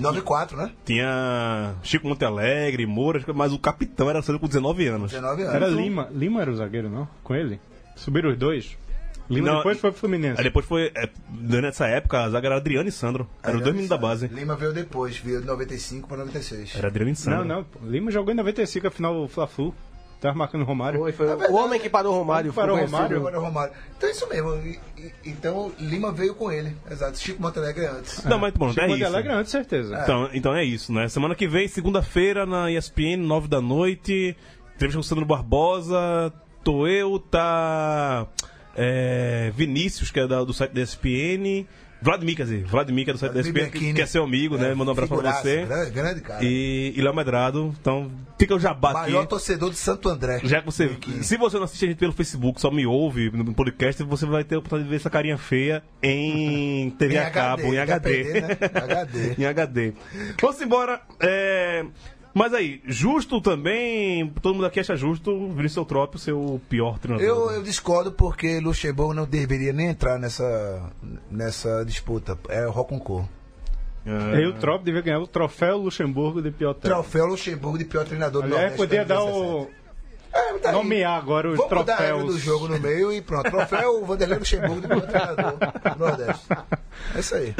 9-4, 0.00 0.56
né? 0.56 0.70
Tinha 0.84 1.74
Chico 1.82 2.08
Montealegre, 2.08 2.86
Moura, 2.86 3.22
mas 3.34 3.52
o 3.52 3.58
capitão 3.58 4.08
era 4.10 4.22
Sandro 4.22 4.40
com 4.40 4.46
19 4.46 4.86
anos. 4.86 5.10
19 5.12 5.42
anos. 5.42 5.54
Era 5.54 5.66
Lima. 5.68 6.08
Lima 6.12 6.42
era 6.42 6.50
o 6.50 6.56
zagueiro, 6.56 6.88
não? 6.88 7.08
Com 7.22 7.34
ele? 7.34 7.60
Subiram 7.96 8.30
os 8.30 8.36
dois? 8.36 8.76
Lima 9.30 9.48
Não, 9.48 9.56
depois 9.58 9.78
foi 9.78 9.90
pro 9.90 10.00
Fluminense. 10.00 10.38
Aí 10.38 10.44
depois 10.44 10.66
foi, 10.66 10.92
é, 10.94 11.08
nessa 11.32 11.86
época, 11.86 12.22
a 12.22 12.28
zaga 12.28 12.48
era 12.48 12.56
Adriano 12.56 12.88
e 12.88 12.92
Sandro. 12.92 13.26
Eram 13.42 13.56
os 13.56 13.62
dois 13.62 13.74
meninos 13.74 13.88
da 13.88 13.96
base. 13.96 14.26
Lima 14.26 14.54
veio 14.54 14.72
depois, 14.72 15.16
veio 15.16 15.40
de 15.40 15.46
95 15.46 16.06
pra 16.06 16.18
96. 16.18 16.74
Era 16.76 16.88
Adriano 16.88 17.10
e 17.10 17.16
Sandro. 17.16 17.44
Não, 17.44 17.64
não. 17.82 17.90
Lima 17.90 18.10
jogou 18.10 18.32
em 18.32 18.36
95 18.36 18.86
a 18.86 18.90
final 18.90 19.14
do 19.14 19.28
Fla-Flu. 19.28 19.74
Tava 20.24 20.38
marcando 20.38 20.62
o 20.62 20.64
Romário. 20.64 20.98
Foi, 21.00 21.12
foi 21.12 21.26
verdade. 21.26 21.52
o 21.52 21.56
homem 21.56 21.78
que 21.78 21.90
parou 21.90 22.14
o 22.14 22.18
Romário. 22.18 22.50
que 22.50 22.56
parou 22.56 22.76
o 22.76 22.78
foi. 22.78 22.86
Romário? 22.86 23.16
Agora 23.18 23.38
Romário. 23.38 23.74
Então 23.94 24.08
é 24.08 24.12
isso 24.12 24.26
mesmo. 24.26 24.54
E- 24.54 24.80
e- 24.96 25.12
então 25.26 25.70
Lima 25.78 26.10
veio 26.12 26.34
com 26.34 26.50
ele. 26.50 26.74
Exato. 26.90 27.18
Chico 27.18 27.42
Montenegro 27.42 27.84
antes. 27.98 28.24
Não, 28.24 28.38
mas 28.38 28.54
bom, 28.54 28.70
Chico 28.70 28.80
é 28.80 28.88
Monte 28.88 28.96
isso. 29.00 29.06
Alegre 29.06 29.32
antes, 29.32 29.52
certeza. 29.52 30.00
Então, 30.02 30.30
então 30.32 30.54
é 30.56 30.64
isso, 30.64 30.94
né? 30.94 31.08
Semana 31.08 31.34
que 31.34 31.46
vem, 31.46 31.68
segunda-feira, 31.68 32.46
na 32.46 32.70
ESPN, 32.72 33.18
9 33.18 33.48
da 33.48 33.60
noite. 33.60 34.34
Entrevista 34.74 34.96
com 34.98 35.00
o 35.00 35.04
Sandro 35.04 35.26
Barbosa. 35.26 36.32
Tô 36.64 36.86
eu, 36.86 37.18
tá. 37.18 38.26
é, 38.74 39.52
Vinícius, 39.54 40.10
que 40.10 40.20
é 40.20 40.26
da- 40.26 40.42
do 40.42 40.54
site 40.54 40.72
da 40.72 40.80
ESPN. 40.80 41.66
Vladimir, 42.04 42.36
quer 42.36 42.42
dizer, 42.42 42.64
Vladimir, 42.66 43.04
que 43.06 43.10
é 43.10 43.14
do 43.14 43.18
site 43.18 43.32
da 43.32 43.40
ESPN, 43.40 43.70
que, 43.70 44.02
é 44.02 44.04
seu 44.04 44.22
amigo, 44.24 44.58
né? 44.58 44.74
Manda 44.74 44.90
um 44.90 44.92
abraço 44.92 45.16
pra 45.16 45.32
você. 45.32 45.64
Grande, 45.64 45.90
grande 45.90 46.20
cara. 46.20 46.44
E, 46.44 46.92
e 46.94 47.00
Léo 47.00 47.16
Medrado. 47.16 47.74
Então, 47.80 48.10
fica 48.38 48.54
o 48.54 48.60
jabá 48.60 48.92
Maior 48.92 49.20
aqui. 49.20 49.30
torcedor 49.30 49.70
de 49.70 49.76
Santo 49.76 50.10
André. 50.10 50.38
Já 50.44 50.60
que 50.60 50.66
você. 50.66 50.90
Se 51.22 51.38
você 51.38 51.56
não 51.56 51.64
assiste 51.64 51.86
a 51.86 51.88
gente 51.88 51.96
pelo 51.98 52.12
Facebook, 52.12 52.60
só 52.60 52.70
me 52.70 52.84
ouve 52.86 53.30
no 53.30 53.54
podcast, 53.54 54.02
você 54.02 54.26
vai 54.26 54.44
ter 54.44 54.56
a 54.56 54.58
oportunidade 54.58 54.84
de 54.86 54.90
ver 54.90 54.96
essa 54.96 55.08
carinha 55.08 55.38
feia 55.38 55.82
em 56.02 56.90
TV 56.98 57.14
Em 57.14 57.18
a 57.18 57.30
cabo, 57.30 57.62
em 57.62 57.78
HD, 57.78 58.20
HD. 58.20 58.40
né? 58.42 58.48
HD. 58.74 59.34
em 59.38 59.46
HD. 59.46 59.92
Vamos 60.42 60.60
embora. 60.60 61.00
É, 61.20 61.86
Mas 62.34 62.52
aí, 62.52 62.82
justo 62.84 63.40
também, 63.40 64.28
todo 64.42 64.54
mundo 64.56 64.66
aqui 64.66 64.80
acha 64.80 64.96
justo 64.96 65.48
Vinícius 65.50 65.76
Eutrópio 65.76 66.18
ser 66.18 66.32
o 66.32 66.60
pior 66.68 66.98
treinador. 66.98 67.26
Eu, 67.26 67.50
eu 67.52 67.62
discordo 67.62 68.10
porque 68.10 68.58
Luxemburgo 68.58 69.14
não 69.14 69.24
deveria 69.24 69.72
nem 69.72 69.86
entrar 69.86 70.18
nessa, 70.18 70.90
nessa 71.30 71.84
disputa. 71.84 72.36
É 72.48 72.66
o 72.66 72.72
Roconcô. 72.72 73.24
É. 74.04 74.40
E 74.40 74.46
o 74.46 74.52
Trop 74.54 74.84
devia 74.84 75.00
ganhar 75.00 75.20
o 75.20 75.26
troféu 75.26 75.78
Luxemburgo 75.78 76.42
de 76.42 76.50
pior 76.50 76.74
técnico. 76.74 77.02
Troféu 77.02 77.26
Luxemburgo 77.26 77.78
de 77.78 77.84
pior 77.84 78.04
treinador 78.04 78.42
do 78.42 78.46
Aliás, 78.48 78.76
Nordeste. 78.76 78.78
podia 78.78 79.04
dar 79.04 79.16
2017. 79.16 79.80
o. 79.80 79.83
É, 80.34 80.58
tá. 80.58 80.72
Nomear 80.72 81.16
agora 81.16 81.48
os 81.50 81.56
Vamos 81.56 81.72
mudar 81.78 81.94
a 81.94 81.96
regra 81.96 82.14
troféus. 82.18 82.34
do 82.34 82.40
jogo 82.40 82.68
no 82.68 82.80
meio 82.80 83.12
e 83.12 83.20
pronto. 83.22 83.50
Troféu 83.50 84.04
Vanderlei 84.04 84.38
Luxemburgo 84.38 84.80
de 84.80 84.88
pior 84.88 85.00
treinador 85.02 85.52
do 85.56 85.98
Nordeste. 85.98 86.44
É 87.14 87.20
isso 87.20 87.34
aí. 87.34 87.54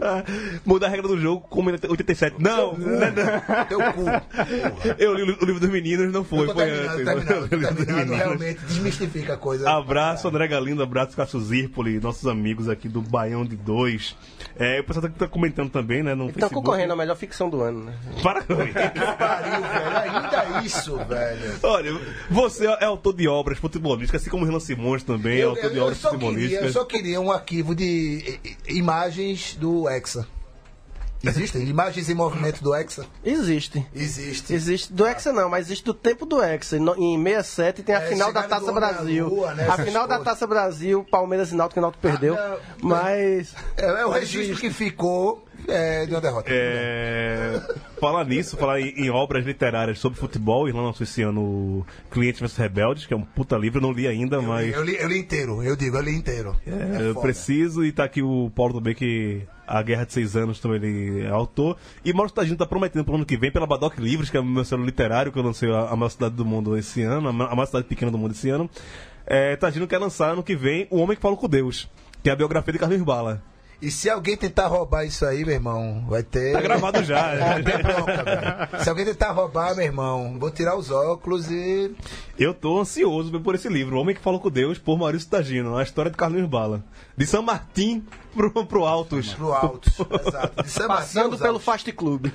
Ah, 0.00 0.24
Mudar 0.64 0.86
a 0.86 0.90
regra 0.90 1.06
do 1.08 1.18
jogo 1.20 1.46
como 1.48 1.70
em 1.70 1.74
87. 1.74 2.36
Não, 2.40 2.72
não, 2.76 2.88
não. 2.98 3.64
Teu 3.68 3.78
cu. 3.92 4.04
Porra. 4.04 4.22
Eu 4.98 5.14
li 5.14 5.22
o 5.22 5.44
livro 5.44 5.60
dos 5.60 5.70
meninos, 5.70 6.12
não 6.12 6.24
foi, 6.24 6.46
foi 6.52 6.70
antes. 6.70 8.08
Realmente 8.08 8.60
desmistifica 8.66 9.34
a 9.34 9.36
coisa. 9.36 9.70
Abraço, 9.70 10.26
André 10.28 10.48
Galindo, 10.48 10.82
abraço, 10.82 11.16
Cássio 11.16 11.40
Zirpoli, 11.40 12.00
nossos 12.00 12.26
amigos 12.26 12.68
aqui 12.68 12.88
do 12.88 13.00
Baião 13.00 13.44
de 13.44 13.56
Dois. 13.56 14.16
É, 14.58 14.80
o 14.80 14.84
pessoal 14.84 15.08
tá, 15.08 15.12
tá 15.18 15.28
comentando 15.28 15.68
também, 15.70 16.02
né, 16.02 16.14
no 16.14 16.32
Tá 16.32 16.48
concorrendo 16.48 16.92
à 16.92 16.96
melhor 16.96 17.16
ficção 17.16 17.50
do 17.50 17.60
ano, 17.62 17.84
né? 17.84 17.94
Para 18.22 18.42
com 18.42 18.54
isso. 18.62 18.72
Pariu, 19.18 19.60
velho. 19.62 20.16
Ainda 20.16 20.60
isso, 20.64 20.96
velho. 21.04 21.52
Olha, 21.62 22.00
você 22.30 22.66
é 22.66 22.84
autor 22.84 23.14
de 23.14 23.26
obras 23.28 23.58
futebolísticas, 23.58 24.22
assim 24.22 24.30
como 24.30 24.44
o 24.44 24.46
Renan 24.46 24.60
Simões 24.60 25.02
também 25.02 25.38
é 25.38 25.44
Eu, 25.44 25.50
autor 25.50 25.64
eu- 25.64 25.70
de 25.70 25.76
eu 25.76 25.82
obras 25.84 25.98
só 25.98 26.10
queria, 26.10 26.24
eu 26.26 26.30
futebolísticas. 26.30 26.72
só 26.72 26.84
queria 26.84 27.20
um 27.20 27.30
arquivo 27.32 27.74
de 27.74 28.38
imagens 28.68 29.54
do 29.58 29.88
Hexa. 29.88 30.26
Existem? 31.24 31.62
Imagens 31.66 32.08
em 32.10 32.14
movimento 32.14 32.62
do 32.62 32.74
Hexa? 32.74 33.06
Existe. 33.24 33.84
Existe. 33.94 34.52
Existe 34.52 34.92
do 34.92 35.06
Hexa 35.06 35.32
não, 35.32 35.48
mas 35.48 35.66
existe 35.66 35.84
do 35.84 35.94
tempo 35.94 36.26
do 36.26 36.42
Hexa. 36.42 36.76
Em 36.76 36.80
no- 36.80 36.94
Em 36.94 37.16
67 37.22 37.82
tem 37.82 37.94
a 37.94 38.02
É, 38.02 38.06
final 38.08 38.32
da 38.32 38.42
Taça 38.42 38.70
Brasil. 38.70 39.26
lua, 39.28 39.54
né, 39.54 39.66
a 39.66 39.78
final 39.78 40.06
da 40.06 40.16
coisas. 40.18 40.24
Taça 40.34 40.46
Brasil, 40.46 41.04
Palmeiras 41.10 41.50
e 41.50 41.56
Náutico, 41.56 41.74
que 41.74 41.78
o 41.78 41.82
Náutico 41.82 42.02
perdeu. 42.02 42.34
não. 42.36 42.58
mas 42.90 43.54
É, 43.76 43.86
é 44.02 44.06
o 44.06 44.10
registro 44.10 44.56
que 44.58 44.70
ficou 44.70 45.44
é, 45.68 46.06
de 46.06 46.12
uma 46.12 46.20
derrota. 46.20 46.48
É, 46.50 47.60
falar 48.00 48.24
nisso, 48.24 48.56
falar 48.56 48.80
em, 48.80 48.88
em 48.96 49.10
obras 49.10 49.44
literárias 49.44 49.98
sobre 49.98 50.18
futebol, 50.18 50.68
Irlanda 50.68 50.88
lançou 50.88 51.04
esse 51.04 51.22
ano 51.22 51.40
o 51.42 51.86
Clientes 52.10 52.40
vs 52.40 52.56
Rebeldes, 52.56 53.06
que 53.06 53.14
é 53.14 53.16
um 53.16 53.22
puta 53.22 53.56
livro, 53.56 53.78
eu 53.78 53.82
não 53.82 53.92
li 53.92 54.06
ainda, 54.06 54.40
mas 54.40 54.72
Eu 54.74 54.82
li, 54.84 54.96
eu 54.96 55.08
li 55.08 55.18
inteiro, 55.18 55.62
eu 55.62 55.76
digo, 55.76 55.96
eu 55.96 56.02
li 56.02 56.14
inteiro. 56.14 56.56
é, 56.66 57.08
eu 57.08 57.14
foda. 57.14 57.26
preciso, 57.26 57.84
e 57.84 57.92
tá 57.92 58.04
aqui 58.04 58.22
o 58.22 58.50
Paulo 58.54 58.74
também, 58.74 58.94
que 58.94 59.42
a 59.66 59.82
Guerra 59.82 60.04
de 60.06 60.12
Seis 60.12 60.36
Anos 60.36 60.60
também 60.60 60.76
ele 60.80 61.24
é 61.24 61.28
autor, 61.30 61.76
e 62.04 62.12
Mauro 62.12 62.30
Tagino 62.30 62.56
tá 62.56 62.64
prometendo 62.66 63.04
pro 63.04 63.16
ano 63.16 63.26
que 63.26 63.36
vem, 63.36 63.50
pela 63.50 63.66
Badoc 63.66 63.98
Livros, 63.98 64.30
que 64.30 64.36
é 64.36 64.40
o 64.40 64.44
meu 64.44 64.64
selo 64.64 64.84
literário, 64.84 65.32
que 65.32 65.38
eu 65.38 65.42
lancei 65.42 65.70
a, 65.72 65.88
a 65.90 65.96
maior 65.96 66.08
cidade 66.10 66.34
do 66.36 66.44
mundo 66.44 66.76
esse 66.78 67.02
ano, 67.02 67.28
a 67.28 67.32
ma- 67.32 67.46
a 67.46 67.54
maior 67.54 67.66
cidade 67.66 67.86
pequena 67.86 68.10
do 68.10 68.18
mundo 68.18 68.32
esse 68.32 68.48
ano, 68.48 68.70
é, 69.26 69.56
Tagino 69.56 69.88
quer 69.88 69.98
lançar 69.98 70.30
ano 70.30 70.42
que 70.44 70.54
vem 70.54 70.86
O 70.90 70.98
Homem 70.98 71.16
que 71.16 71.22
Fala 71.22 71.36
com 71.36 71.48
Deus, 71.48 71.90
que 72.22 72.30
é 72.30 72.32
a 72.32 72.36
biografia 72.36 72.72
de 72.72 72.78
Carlos 72.78 73.02
Bala. 73.02 73.42
E 73.80 73.90
se 73.90 74.08
alguém 74.08 74.36
tentar 74.36 74.68
roubar 74.68 75.04
isso 75.04 75.24
aí, 75.26 75.44
meu 75.44 75.54
irmão, 75.54 76.06
vai 76.08 76.22
ter. 76.22 76.52
Tá 76.52 76.60
gravado 76.62 77.04
já. 77.04 77.36
Vai 77.36 77.62
ter 77.62 77.82
bronca, 77.82 78.24
velho. 78.24 78.82
Se 78.82 78.88
alguém 78.88 79.04
tentar 79.04 79.32
roubar, 79.32 79.76
meu 79.76 79.84
irmão, 79.84 80.38
vou 80.38 80.50
tirar 80.50 80.76
os 80.76 80.90
óculos 80.90 81.50
e. 81.50 81.94
Eu 82.38 82.54
tô 82.54 82.80
ansioso 82.80 83.38
por 83.40 83.54
esse 83.54 83.68
livro, 83.68 83.96
O 83.96 84.00
Homem 84.00 84.14
que 84.14 84.20
Fala 84.20 84.38
com 84.38 84.50
Deus, 84.50 84.78
por 84.78 84.98
Maurício 84.98 85.28
Tagino, 85.28 85.76
a 85.76 85.82
história 85.82 86.10
de 86.10 86.16
Carlinhos 86.16 86.48
Bala. 86.48 86.82
De 87.16 87.26
São 87.26 87.42
Martim 87.42 88.04
pro, 88.34 88.50
pro 88.64 88.84
Altos. 88.86 89.34
Pro 89.34 89.52
alto. 89.52 89.90
Exato. 90.26 90.62
De 90.62 90.70
San 90.70 90.88
Martín 90.88 91.14
passando 91.14 91.38
pelo 91.38 91.48
Altos. 91.50 91.64
Fast 91.64 91.92
Club. 91.92 92.26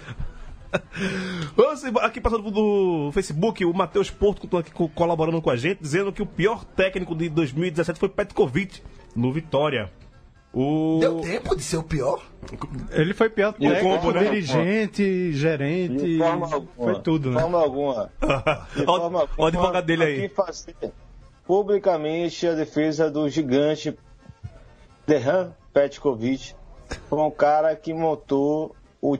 Aqui 2.01 2.21
passando 2.21 2.49
do 2.49 3.11
Facebook, 3.13 3.65
o 3.65 3.73
Matheus 3.73 4.09
Porto 4.09 4.47
colaborando 4.95 5.41
com 5.41 5.49
a 5.49 5.55
gente, 5.57 5.79
dizendo 5.81 6.13
que 6.13 6.21
o 6.21 6.25
pior 6.25 6.63
técnico 6.63 7.15
de 7.15 7.29
2017 7.29 7.99
foi 7.99 8.09
Petkovic, 8.09 8.81
no 9.15 9.33
Vitória. 9.33 9.91
O... 10.53 10.97
Deu 10.99 11.21
tempo 11.21 11.55
de 11.55 11.63
ser 11.63 11.77
o 11.77 11.83
pior? 11.83 12.21
Ele 12.91 13.13
foi 13.13 13.29
pior 13.29 13.49
o 13.51 13.53
técnico, 13.53 13.81
combo, 13.81 14.11
né? 14.11 14.23
dirigente, 14.25 15.31
gerente. 15.31 16.03
De 16.03 16.17
forma 16.17 16.45
alguma. 16.45 16.93
Foi 16.93 17.01
tudo, 17.01 17.29
De 17.29 17.35
né? 17.35 17.41
forma 17.41 17.57
alguma. 17.61 18.11
De 18.75 18.85
forma 18.85 19.19
ó 19.23 19.27
o 19.37 19.45
advogado 19.45 19.85
dele 19.85 20.03
aí. 20.03 20.29
fazer 20.29 20.75
publicamente 21.45 22.47
a 22.47 22.53
defesa 22.53 23.09
do 23.09 23.29
gigante 23.29 23.97
Dejan 25.07 25.53
Petkovic. 25.73 26.53
Foi 27.09 27.19
um 27.19 27.31
cara 27.31 27.75
que 27.75 27.93
montou 27.93 28.75
o 29.01 29.17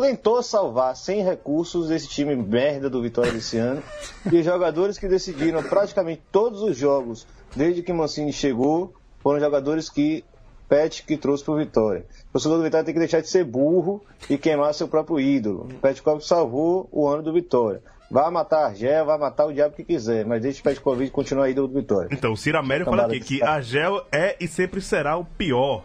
tentou 0.00 0.42
salvar 0.42 0.96
sem 0.96 1.22
recursos 1.22 1.90
esse 1.90 2.08
time 2.08 2.34
merda 2.34 2.90
do 2.90 3.00
Vitória 3.00 3.30
desse 3.32 3.56
ano 3.56 3.82
e 4.30 4.42
jogadores 4.42 4.98
que 4.98 5.06
decidiram 5.06 5.62
praticamente 5.62 6.22
todos 6.32 6.62
os 6.62 6.76
jogos 6.76 7.26
desde 7.54 7.82
que 7.82 7.92
Mancini 7.92 8.32
chegou 8.32 8.92
foram 9.26 9.40
jogadores 9.40 9.90
que 9.90 10.24
Pet 10.68 11.02
que 11.02 11.16
trouxe 11.16 11.42
pro 11.42 11.56
Vitória. 11.56 12.06
O 12.28 12.34
torcedor 12.34 12.58
do 12.58 12.62
Vitória 12.62 12.84
tem 12.84 12.94
que 12.94 13.00
deixar 13.00 13.20
de 13.20 13.28
ser 13.28 13.42
burro 13.42 14.00
e 14.30 14.38
queimar 14.38 14.72
seu 14.72 14.86
próprio 14.86 15.18
ídolo. 15.18 15.64
O 15.64 15.74
Petkovic 15.80 16.24
salvou 16.24 16.88
o 16.92 17.08
ano 17.08 17.24
do 17.24 17.32
Vitória. 17.32 17.82
Vai 18.08 18.30
matar 18.30 18.66
Argel, 18.66 19.04
vai 19.04 19.18
matar 19.18 19.46
o 19.46 19.52
diabo 19.52 19.74
que 19.74 19.82
quiser, 19.82 20.24
mas 20.24 20.42
deixa 20.42 20.60
o 20.60 20.62
Petkovic 20.62 21.10
continuar 21.10 21.50
ídolo 21.50 21.66
do 21.66 21.74
Vitória. 21.74 22.08
Então, 22.12 22.34
o 22.34 22.36
Ciro 22.36 22.56
Amélio 22.56 22.84
fala 22.86 23.06
aqui 23.06 23.18
que 23.18 23.38
que 23.38 23.42
a 23.42 23.60
Gel 23.60 24.06
é 24.12 24.36
e 24.38 24.46
sempre 24.46 24.80
será 24.80 25.16
o 25.16 25.24
pior. 25.24 25.84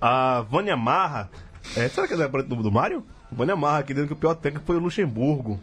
A 0.00 0.42
Vânia 0.42 0.76
Marra. 0.76 1.28
É, 1.76 1.88
será 1.88 2.06
que 2.06 2.14
é 2.14 2.28
do, 2.28 2.62
do 2.62 2.70
Mário? 2.70 3.04
Vânia 3.32 3.56
Marra 3.56 3.80
aqui 3.80 3.92
dizendo 3.92 4.06
que 4.06 4.14
o 4.14 4.16
pior 4.16 4.36
técnico 4.36 4.64
foi 4.64 4.76
o 4.76 4.80
Luxemburgo. 4.80 5.58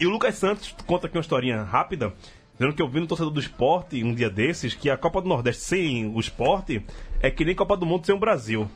E 0.00 0.06
o 0.06 0.10
Lucas 0.10 0.36
Santos 0.36 0.74
conta 0.86 1.08
aqui 1.08 1.18
uma 1.18 1.20
historinha 1.20 1.62
rápida, 1.62 2.10
dizendo 2.54 2.74
que 2.74 2.82
eu 2.82 2.88
vi 2.88 3.00
no 3.00 3.06
torcedor 3.06 3.32
do 3.32 3.40
esporte 3.40 4.02
um 4.02 4.14
dia 4.14 4.30
desses 4.30 4.74
que 4.74 4.88
a 4.90 4.96
Copa 4.96 5.20
do 5.20 5.28
Nordeste 5.28 5.62
sem 5.62 6.06
o 6.14 6.20
esporte 6.20 6.84
é 7.20 7.30
que 7.30 7.44
nem 7.44 7.54
Copa 7.54 7.76
do 7.76 7.86
Mundo 7.86 8.04
sem 8.06 8.14
o 8.14 8.18
Brasil. 8.18 8.70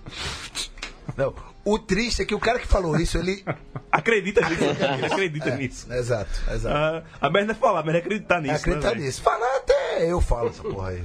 Não. 1.16 1.34
O 1.64 1.78
triste 1.78 2.22
é 2.22 2.24
que 2.24 2.34
o 2.34 2.38
cara 2.38 2.58
que 2.58 2.66
falou 2.66 2.96
isso, 2.96 3.18
ele. 3.18 3.44
Acredita 3.90 4.40
nisso, 4.48 4.62
ele 4.64 5.06
acredita 5.06 5.56
nisso. 5.56 5.92
Exato, 5.92 6.30
exato. 6.52 6.76
Ah, 6.76 7.02
a 7.20 7.30
merda 7.30 7.52
é 7.52 7.54
falar, 7.54 7.82
mas 7.84 7.94
é 7.94 7.98
acreditar 7.98 8.40
nisso. 8.40 8.54
É 8.54 8.56
acreditar 8.58 8.94
né, 8.94 9.00
nisso. 9.00 9.22
Falar 9.22 9.56
até 9.56 10.10
eu 10.10 10.20
falo 10.20 10.48
essa 10.50 10.62
porra 10.62 10.90
aí. 10.90 11.04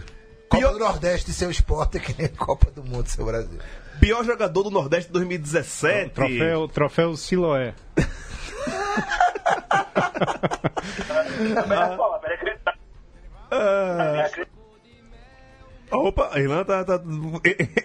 Copa 0.49 0.57
Pior- 0.57 0.73
do 0.73 0.79
Nordeste 0.79 1.31
seu 1.31 1.49
esporte 1.49 1.97
é 1.97 1.99
que 2.01 2.13
nem 2.19 2.27
Copa 2.27 2.69
do 2.69 2.83
Mundo 2.83 3.07
seu 3.07 3.25
Brasil. 3.25 3.59
Pior 3.99 4.23
jogador 4.25 4.63
do 4.63 4.69
Nordeste 4.71 5.07
de 5.07 5.13
2017. 5.13 6.09
Troféu, 6.09 6.67
troféu 6.67 7.15
Siloé. 7.15 7.73
Ah. 13.51 14.29
Opa, 15.91 16.29
a 16.31 16.39
Irlanda 16.39 16.63
tá, 16.63 16.85
tá- 16.85 17.03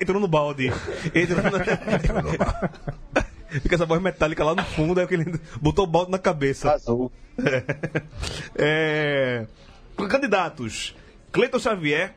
entrou 0.01 0.21
no 0.21 0.29
balde. 0.29 0.73
Entrou 1.13 1.43
na... 1.43 2.71
Fica 3.61 3.75
essa 3.75 3.87
voz 3.87 4.01
metálica 4.01 4.45
lá 4.45 4.55
no 4.55 4.65
fundo, 4.65 5.01
aí 5.01 5.07
que 5.07 5.15
ele 5.15 5.41
botou 5.61 5.85
o 5.85 5.89
balde 5.89 6.11
na 6.11 6.19
cabeça. 6.19 6.73
Azul. 6.73 7.11
É... 8.55 9.47
Candidatos: 10.09 10.95
Cleiton 11.33 11.59
Xavier, 11.59 12.15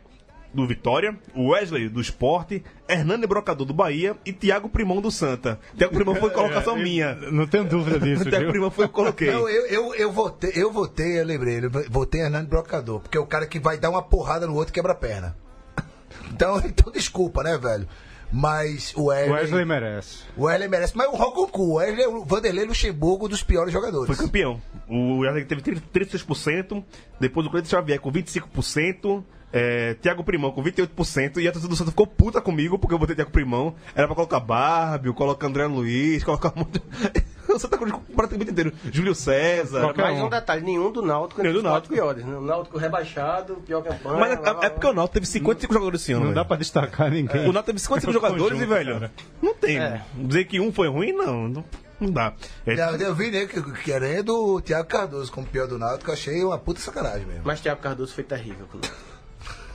do 0.53 0.65
Vitória, 0.67 1.17
Wesley, 1.35 1.89
do 1.89 2.01
Esporte, 2.01 2.63
Hernani 2.88 3.27
Brocador, 3.27 3.65
do 3.65 3.73
Bahia 3.73 4.15
e 4.25 4.33
Thiago 4.33 4.67
Primão, 4.69 5.01
do 5.01 5.12
Santa. 5.12 5.59
Thiago 5.77 5.93
Primão 5.93 6.15
foi 6.15 6.29
colocação 6.31 6.75
minha. 6.77 7.13
Não 7.15 7.45
tenho 7.47 7.65
dúvida 7.65 7.99
disso, 7.99 8.23
Thiago 8.29 8.45
viu? 8.45 8.51
Primão 8.51 8.71
foi 8.71 8.85
eu 8.85 8.89
que 8.89 8.95
coloquei. 8.95 9.31
Não, 9.31 9.47
eu, 9.47 9.65
eu, 9.67 9.95
eu 9.95 10.12
votei, 10.12 10.51
eu 10.55 10.71
votei, 10.71 11.19
eu 11.19 11.25
lembrei, 11.25 11.59
eu 11.63 11.69
votei 11.89 12.21
Hernando 12.21 12.47
Brocador, 12.47 12.99
porque 12.99 13.17
é 13.17 13.21
o 13.21 13.27
cara 13.27 13.45
que 13.45 13.59
vai 13.59 13.77
dar 13.77 13.89
uma 13.89 14.01
porrada 14.01 14.47
no 14.47 14.55
outro 14.55 14.71
e 14.71 14.73
quebra 14.73 14.93
a 14.93 14.95
perna. 14.95 15.35
Então, 16.31 16.62
então 16.63 16.91
desculpa, 16.91 17.41
né, 17.43 17.57
velho? 17.57 17.88
Mas 18.31 18.93
o 18.95 19.05
Wesley, 19.05 19.31
Wesley 19.31 19.65
merece. 19.65 20.23
o 20.38 20.43
Wesley 20.43 20.69
merece. 20.69 20.95
Mas 20.95 21.07
o 21.07 21.15
Rococu, 21.15 21.63
o 21.63 21.73
Wesley 21.75 22.03
é 22.03 22.07
o 22.07 22.23
Vanderlei 22.23 22.65
Luxemburgo 22.65 23.27
dos 23.27 23.41
piores 23.41 23.73
jogadores. 23.73 24.15
Foi 24.15 24.25
campeão. 24.25 24.62
O 24.88 25.19
Wesley 25.19 25.45
teve 25.45 25.62
30 25.62 25.81
36%, 25.91 26.83
depois 27.19 27.47
o 27.47 27.49
Cleiton 27.49 27.69
Xavier 27.69 27.99
com 27.99 28.12
25%, 28.12 29.23
é, 29.51 29.95
Thiago 29.95 30.23
Primão 30.23 30.51
com 30.51 30.63
28%, 30.63 31.38
e 31.41 31.47
a 31.47 31.52
torcida 31.52 31.69
do 31.69 31.75
Santos 31.75 31.91
ficou 31.91 32.06
puta 32.08 32.39
comigo 32.41 32.77
porque 32.77 32.93
eu 32.93 33.00
botei 33.00 33.15
Thiago 33.15 33.31
Primão. 33.31 33.75
Era 33.95 34.08
pra 34.08 34.15
colocar 34.15 34.39
Bárbio, 34.39 35.13
colocar 35.13 35.47
André 35.47 35.65
Luiz, 35.65 36.23
colocar 36.23 36.54
um 36.56 36.60
monte. 36.60 36.81
O 37.50 37.58
Santa 37.58 37.79
Cruz 37.79 37.91
praticamente 38.15 38.52
inteiro. 38.52 38.71
Júlio 38.91 39.15
César. 39.15 39.81
Qualquer 39.81 40.04
Mas 40.04 40.19
um. 40.19 40.25
um 40.27 40.29
detalhe, 40.29 40.62
nenhum 40.63 40.91
do 40.91 41.02
Náutico 41.02 41.41
Nenhum 41.41 41.56
do 41.56 41.63
Náutico. 41.63 41.95
piores. 41.95 42.23
né? 42.23 42.37
O 42.37 42.41
Náutico 42.41 42.77
rebaixado, 42.77 43.56
pior 43.65 43.81
campanha. 43.81 44.19
Mas 44.19 44.31
é, 44.33 44.35
blá, 44.35 44.54
blá, 44.54 44.65
é 44.65 44.69
porque 44.69 44.85
o 44.85 44.93
Náutico 44.93 45.13
teve 45.15 45.25
55 45.25 45.73
jogadores 45.73 46.02
esse 46.04 46.12
ano. 46.12 46.19
Não 46.19 46.27
velho. 46.27 46.35
dá 46.35 46.45
pra 46.45 46.58
destacar 46.58 47.10
ninguém. 47.10 47.41
O 47.50 47.52
Náutico 47.52 47.63
teve 47.65 47.79
55 47.79 48.13
jogadores 48.13 48.62
e, 48.62 48.65
velho, 48.67 48.93
cara. 49.00 49.12
não 49.41 49.56
tem. 49.56 49.79
É. 49.79 50.00
Dizer 50.13 50.45
que 50.45 50.60
um 50.60 50.71
foi 50.71 50.89
ruim, 50.89 51.12
não. 51.12 51.47
Não, 51.47 51.65
não 52.00 52.12
dá. 52.12 52.33
É, 52.67 52.73
Eu, 52.75 52.97
eu 52.97 53.15
vi, 53.15 53.31
né, 53.31 53.47
que- 53.47 53.63
querendo 53.81 54.29
o 54.58 54.62
Thiago 54.62 54.87
Cardoso 54.87 55.31
como 55.31 55.47
pior 55.47 55.67
do 55.67 55.79
Náutico, 55.79 56.12
eu 56.12 56.13
achei 56.13 56.43
uma 56.43 56.60
puta 56.60 56.79
sacanagem 56.81 57.25
mesmo. 57.25 57.41
Mas 57.45 57.60
Thiago 57.62 57.81
Cardoso 57.81 58.13
foi 58.13 58.23
terrível. 58.25 58.67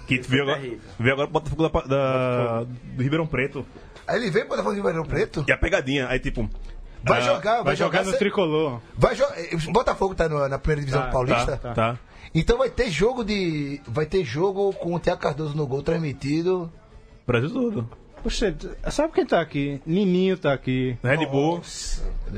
O 0.04 0.06
que 0.06 0.18
veio 0.28 0.42
agora, 0.44 0.60
veio 0.60 1.12
agora 1.14 1.28
pro 1.28 1.40
Botafogo 1.40 1.68
da, 1.68 1.80
da- 1.80 2.62
do 2.64 3.02
Ribeirão 3.02 3.26
Preto. 3.26 3.64
Aí 4.06 4.16
ele 4.20 4.30
veio 4.30 4.46
para 4.46 4.58
fazer 4.62 4.68
o 4.70 4.82
Ribeirão 4.82 5.04
Preto? 5.04 5.44
E 5.48 5.52
a 5.52 5.56
pegadinha, 5.58 6.08
aí 6.08 6.18
tipo, 6.18 6.48
Vai 7.06 7.18
Ah, 7.18 7.22
jogar, 7.22 7.54
vai, 7.56 7.64
Vai 7.64 7.76
jogar 7.76 8.02
no 8.04 8.12
cê- 8.12 8.16
tricolor. 8.16 8.80
Vai 8.96 9.14
jo- 9.14 9.24
eh, 9.36 9.54
Botafogo 9.70 10.14
tá 10.14 10.26
no- 10.26 10.48
na 10.48 10.58
primeira 10.58 10.80
divisão 10.80 11.02
Tá, 11.02 11.10
paulista. 11.10 11.56
Tá, 11.58 11.74
tá. 11.74 11.98
Então 12.34 12.56
vai 12.56 12.70
ter 12.70 12.90
jogo 12.90 13.22
de. 13.22 13.78
Vai 13.86 14.06
ter 14.06 14.24
jogo 14.24 14.72
com 14.72 14.94
o 14.94 14.98
Thiago 14.98 15.20
Cardoso 15.20 15.54
no 15.54 15.66
gol 15.66 15.82
transmitido. 15.82 16.72
Brasil 17.26 17.50
todo. 17.50 17.88
Poxa, 18.24 18.56
sabe 18.90 19.12
quem 19.12 19.26
tá 19.26 19.38
aqui? 19.40 19.80
Nininho 19.86 20.36
tá 20.38 20.52
aqui. 20.54 20.96
Red 21.04 21.26
Bull. 21.26 21.60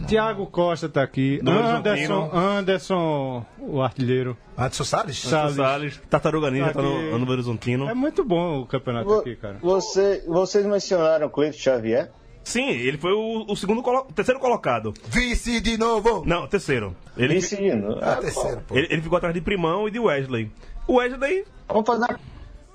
Tiago 0.08 0.44
Costa 0.48 0.88
tá 0.88 1.00
aqui. 1.02 1.40
Anderson. 1.46 2.28
Anderson, 2.32 3.46
o 3.60 3.80
artilheiro. 3.80 4.36
Anderson 4.58 4.82
Salles? 4.84 5.18
Salles. 5.18 5.54
Salles. 5.56 6.00
Tartaruga 6.10 6.50
Ninja 6.50 6.66
tá, 6.66 6.72
Tá 6.74 6.82
no, 6.82 7.18
no 7.18 7.30
Horizontino. 7.30 7.88
É 7.88 7.94
muito 7.94 8.24
bom 8.24 8.62
o 8.62 8.66
campeonato 8.66 9.08
Vo- 9.08 9.20
aqui, 9.20 9.36
cara. 9.36 9.58
Você, 9.62 10.24
vocês 10.26 10.66
mencionaram 10.66 11.28
Cleiton 11.28 11.56
Xavier? 11.56 12.10
Sim, 12.42 12.68
ele 12.68 12.98
foi 12.98 13.12
o, 13.12 13.44
o 13.48 13.56
segundo 13.56 13.80
colo- 13.82 14.06
terceiro 14.14 14.40
colocado. 14.40 14.92
Vice 15.08 15.60
de 15.60 15.76
novo! 15.78 16.24
Não, 16.26 16.46
terceiro. 16.48 16.96
Ele, 17.16 17.36
Esse 17.36 17.56
hino. 17.62 17.96
Ah, 18.02 18.12
Ah, 18.12 18.16
terceiro, 18.16 18.60
pô. 18.66 18.76
ele, 18.76 18.88
ele 18.90 19.02
ficou 19.02 19.16
atrás 19.18 19.32
de 19.34 19.40
Primão 19.40 19.86
e 19.86 19.90
de 19.92 19.98
Wesley. 20.00 20.50
O 20.88 20.94
Wesley, 20.96 21.44
Vamos 21.68 21.86
fazer. 21.86 22.16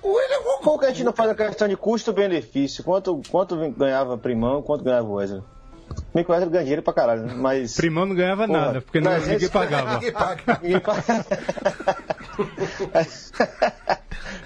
É 0.04 0.64
Como 0.64 0.80
que 0.80 0.86
a 0.86 0.90
gente 0.90 1.04
não 1.04 1.14
faz 1.14 1.30
a 1.30 1.36
questão 1.36 1.68
de 1.68 1.78
custo-benefício? 1.78 2.84
Quanto, 2.84 3.22
quanto 3.30 3.56
ganhava 3.72 4.18
Primão, 4.18 4.62
quanto 4.62 4.84
ganhava 4.84 5.08
o 5.08 5.14
Wesley? 5.14 5.42
O 6.14 6.18
Wesley 6.32 6.50
ganha 6.50 6.64
dinheiro 6.64 6.82
pra 6.82 6.94
caralho, 6.94 7.24
né? 7.24 7.34
Mas. 7.36 7.76
Primão 7.76 8.06
não 8.06 8.16
ganhava 8.16 8.48
Porra, 8.48 8.60
nada, 8.60 8.82
porque 8.82 9.00
não, 9.00 9.18
ninguém 9.20 9.50
pagava. 9.50 9.94
Ninguém 9.96 10.12
paga. 10.12 10.60
Ninguém 10.62 10.80
paga. 10.80 11.26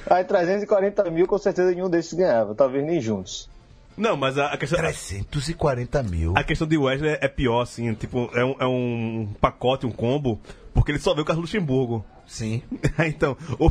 Aí 0.09 0.23
340 0.23 1.09
mil 1.09 1.27
com 1.27 1.37
certeza 1.37 1.71
nenhum 1.71 1.89
desses 1.89 2.13
ganhava, 2.13 2.53
talvez 2.53 2.85
nem 2.85 3.01
juntos. 3.01 3.49
Não, 3.97 4.17
mas 4.17 4.37
a, 4.37 4.47
a 4.47 4.57
questão. 4.57 4.79
340 4.79 6.03
mil. 6.03 6.33
A 6.35 6.43
questão 6.43 6.67
de 6.67 6.77
Wesley 6.77 7.17
é 7.21 7.27
pior, 7.27 7.61
assim, 7.61 7.93
tipo, 7.93 8.29
é 8.33 8.43
um, 8.43 8.55
é 8.59 8.65
um 8.65 9.29
pacote, 9.39 9.85
um 9.85 9.91
combo, 9.91 10.39
porque 10.73 10.91
ele 10.91 10.99
só 10.99 11.13
veio 11.13 11.23
o 11.23 11.25
Carlos 11.25 11.45
Luxemburgo. 11.45 12.05
Sim. 12.27 12.63
então, 13.05 13.37
o, 13.59 13.69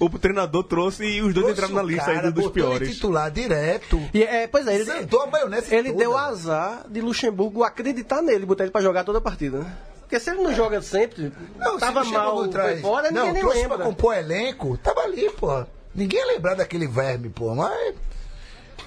o, 0.06 0.18
treinador 0.18 0.64
trouxe 0.64 1.04
e 1.04 1.22
os 1.22 1.32
dois 1.34 1.50
entraram 1.50 1.74
na 1.74 1.82
lista 1.82 2.10
aí 2.10 2.16
Cara, 2.16 2.30
dos 2.32 2.44
botou 2.44 2.62
ele 2.70 2.78
piores. 2.78 2.94
titular 2.94 3.30
direto. 3.30 4.00
E, 4.14 4.22
é, 4.22 4.46
pois 4.46 4.66
é, 4.66 4.74
ele, 4.74 4.84
Sentou 4.84 5.22
a 5.22 5.26
maionese 5.26 5.74
ele 5.74 5.90
toda. 5.90 5.98
deu 6.00 6.16
azar 6.16 6.84
de 6.88 7.00
Luxemburgo 7.00 7.62
acreditar 7.62 8.22
nele, 8.22 8.46
botar 8.46 8.64
ele 8.64 8.70
pra 8.72 8.80
jogar 8.80 9.04
toda 9.04 9.18
a 9.18 9.20
partida, 9.20 9.58
né? 9.58 9.76
Porque 10.00 10.20
se 10.20 10.30
ele 10.30 10.40
não 10.40 10.54
joga 10.54 10.80
sempre, 10.80 11.32
Não, 11.58 11.78
tava 11.78 12.02
o 12.02 12.10
mal, 12.12 12.50
foi 12.50 12.76
fora, 12.76 13.10
Não, 13.10 13.26
ninguém 13.26 13.32
nem 13.34 13.42
trouxe 13.42 13.58
lembra. 13.62 13.76
pra 13.78 13.86
compor 13.86 14.14
elenco, 14.16 14.78
tava 14.78 15.00
ali, 15.00 15.28
pô. 15.30 15.64
Ninguém 15.94 16.20
ia 16.20 16.26
lembrar 16.26 16.54
daquele 16.54 16.86
verme, 16.86 17.28
pô. 17.28 17.54
Mas. 17.54 17.94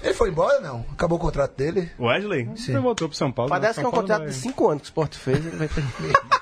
Ele 0.02 0.14
foi 0.14 0.30
embora, 0.30 0.60
não? 0.60 0.84
Acabou 0.92 1.18
o 1.18 1.20
contrato 1.20 1.54
dele? 1.54 1.90
Wesley? 2.00 2.48
Sim. 2.56 2.72
Ele 2.72 2.80
voltou 2.80 3.06
pro 3.06 3.16
São 3.18 3.30
Paulo. 3.30 3.50
Parece 3.50 3.68
né? 3.68 3.74
que 3.74 3.80
é 3.80 3.82
um 3.82 3.84
São 3.84 3.90
Paulo 3.90 4.02
contrato 4.06 4.22
vai- 4.22 4.28
de 4.30 4.34
5 4.34 4.68
anos 4.68 4.80
que 4.82 4.86
o 4.86 4.88
Sport 4.88 5.14
fez, 5.16 5.44
ele 5.44 5.56
vai 5.56 5.68
ter... 5.68 5.84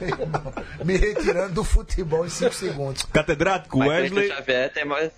Me 0.84 0.96
retirando 0.96 1.54
do 1.54 1.64
futebol 1.64 2.24
em 2.24 2.28
5 2.28 2.54
segundos. 2.54 3.02
Catedrático, 3.12 3.78
Mas 3.78 3.88
Wesley. 3.88 4.28
Xavier 4.28 4.72
tem 4.72 4.84
mais. 4.84 5.10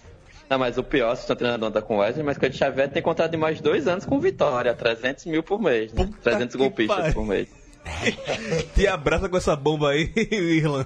Não, 0.48 0.58
mas 0.58 0.76
o 0.76 0.82
pior, 0.82 1.14
se 1.14 1.30
o 1.30 1.36
treinador 1.36 1.68
anda 1.68 1.80
com 1.80 1.96
o 1.96 1.98
Wesley, 2.00 2.24
mas 2.24 2.36
Cleiton 2.36 2.58
Xavier 2.58 2.90
tem 2.90 3.00
contrato 3.00 3.30
de 3.30 3.36
mais 3.36 3.60
dois 3.60 3.86
anos 3.86 4.04
com 4.04 4.18
Vitória, 4.18 4.74
300 4.74 5.26
mil 5.26 5.44
por 5.44 5.62
mês, 5.62 5.92
né? 5.92 6.04
Puta 6.04 6.18
300 6.22 6.56
que 6.56 6.58
golpistas 6.58 7.14
por 7.14 7.24
mês. 7.24 7.48
Te 8.74 8.86
abraça 8.88 9.28
com 9.28 9.36
essa 9.36 9.54
bomba 9.54 9.90
aí, 9.90 10.12
Irlan. 10.30 10.84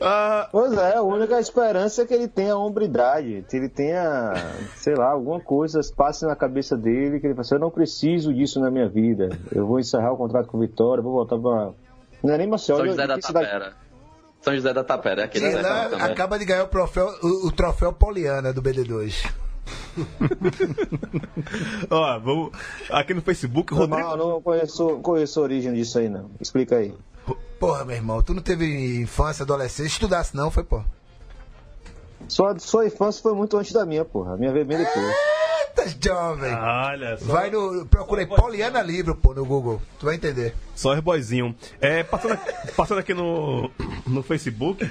Ah, 0.00 0.48
Pois 0.50 0.72
é, 0.72 0.96
a 0.96 1.02
única 1.02 1.38
esperança 1.38 2.02
é 2.02 2.06
que 2.06 2.14
ele 2.14 2.28
tenha 2.28 2.56
hombridade, 2.56 3.44
que 3.48 3.56
ele 3.56 3.68
tenha, 3.68 4.32
sei 4.76 4.94
lá, 4.94 5.10
alguma 5.10 5.40
coisa 5.40 5.80
passe 5.96 6.24
na 6.26 6.34
cabeça 6.36 6.76
dele, 6.76 7.20
que 7.20 7.26
ele 7.26 7.34
fala 7.34 7.42
assim, 7.42 7.54
eu 7.54 7.60
não 7.60 7.70
preciso 7.70 8.32
disso 8.34 8.60
na 8.60 8.70
minha 8.70 8.88
vida. 8.88 9.28
Eu 9.50 9.66
vou 9.66 9.78
encerrar 9.78 10.12
o 10.12 10.16
contrato 10.16 10.46
com 10.48 10.56
o 10.56 10.60
Vitória, 10.60 11.02
vou 11.02 11.12
voltar 11.12 11.38
pra. 11.38 11.70
Não 12.22 12.34
é 12.34 12.38
nem 12.38 12.46
Maceió, 12.46 12.76
São 12.76 12.84
de- 12.84 12.90
José 12.92 13.06
da 13.06 13.18
Tapera. 13.18 13.72
São 14.40 14.54
José 14.54 14.72
da 14.72 14.82
Tapera, 14.84 15.22
é 15.22 15.24
aquele 15.26 15.50
Zé 15.50 15.62
também. 15.62 16.00
acaba 16.02 16.38
de 16.38 16.44
ganhar 16.44 16.64
o 16.64 16.68
troféu, 16.68 17.06
o, 17.22 17.46
o 17.46 17.52
troféu 17.52 17.92
Poliana 17.92 18.52
do 18.52 18.60
BD2. 18.60 19.32
ó, 21.90 22.18
vamos. 22.18 22.50
Aqui 22.90 23.14
no 23.14 23.22
Facebook, 23.22 23.72
Rodrigo. 23.72 24.00
não, 24.16 24.16
não 24.16 24.42
conheço, 24.42 24.98
conheço 24.98 25.38
a 25.40 25.42
origem 25.44 25.72
disso 25.72 25.98
aí, 25.98 26.08
não. 26.08 26.30
Explica 26.40 26.76
aí. 26.76 26.92
Porra, 27.58 27.84
meu 27.84 27.94
irmão, 27.96 28.22
tu 28.22 28.34
não 28.34 28.42
teve 28.42 29.00
infância, 29.00 29.44
adolescência, 29.44 29.86
estudasse 29.92 30.36
não, 30.36 30.50
foi, 30.50 30.64
pô. 30.64 30.82
Sua, 32.28 32.58
sua 32.58 32.86
infância 32.86 33.22
foi 33.22 33.34
muito 33.34 33.56
antes 33.56 33.72
da 33.72 33.84
minha, 33.86 34.04
porra. 34.04 34.34
A 34.34 34.36
minha 34.36 34.52
veio 34.52 34.64
bem 34.64 34.78
depois. 34.78 35.14
Eita, 35.78 35.96
jovem. 36.00 36.52
Olha 36.54 37.16
só. 37.18 37.24
Vai 37.26 37.50
no. 37.50 37.86
Procurei 37.86 38.26
Poliana 38.26 38.82
Livro, 38.82 39.14
pô, 39.16 39.32
no 39.34 39.44
Google. 39.44 39.80
Tu 39.98 40.06
vai 40.06 40.16
entender. 40.16 40.54
Só 40.74 40.92
os 40.94 41.00
boyzinho. 41.00 41.54
É, 41.80 42.02
passando, 42.02 42.34
aqui- 42.34 42.72
passando 42.76 42.98
aqui 42.98 43.14
no, 43.14 43.70
no 44.06 44.22
Facebook. 44.22 44.88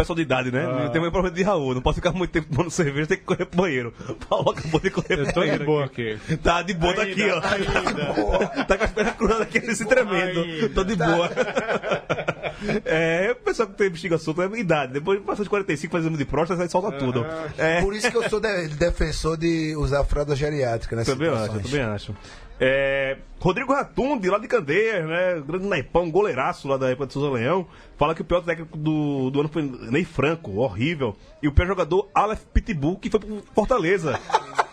Pessoal 0.00 0.16
de 0.16 0.22
idade, 0.22 0.50
né? 0.50 0.64
Ah. 0.66 0.88
Tem 0.88 1.00
um 1.00 1.10
problema 1.10 1.30
de 1.34 1.42
Raul. 1.42 1.74
Não 1.74 1.82
posso 1.82 1.96
ficar 1.96 2.12
muito 2.12 2.30
tempo 2.30 2.48
tomando 2.50 2.70
cerveja, 2.72 3.06
tem 3.06 3.18
que 3.18 3.24
correr 3.24 3.44
pro 3.44 3.60
banheiro. 3.62 3.92
Paulo 4.28 4.50
acabou 4.50 4.80
de 4.80 4.90
correr 4.90 5.18
Eu 5.18 5.24
pro 5.24 5.32
tô 5.34 5.40
de 5.40 5.46
banheiro. 5.46 5.64
boa 5.66 5.84
aqui. 5.84 6.18
Tá 6.42 6.62
de 6.62 6.72
boa, 6.74 6.94
tá 6.94 7.02
aqui, 7.02 7.22
ó. 7.30 7.40
Ainda. 7.44 8.64
tá 8.64 8.78
com 8.78 8.84
as 8.84 8.90
pernas 8.92 9.14
cruzadas 9.16 9.42
aqui 9.42 9.60
nesse 9.60 9.84
tremendo. 9.84 10.40
Ainda. 10.40 10.68
Tô 10.70 10.84
de 10.84 10.96
boa. 10.96 11.30
É, 12.84 13.30
o 13.32 13.36
pessoal 13.36 13.68
que 13.68 13.74
tem 13.74 13.88
bexiga 13.88 14.18
solta 14.18 14.42
é 14.44 14.58
idade. 14.58 14.92
Depois 14.92 15.18
passa 15.22 15.42
de 15.42 15.48
45, 15.48 15.90
faz 15.90 16.04
exame 16.04 16.18
de 16.18 16.26
próstata, 16.26 16.62
aí 16.62 16.68
solta 16.68 16.92
tudo. 16.92 17.24
É, 17.56 17.80
Por 17.80 17.94
isso 17.94 18.10
que 18.10 18.16
eu 18.18 18.28
sou 18.28 18.38
de- 18.38 18.68
defensor 18.68 19.38
de 19.38 19.74
usar 19.76 20.04
fralda 20.04 20.36
geriátrica 20.36 20.94
nessas 20.94 21.14
também 21.14 21.30
acho, 21.30 21.40
situações. 21.44 21.70
também 21.70 21.86
acho. 21.86 22.14
É, 22.60 23.16
Rodrigo 23.40 23.72
Ratundi, 23.72 24.28
lá 24.28 24.38
de 24.38 24.46
Candeias, 24.46 25.06
né? 25.08 25.42
Grande 25.46 25.66
naipão, 25.66 26.10
goleiraço 26.10 26.68
lá 26.68 26.76
da 26.76 26.90
época 26.90 27.06
de 27.06 27.14
Souza 27.14 27.30
Leão. 27.30 27.66
Fala 27.96 28.14
que 28.14 28.20
o 28.20 28.24
pior 28.24 28.42
técnico 28.42 28.76
do, 28.76 29.30
do 29.30 29.40
ano 29.40 29.48
foi 29.48 29.62
Ney 29.62 30.04
Franco, 30.04 30.58
horrível. 30.58 31.16
E 31.42 31.48
o 31.48 31.52
pior 31.52 31.66
jogador, 31.66 32.10
Aleph 32.14 32.44
Pitbull, 32.52 32.98
que 32.98 33.08
foi 33.08 33.18
pro 33.18 33.42
Fortaleza. 33.54 34.20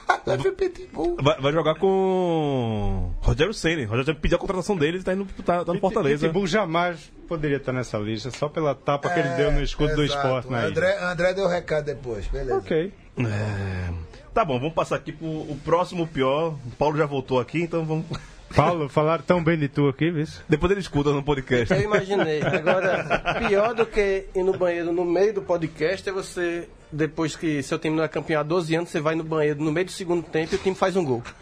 Vai, 1.21 1.39
vai 1.39 1.53
jogar 1.53 1.75
com 1.75 3.13
Rogério 3.21 3.53
Senna. 3.53 3.83
Rogério 3.83 4.03
Senna 4.05 4.19
pediu 4.19 4.35
a 4.35 4.39
contratação 4.39 4.75
dele 4.75 4.97
e 4.97 5.03
tá, 5.03 5.13
indo, 5.13 5.25
tá, 5.45 5.63
tá 5.63 5.73
no 5.73 5.79
Fortaleza. 5.79 6.27
Pitbull 6.27 6.45
jamais 6.45 7.09
poderia 7.29 7.55
estar 7.55 7.71
nessa 7.71 7.97
lista, 7.97 8.29
só 8.31 8.49
pela 8.49 8.75
tapa 8.75 9.09
que 9.09 9.19
ele 9.19 9.29
deu 9.29 9.53
no 9.53 9.61
escudo 9.63 9.95
do 9.95 10.01
É, 10.01 10.05
Exato. 10.05 10.27
esporte 10.27 10.47
ilha. 10.49 10.67
André, 10.67 10.97
André 11.01 11.33
deu 11.33 11.47
recado 11.47 11.85
depois, 11.85 12.27
beleza. 12.27 12.57
Ok. 12.57 12.91
É, 13.19 13.93
Tá 14.37 14.45
bom, 14.45 14.59
vamos 14.59 14.75
passar 14.75 14.97
aqui 14.97 15.11
pro 15.11 15.25
o 15.25 15.59
próximo 15.65 16.05
pior. 16.05 16.53
O 16.63 16.69
Paulo 16.77 16.95
já 16.95 17.07
voltou 17.07 17.39
aqui, 17.39 17.63
então 17.63 17.83
vamos. 17.83 18.05
Paulo, 18.55 18.87
falaram 18.87 19.23
tão 19.23 19.43
bem 19.43 19.57
de 19.57 19.67
tu 19.67 19.87
aqui, 19.87 20.11
viu? 20.11 20.27
Depois 20.47 20.71
ele 20.71 20.79
escuta 20.79 21.11
no 21.11 21.23
podcast. 21.23 21.73
Eu 21.73 21.81
imaginei. 21.81 22.43
Agora, 22.43 23.39
pior 23.47 23.73
do 23.73 23.83
que 23.83 24.27
ir 24.35 24.43
no 24.43 24.55
banheiro 24.55 24.93
no 24.93 25.03
meio 25.03 25.33
do 25.33 25.41
podcast 25.41 26.07
é 26.07 26.11
você, 26.11 26.69
depois 26.91 27.35
que 27.35 27.63
seu 27.63 27.79
time 27.79 27.95
não 27.95 28.03
é 28.03 28.07
campeão 28.07 28.41
há 28.41 28.43
12 28.43 28.75
anos, 28.75 28.91
você 28.91 28.99
vai 28.99 29.15
no 29.15 29.23
banheiro 29.23 29.59
no 29.59 29.71
meio 29.71 29.87
do 29.87 29.91
segundo 29.91 30.21
tempo 30.21 30.53
e 30.53 30.55
o 30.55 30.59
time 30.59 30.75
faz 30.75 30.95
um 30.95 31.03
gol. 31.03 31.23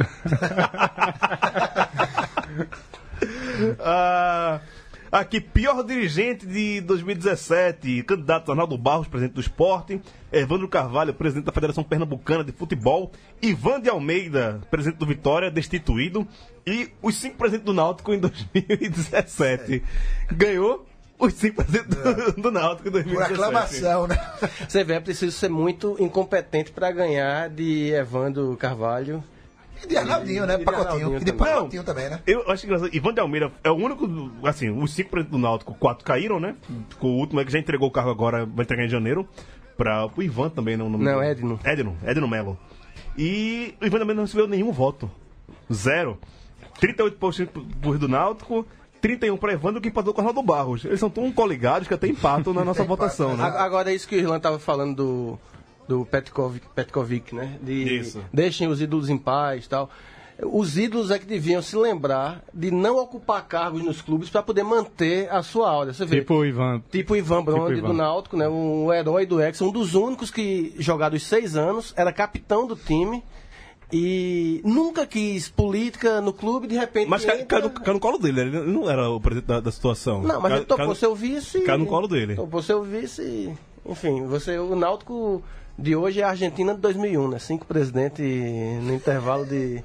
Ah, 3.79 4.59
aqui, 5.19 5.39
pior 5.39 5.83
dirigente 5.83 6.45
de 6.45 6.81
2017. 6.81 8.03
Candidato 8.03 8.51
Arnaldo 8.51 8.77
Barros, 8.77 9.07
presidente 9.07 9.35
do 9.35 9.41
esporte. 9.41 10.01
Evandro 10.31 10.67
Carvalho, 10.67 11.13
presidente 11.13 11.45
da 11.45 11.51
Federação 11.51 11.83
Pernambucana 11.83 12.43
de 12.43 12.51
Futebol. 12.51 13.11
Ivan 13.41 13.79
de 13.79 13.89
Almeida, 13.89 14.61
presidente 14.69 14.99
do 14.99 15.05
Vitória, 15.05 15.49
destituído. 15.49 16.27
E 16.65 16.89
os 17.01 17.15
cinco 17.15 17.37
presidentes 17.37 17.65
do 17.65 17.73
Náutico 17.73 18.13
em 18.13 18.19
2017. 18.19 19.83
Ganhou 20.31 20.85
os 21.17 21.33
cinco 21.33 21.63
presidentes 21.63 21.95
do, 21.95 22.41
do 22.41 22.51
Náutico 22.51 22.89
em 22.89 22.91
Por 22.91 23.03
2017. 23.03 23.33
aclamação, 23.33 24.07
né? 24.07 24.17
Você 24.67 24.83
vê, 24.83 24.95
é 24.95 24.99
preciso 24.99 25.31
ser 25.31 25.49
muito 25.49 25.95
incompetente 25.99 26.71
para 26.71 26.91
ganhar 26.91 27.49
de 27.49 27.91
Evandro 27.91 28.55
Carvalho. 28.57 29.23
E 29.85 29.87
de 29.87 29.97
Arnaldinho, 29.97 30.45
né? 30.45 30.55
E 30.55 30.57
de 30.57 30.63
Pacotinho. 30.63 30.91
Arnaldinho 30.93 31.21
E 31.21 31.25
de 31.25 31.31
também. 31.31 31.53
pacotinho 31.53 31.83
também, 31.83 32.09
né? 32.09 32.19
Eu 32.25 32.49
acho 32.51 32.65
engraçado. 32.65 32.89
Ivan 32.93 33.13
de 33.13 33.19
Almeida 33.19 33.51
é 33.63 33.69
o 33.69 33.75
único. 33.75 34.07
Assim, 34.43 34.69
os 34.69 34.93
cinco 34.93 35.11
presidentes 35.11 35.39
do 35.39 35.41
Náutico, 35.41 35.73
quatro 35.75 36.03
caíram, 36.03 36.39
né? 36.39 36.55
O 36.99 37.07
último 37.07 37.39
é 37.39 37.45
que 37.45 37.51
já 37.51 37.59
entregou 37.59 37.87
o 37.87 37.91
cargo 37.91 38.09
agora, 38.09 38.45
vai 38.45 38.63
entregar 38.63 38.83
em 38.85 38.89
janeiro. 38.89 39.27
Para 39.77 40.07
o 40.15 40.23
Ivan 40.23 40.49
também, 40.49 40.77
não? 40.77 40.87
o 40.87 40.89
nome 40.89 41.03
Não. 41.03 41.21
Edno. 41.21 41.59
Edno, 41.63 41.97
Edno 42.05 42.27
Melo. 42.27 42.57
E 43.17 43.73
o 43.81 43.85
Ivan 43.85 43.99
também 43.99 44.15
não 44.15 44.23
recebeu 44.23 44.47
nenhum 44.47 44.71
voto. 44.71 45.11
Zero. 45.71 46.17
38% 46.81 47.49
por 47.81 47.97
do 47.97 48.07
Náutico, 48.07 48.65
31% 49.01 49.37
para 49.37 49.53
Evandro, 49.53 49.81
que 49.81 49.89
empatou 49.89 50.13
com 50.13 50.19
o 50.21 50.27
Arnaldo 50.27 50.41
Barros. 50.43 50.85
Eles 50.85 50.99
são 50.99 51.09
tão 51.09 51.31
coligados 51.31 51.87
que 51.87 51.93
até 51.93 52.07
empatam 52.07 52.53
na 52.53 52.63
nossa 52.65 52.83
votação, 52.83 53.35
né? 53.37 53.43
Agora 53.43 53.91
é 53.91 53.95
isso 53.95 54.07
que 54.07 54.15
o 54.15 54.19
Irlan 54.19 54.37
estava 54.37 54.59
falando 54.59 54.95
do, 54.95 55.39
do 55.87 56.05
Petkovic, 56.05 56.65
Petkovic, 56.73 57.33
né? 57.35 57.57
De 57.61 57.99
Isso. 57.99 58.23
deixem 58.33 58.67
os 58.67 58.81
ídolos 58.81 59.09
em 59.09 59.17
paz 59.17 59.65
e 59.65 59.69
tal. 59.69 59.89
Os 60.43 60.77
ídolos 60.77 61.11
é 61.11 61.17
que 61.19 61.25
deviam 61.25 61.61
se 61.61 61.77
lembrar 61.77 62.43
de 62.53 62.69
não 62.69 62.97
ocupar 62.97 63.47
cargos 63.47 63.81
nos 63.81 64.01
clubes 64.01 64.29
para 64.29 64.43
poder 64.43 64.63
manter 64.63 65.31
a 65.31 65.41
sua 65.41 65.69
aura. 65.69 65.93
Você 65.93 66.05
vê, 66.05 66.19
Tipo 66.19 66.33
o 66.35 66.45
Ivan. 66.45 66.81
Tipo 66.91 67.13
o 67.13 67.15
Ivan 67.15 67.41
Brondi 67.41 67.77
Ivan. 67.77 67.87
do 67.87 67.93
Náutico, 67.93 68.35
né? 68.35 68.45
Um 68.49 68.91
herói 68.91 69.25
do 69.25 69.41
Ex, 69.41 69.61
um 69.61 69.71
dos 69.71 69.95
únicos 69.95 70.29
que, 70.31 70.75
jogados 70.77 71.23
seis 71.23 71.55
anos, 71.55 71.93
era 71.95 72.11
capitão 72.11 72.67
do 72.67 72.75
time 72.75 73.23
E 73.93 74.61
nunca 74.65 75.05
quis 75.05 75.47
política 75.47 76.19
no 76.19 76.33
clube, 76.33 76.67
de 76.67 76.75
repente. 76.75 77.07
Mas 77.07 77.23
cai, 77.23 77.41
entra- 77.41 77.45
cai 77.47 77.61
no, 77.61 77.69
cai 77.69 77.93
no 77.93 77.99
colo 77.99 78.17
dele, 78.17 78.41
ele 78.41 78.59
não 78.71 78.89
era 78.89 79.07
o 79.09 79.21
presidente 79.21 79.47
da, 79.47 79.59
da 79.59 79.71
situação. 79.71 80.21
Não, 80.23 80.41
mas 80.41 80.49
Cai- 80.51 80.57
ele 80.59 80.65
topou 80.65 80.85
cai 80.87 80.95
seu 80.95 81.15
vice. 81.15 81.61
Cai 81.61 81.77
no 81.77 81.85
colo 81.85 82.07
dele. 82.07 82.35
Topou 82.35 82.61
seu 82.63 82.83
vice. 82.83 83.53
Enfim, 83.85 84.25
você, 84.25 84.57
o 84.57 84.75
Náutico 84.75 85.41
de 85.77 85.95
hoje 85.95 86.21
é 86.21 86.23
a 86.23 86.29
Argentina 86.29 86.73
de 86.73 86.81
2001, 86.81 87.27
né? 87.29 87.39
Cinco 87.39 87.65
presidentes 87.65 88.25
no 88.83 88.93
intervalo 88.93 89.45
de 89.45 89.83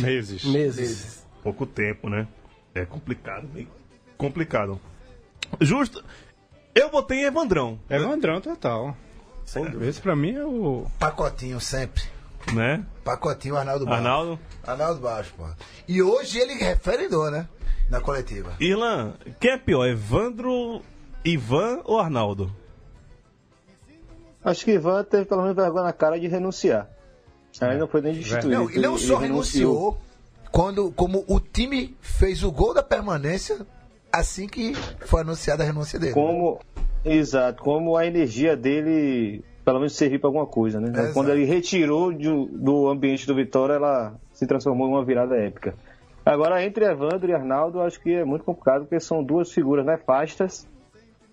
Meses. 0.00 0.44
meses. 0.44 1.26
Pouco 1.42 1.66
tempo, 1.66 2.08
né? 2.08 2.26
É 2.74 2.84
complicado, 2.84 3.48
meio 3.52 3.68
complicado. 4.16 4.80
Justo. 5.60 6.02
Eu 6.74 6.90
botei 6.90 7.18
em 7.20 7.24
Evandrão, 7.24 7.78
É 7.88 7.98
Vandrão 7.98 8.40
total. 8.40 8.96
Sem 9.44 9.64
dúvida. 9.64 9.86
Esse 9.86 10.00
pra 10.00 10.16
mim 10.16 10.34
é 10.34 10.44
o. 10.44 10.86
Pacotinho 10.98 11.60
sempre. 11.60 12.02
né? 12.52 12.84
Pacotinho 13.04 13.56
Arnaldo 13.56 13.84
Baixo. 13.84 13.98
Arnaldo. 13.98 14.38
Arnaldo 14.66 15.00
Baixo, 15.00 15.34
pô. 15.36 15.44
E 15.86 16.02
hoje 16.02 16.38
ele 16.38 16.54
referendou, 16.54 17.30
né? 17.30 17.46
Na 17.90 18.00
coletiva. 18.00 18.54
Irlan, 18.58 19.12
quem 19.38 19.50
é 19.52 19.58
pior, 19.58 19.86
Evandro, 19.86 20.80
Ivan 21.22 21.82
ou 21.84 22.00
Arnaldo? 22.00 22.50
Acho 24.44 24.64
que 24.64 24.72
Ivan 24.72 25.02
teve 25.04 25.24
pelo 25.24 25.42
menos 25.42 25.56
vergonha 25.56 25.84
na 25.84 25.92
cara 25.92 26.18
de 26.20 26.28
renunciar. 26.28 26.88
Aí 27.60 27.78
não 27.78 27.86
foi 27.86 28.00
nem 28.00 28.14
destituído. 28.14 28.48
Não, 28.50 28.70
e 28.70 28.78
não 28.78 28.94
ele- 28.96 28.98
só 29.06 29.14
ele 29.14 29.22
renunciou, 29.28 29.98
quando, 30.50 30.90
como 30.92 31.24
o 31.28 31.40
time 31.40 31.96
fez 32.00 32.42
o 32.42 32.50
gol 32.52 32.74
da 32.74 32.82
permanência 32.82 33.58
assim 34.12 34.46
que 34.46 34.74
foi 35.06 35.22
anunciada 35.22 35.62
a 35.62 35.66
renúncia 35.66 35.98
dele. 35.98 36.12
Como, 36.12 36.60
exato, 37.04 37.62
como 37.62 37.96
a 37.96 38.06
energia 38.06 38.56
dele, 38.56 39.44
pelo 39.64 39.78
menos 39.78 39.94
serviu 39.96 40.20
para 40.20 40.28
alguma 40.28 40.46
coisa, 40.46 40.80
né? 40.80 40.90
Exato. 40.90 41.14
Quando 41.14 41.30
ele 41.30 41.44
retirou 41.44 42.12
de- 42.12 42.28
do 42.52 42.88
ambiente 42.88 43.26
do 43.26 43.34
Vitória, 43.34 43.74
ela 43.74 44.14
se 44.32 44.46
transformou 44.46 44.88
em 44.88 44.90
uma 44.90 45.04
virada 45.04 45.36
épica. 45.36 45.74
Agora, 46.26 46.64
entre 46.64 46.84
Evandro 46.84 47.28
e 47.30 47.34
Arnaldo, 47.34 47.80
acho 47.80 48.00
que 48.00 48.12
é 48.14 48.24
muito 48.24 48.44
complicado, 48.44 48.82
porque 48.82 48.98
são 48.98 49.22
duas 49.22 49.50
figuras 49.52 49.84
nefastas 49.86 50.66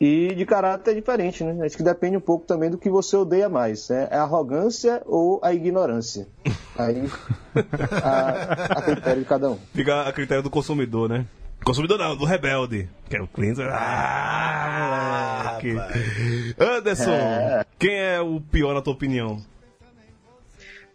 e 0.03 0.33
de 0.33 0.45
caráter 0.47 0.95
diferente, 0.95 1.43
né? 1.43 1.63
Acho 1.63 1.77
que 1.77 1.83
depende 1.83 2.17
um 2.17 2.21
pouco 2.21 2.43
também 2.43 2.71
do 2.71 2.77
que 2.79 2.89
você 2.89 3.15
odeia 3.15 3.47
mais, 3.47 3.87
né? 3.89 4.07
É 4.09 4.17
a 4.17 4.23
arrogância 4.23 4.99
ou 5.05 5.39
a 5.43 5.53
ignorância. 5.53 6.27
Aí, 6.75 7.07
a, 8.03 8.79
a 8.79 8.81
critério 8.81 9.19
de 9.21 9.27
cada 9.27 9.51
um. 9.51 9.59
Fica 9.75 10.01
a 10.01 10.11
critério 10.11 10.41
do 10.41 10.49
consumidor, 10.49 11.07
né? 11.07 11.23
Consumidor 11.63 11.99
não, 11.99 12.17
do 12.17 12.25
rebelde. 12.25 12.89
Que 13.07 13.17
é 13.17 13.21
o 13.21 13.27
Cleanser. 13.27 13.69
Ah, 13.71 15.59
moleque. 15.61 16.55
Anderson, 16.59 17.11
É. 17.11 17.65
quem 17.77 17.95
é 17.95 18.19
o 18.19 18.41
pior 18.41 18.73
na 18.73 18.81
tua 18.81 18.93
opinião? 18.93 19.37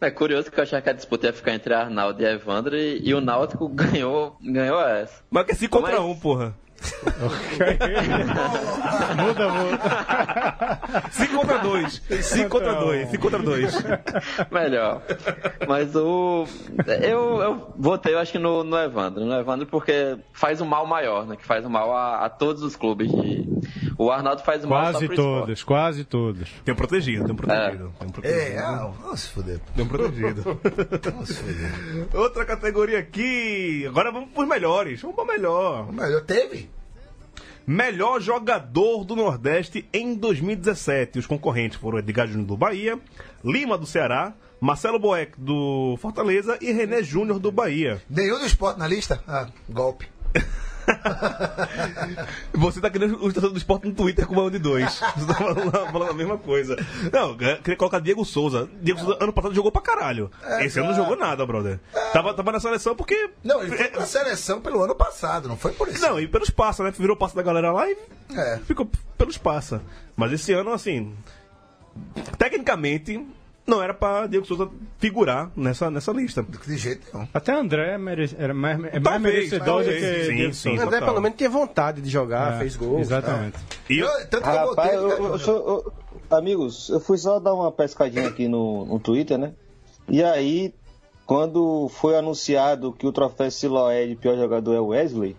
É 0.01 0.11
curioso 0.11 0.51
que 0.51 0.59
eu 0.59 0.65
achava 0.65 0.83
que 0.83 0.91
a 0.91 0.93
disputa 0.93 1.27
ia 1.29 1.33
ficar 1.33 1.55
entre 1.55 1.73
Arnaldo 1.73 2.21
e 2.21 2.27
Evandro 2.27 2.77
e, 2.77 3.01
e 3.09 3.15
o 3.15 3.21
Náutico 3.21 3.69
ganhou, 3.69 4.37
ganhou 4.43 4.81
essa. 4.81 5.23
Mas 5.31 5.47
que 5.47 5.53
é 5.53 5.55
5 5.55 5.71
contra 5.79 5.93
Mas- 5.97 6.05
1, 6.05 6.11
um, 6.11 6.17
porra. 6.19 6.55
Muda, 9.17 9.49
muda. 9.49 10.81
5 11.11 11.37
contra 11.37 11.59
2. 11.59 12.03
5 12.23 12.49
contra 12.49 12.75
2. 12.75 13.09
5 13.11 13.23
contra 13.23 13.39
2. 13.39 13.85
Melhor. 14.51 15.03
Mas 15.67 15.95
o. 15.97 16.47
Eu, 16.87 17.43
eu 17.43 17.75
votei, 17.77 18.15
eu 18.15 18.19
acho 18.19 18.33
que 18.33 18.39
no, 18.39 18.63
no 18.63 18.79
Evandro. 18.79 19.25
No 19.25 19.35
Evandro 19.35 19.67
porque 19.67 20.19
faz 20.33 20.61
um 20.61 20.67
mal 20.67 20.87
maior, 20.87 21.27
né? 21.27 21.37
Que 21.37 21.45
faz 21.45 21.65
um 21.65 21.71
mal 21.71 21.95
a, 21.95 22.27
a 22.27 22.29
todos 22.29 22.63
os 22.63 22.77
clubes. 22.77 23.11
De... 23.11 23.56
O 23.99 24.11
Arnaldo 24.11 24.43
faz 24.43 24.65
mal 24.65 24.87
só 24.87 24.93
Quase 24.93 25.07
pro 25.07 25.17
todos, 25.17 25.65
quase 25.65 26.05
todos. 26.05 26.51
Tem 26.65 26.75
um 26.75 26.77
protegido, 26.77 27.25
tem 27.25 27.33
um 27.33 27.37
protegido. 27.37 27.93
Tem 27.99 28.09
um 28.09 28.11
protegido. 28.11 28.41
É, 28.41 28.59
ah, 28.59 28.93
vamos 29.01 29.21
se 29.21 29.29
fuder. 29.29 29.61
Tem 29.75 29.85
um 29.85 29.89
protegido. 29.89 30.61
Vamos 31.03 31.29
se 31.29 31.35
fuder. 31.35 32.07
Outra 32.15 32.45
categoria 32.45 32.99
aqui. 32.99 33.87
Agora 33.87 34.13
vamos 34.13 34.31
pros 34.31 34.47
melhores. 34.47 35.01
Vamos 35.01 35.17
pra 35.17 35.25
melhor. 35.25 35.93
Melhor 35.93 36.21
teve? 36.23 36.71
Melhor 37.67 38.21
jogador 38.21 39.05
do 39.05 39.17
Nordeste 39.17 39.89
em 39.93 40.15
2017. 40.15 41.19
Os 41.19 41.27
concorrentes 41.27 41.79
foram 41.79 41.99
Edgar 41.99 42.29
Júnior 42.29 42.47
do 42.47 42.57
Bahia, 42.57 42.99
Lima 43.43 43.77
do 43.77 43.87
Ceará, 43.87 44.35
Marcelo 44.61 44.99
Boeck 45.01 45.33
do 45.37 45.97
Fortaleza 46.01 46.57
e 46.61 46.71
René 46.71 47.03
Júnior 47.03 47.41
do 47.41 47.51
Bahia. 47.51 48.01
Nenhum 48.09 48.39
do 48.39 48.47
esporte 48.47 48.79
na 48.79 48.87
lista? 48.87 49.21
Ah, 49.27 49.49
golpe. 49.69 50.09
Você 52.55 52.81
tá 52.81 52.91
querendo 52.91 53.15
o 53.15 53.19
torcedor 53.19 53.51
do 53.51 53.59
esporte 53.59 53.87
no 53.89 53.95
Twitter 53.95 54.27
com 54.27 54.35
uma 54.35 54.51
de 54.51 54.59
dois. 54.59 55.01
Você 55.17 55.27
tá 55.27 55.35
falando, 55.35 55.71
falando 55.71 56.11
a 56.11 56.15
mesma 56.15 56.39
coisa. 56.39 56.77
Não, 57.13 57.37
queria 57.37 57.77
colocar 57.77 57.99
Diego 58.01 58.25
Souza. 58.25 58.69
Diego 58.81 59.01
Souza 59.01 59.19
ano 59.21 59.33
passado 59.33 59.55
jogou 59.55 59.71
pra 59.73 59.83
caralho. 59.83 60.31
Esse 60.61 60.79
ano 60.79 60.89
não 60.91 60.97
jogou 60.97 61.17
nada, 61.17 61.45
brother. 61.47 61.79
Tava, 62.13 62.33
tava 62.35 62.53
na 62.53 62.61
seleção 62.61 62.95
porque. 62.97 63.31
Não, 63.45 63.63
ele 63.63 63.77
foi 63.77 63.89
pra 63.89 64.07
seleção 64.07 64.61
pelo 64.61 64.83
ano 64.83 64.95
passado, 64.95 65.49
não 65.49 65.57
foi 65.57 65.73
por 65.73 65.89
isso. 65.89 66.01
Não, 66.03 66.19
e 66.21 66.27
pelos 66.29 66.51
passos, 66.51 66.85
né? 66.85 66.93
Virou 66.97 67.17
passo 67.17 67.37
da 67.37 67.43
galera 67.43 67.73
lá 67.73 67.89
e 67.91 67.97
É. 68.35 68.59
ficou 68.67 68.91
pelos 69.19 69.39
passos. 69.39 69.81
Mas 70.17 70.33
esse 70.33 70.53
ano, 70.53 70.73
assim. 70.73 71.15
Tecnicamente, 72.39 73.27
não 73.67 73.83
era 73.83 73.93
pra 73.93 74.27
Diego 74.27 74.47
Souza 74.47 74.69
figurar 74.99 75.51
nessa, 75.57 75.91
nessa 75.91 76.13
lista. 76.13 76.43
De 76.67 76.77
jeito 76.77 77.07
nenhum. 77.13 77.27
Até 77.35 77.53
André 77.53 77.95
é 77.95 77.99
mere- 77.99 78.35
era 78.39 78.55
mais, 78.55 78.79
é 78.93 79.01
mais 79.01 79.21
merecedor 79.21 79.83
do 79.85 79.91
que 79.91 80.25
Sim, 80.25 80.37
Diego 80.37 80.55
sim. 80.55 80.69
Souza. 80.71 80.83
André 80.85 80.99
total. 81.01 81.09
pelo 81.15 81.23
menos 81.23 81.37
tinha 81.39 81.51
vontade 81.51 82.01
de 82.01 82.09
jogar, 82.11 82.55
É, 82.55 82.59
fez 82.59 82.77
gols. 82.77 83.01
Exatamente. 83.01 83.57
E 83.91 83.99
eu- 83.99 84.09
tanto 84.29 84.43
que 84.43 84.49
eu 84.49 84.69
Rapaz, 84.69 84.75
botei. 84.75 84.97
eu- 84.97 85.11
eu- 85.11 85.25
eu 85.33 85.39
sou- 85.39 85.57
eu- 86.31 86.37
amigos, 86.37 86.89
eu 86.91 87.01
fui 87.01 87.19
só 87.19 87.39
dar 87.41 87.55
uma 87.55 87.71
pescadinha 87.73 88.29
aqui 88.29 88.49
no, 88.49 88.85
no 88.87 88.99
Twitter, 89.01 89.37
né? 89.39 89.53
E 90.09 90.23
aí, 90.23 90.73
quando 91.27 91.89
foi 91.89 92.17
anunciado 92.17 92.93
que 92.93 93.07
o 93.07 93.13
troféu 93.13 93.51
Siloé 93.51 94.07
de 94.07 94.15
pior 94.15 94.37
jogador 94.37 94.75
é 94.75 94.81
Wesley, 94.81 95.37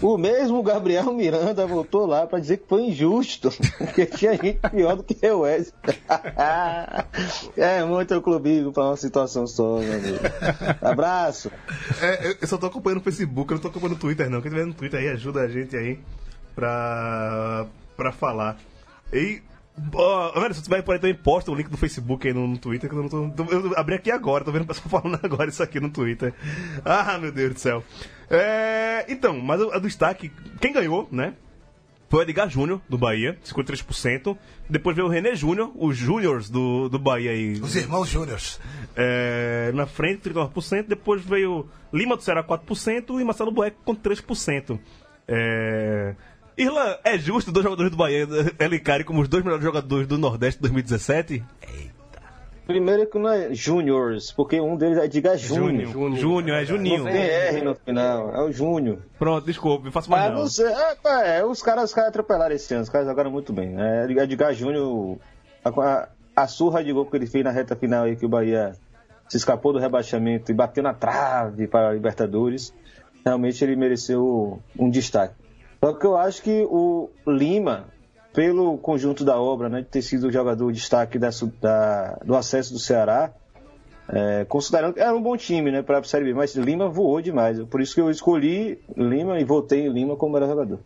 o 0.00 0.16
mesmo 0.16 0.62
Gabriel 0.62 1.12
Miranda 1.12 1.66
voltou 1.66 2.06
lá 2.06 2.24
pra 2.26 2.38
dizer 2.38 2.58
que 2.58 2.68
foi 2.68 2.82
injusto, 2.84 3.50
porque 3.76 4.06
tinha 4.06 4.32
gente 4.36 4.60
pior 4.70 4.94
do 4.94 5.02
que 5.02 5.26
o 5.28 5.40
Wesley. 5.40 5.72
é 7.56 7.84
muito 7.84 8.20
clubismo 8.22 8.72
pra 8.72 8.84
uma 8.84 8.96
situação 8.96 9.46
só, 9.46 9.78
meu 9.78 9.92
amigo. 9.94 10.18
Abraço. 10.80 11.50
É, 12.00 12.34
eu- 12.40 12.46
só 12.46 12.56
tô 12.56 12.66
acompanhando 12.66 12.98
o 13.00 13.04
Facebook, 13.04 13.50
eu 13.50 13.56
não 13.56 13.62
tô 13.62 13.68
acompanhando 13.68 13.96
o 13.96 14.00
Twitter, 14.00 14.30
não. 14.30 14.40
Quem 14.40 14.50
tiver 14.52 14.66
no 14.66 14.74
Twitter 14.74 15.00
aí, 15.00 15.08
ajuda 15.08 15.40
a 15.40 15.48
gente 15.48 15.76
aí 15.76 15.98
pra 16.54 17.66
falar. 18.12 18.56
E. 19.12 19.42
Ó, 19.92 20.40
velho, 20.40 20.54
se 20.54 20.62
você 20.62 20.70
vai 20.70 20.82
por 20.82 20.92
aí 20.94 21.00
também, 21.00 21.14
posta 21.16 21.50
o 21.50 21.54
link 21.54 21.68
do 21.68 21.76
Facebook 21.76 22.26
aí 22.28 22.32
no, 22.32 22.46
no 22.46 22.56
Twitter, 22.58 22.88
que 22.88 22.94
eu 22.96 23.02
não 23.02 23.08
tô, 23.08 23.28
tô- 23.30 23.50
Eu 23.52 23.76
abri 23.76 23.94
aqui 23.96 24.10
agora, 24.10 24.44
tô 24.44 24.52
vendo 24.52 24.62
o 24.62 24.66
pessoal 24.66 24.88
falando 25.02 25.18
agora 25.22 25.50
isso 25.50 25.62
aqui 25.62 25.80
no 25.80 25.90
Twitter. 25.90 26.32
Ah, 26.84 27.18
meu 27.18 27.32
Deus 27.32 27.54
do 27.54 27.58
céu. 27.60 27.82
É, 28.30 29.04
então, 29.08 29.38
mas 29.40 29.60
o, 29.60 29.68
o 29.68 29.80
destaque, 29.80 30.30
quem 30.60 30.72
ganhou, 30.72 31.08
né? 31.10 31.34
Foi 32.08 32.20
o 32.20 32.22
Edgar 32.22 32.48
Júnior, 32.48 32.80
do 32.88 32.96
Bahia, 32.96 33.36
53%. 33.44 34.36
Depois 34.70 34.94
veio 34.94 35.08
o 35.08 35.10
René 35.10 35.34
Júnior, 35.34 35.72
os 35.74 35.96
Júniors 35.96 36.48
do, 36.48 36.88
do 36.88 36.98
Bahia 36.98 37.32
aí. 37.32 37.54
Os 37.60 37.74
irmãos 37.74 38.08
Júniors. 38.08 38.60
É, 38.94 39.72
na 39.74 39.86
frente, 39.86 40.30
39%. 40.30 40.86
Depois 40.86 41.24
veio 41.24 41.66
Lima 41.92 42.16
do 42.16 42.22
Ceará, 42.22 42.44
4%. 42.44 43.20
E 43.20 43.24
Marcelo 43.24 43.50
Boeck 43.50 43.76
com 43.84 43.96
3%. 43.96 44.78
É... 45.26 46.14
Irlan, 46.56 46.96
é 47.02 47.18
justo 47.18 47.50
dois 47.50 47.64
jogadores 47.64 47.90
do 47.90 47.96
Bahia 47.96 48.26
elencarem 48.58 49.04
como 49.04 49.20
os 49.20 49.28
dois 49.28 49.42
melhores 49.42 49.64
jogadores 49.64 50.06
do 50.06 50.16
Nordeste 50.16 50.58
de 50.58 50.62
2017? 50.62 51.42
Primeiro 52.66 53.06
que 53.06 53.18
não 53.18 53.28
é 53.28 53.52
Júniors, 53.52 54.32
porque 54.32 54.58
um 54.58 54.74
deles 54.76 54.96
é 54.96 55.06
Diga 55.06 55.36
Júnior. 55.36 55.90
Júnior. 55.90 56.18
Júnior, 56.18 56.56
é 56.56 56.64
Juninho. 56.64 57.04
Não 57.04 57.12
tem 57.12 57.22
R 57.22 57.60
no 57.62 57.74
final, 57.74 58.34
é 58.34 58.40
o 58.40 58.50
Júnior. 58.50 58.98
Pronto, 59.18 59.44
desculpa, 59.44 59.84
me 59.84 59.90
faço 59.90 60.10
mais 60.10 60.32
Mas 60.32 60.58
não. 60.58 60.66
é, 60.66 61.38
é, 61.40 61.44
os 61.44 61.60
caras, 61.60 61.84
os 61.84 61.94
caras 61.94 62.08
atropelaram 62.08 62.54
esse 62.54 62.72
ano, 62.72 62.84
os 62.84 62.88
caras 62.88 63.06
jogaram 63.06 63.30
muito 63.30 63.52
bem. 63.52 63.74
É, 63.78 64.10
Edgar 64.10 64.54
Júnior, 64.54 65.18
a, 65.62 65.68
a, 65.68 66.08
a 66.34 66.46
surra 66.46 66.82
de 66.82 66.90
gol 66.90 67.04
que 67.04 67.16
ele 67.16 67.26
fez 67.26 67.44
na 67.44 67.50
reta 67.50 67.76
final 67.76 68.04
aí, 68.04 68.16
que 68.16 68.24
o 68.24 68.30
Bahia 68.30 68.72
se 69.28 69.36
escapou 69.36 69.72
do 69.74 69.78
rebaixamento 69.78 70.50
e 70.50 70.54
bateu 70.54 70.82
na 70.82 70.94
trave 70.94 71.66
para 71.66 71.88
a 71.90 71.92
Libertadores, 71.92 72.72
realmente 73.22 73.62
ele 73.62 73.76
mereceu 73.76 74.58
um 74.78 74.88
destaque. 74.88 75.43
Só 75.84 75.92
que 75.92 76.06
eu 76.06 76.16
acho 76.16 76.40
que 76.42 76.66
o 76.70 77.10
Lima, 77.26 77.88
pelo 78.32 78.78
conjunto 78.78 79.22
da 79.22 79.38
obra, 79.38 79.68
né, 79.68 79.82
de 79.82 79.86
ter 79.88 80.00
sido 80.00 80.28
o 80.28 80.32
jogador 80.32 80.72
destaque 80.72 81.18
da, 81.18 81.30
su- 81.30 81.52
da- 81.60 82.18
do 82.24 82.34
acesso 82.34 82.72
do 82.72 82.78
Ceará, 82.78 83.30
é, 84.08 84.46
considerando 84.46 84.94
que 84.94 85.00
era 85.00 85.14
um 85.14 85.20
bom 85.20 85.36
time, 85.36 85.70
né, 85.70 85.82
para 85.82 85.98
a 85.98 86.02
Série 86.02 86.24
B, 86.24 86.32
mas 86.32 86.54
Lima 86.54 86.88
voou 86.88 87.20
demais. 87.20 87.62
Por 87.64 87.82
isso 87.82 87.94
que 87.94 88.00
eu 88.00 88.08
escolhi 88.10 88.78
Lima 88.96 89.38
e 89.38 89.44
votei 89.44 89.86
em 89.86 89.92
Lima 89.92 90.16
como 90.16 90.32
melhor 90.32 90.48
jogador. 90.48 90.80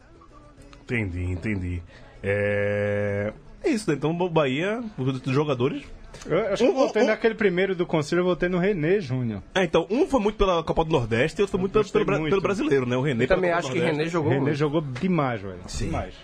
Entendi, 0.82 1.30
entendi. 1.30 1.80
É... 2.20 3.32
é 3.62 3.68
isso, 3.70 3.88
né? 3.88 3.94
Então 3.96 4.10
o 4.10 4.28
Bahia, 4.28 4.82
os 4.98 5.22
jogadores. 5.32 5.84
Eu 6.26 6.52
acho 6.52 6.62
que 6.62 6.70
eu 6.70 6.74
voltei 6.74 7.04
naquele 7.04 7.34
primeiro 7.34 7.74
do 7.74 7.86
conselho, 7.86 8.20
eu 8.20 8.24
voltei 8.24 8.48
no 8.48 8.58
René 8.58 9.00
Júnior. 9.00 9.42
É, 9.54 9.64
então, 9.64 9.86
um 9.90 10.06
foi 10.06 10.20
muito 10.20 10.36
pela 10.36 10.62
Copa 10.62 10.84
do 10.84 10.90
Nordeste 10.90 11.40
e 11.40 11.42
outro 11.42 11.52
foi 11.52 11.60
muito 11.60 11.72
pelo, 11.72 12.04
pelo, 12.04 12.18
muito. 12.18 12.30
pelo 12.30 12.42
brasileiro, 12.42 12.86
né? 12.86 12.96
O 12.96 13.02
René 13.02 13.24
Eu 13.24 13.28
também 13.28 13.50
acho 13.50 13.68
Copa 13.68 13.74
que 13.74 13.80
do 13.80 13.86
René 13.86 14.06
jogou 14.06 14.30
René 14.30 14.42
muito. 14.42 14.56
jogou 14.56 14.80
demais, 14.80 15.40
velho. 15.40 15.60
Sim. 15.66 15.86
Demais. 15.86 16.14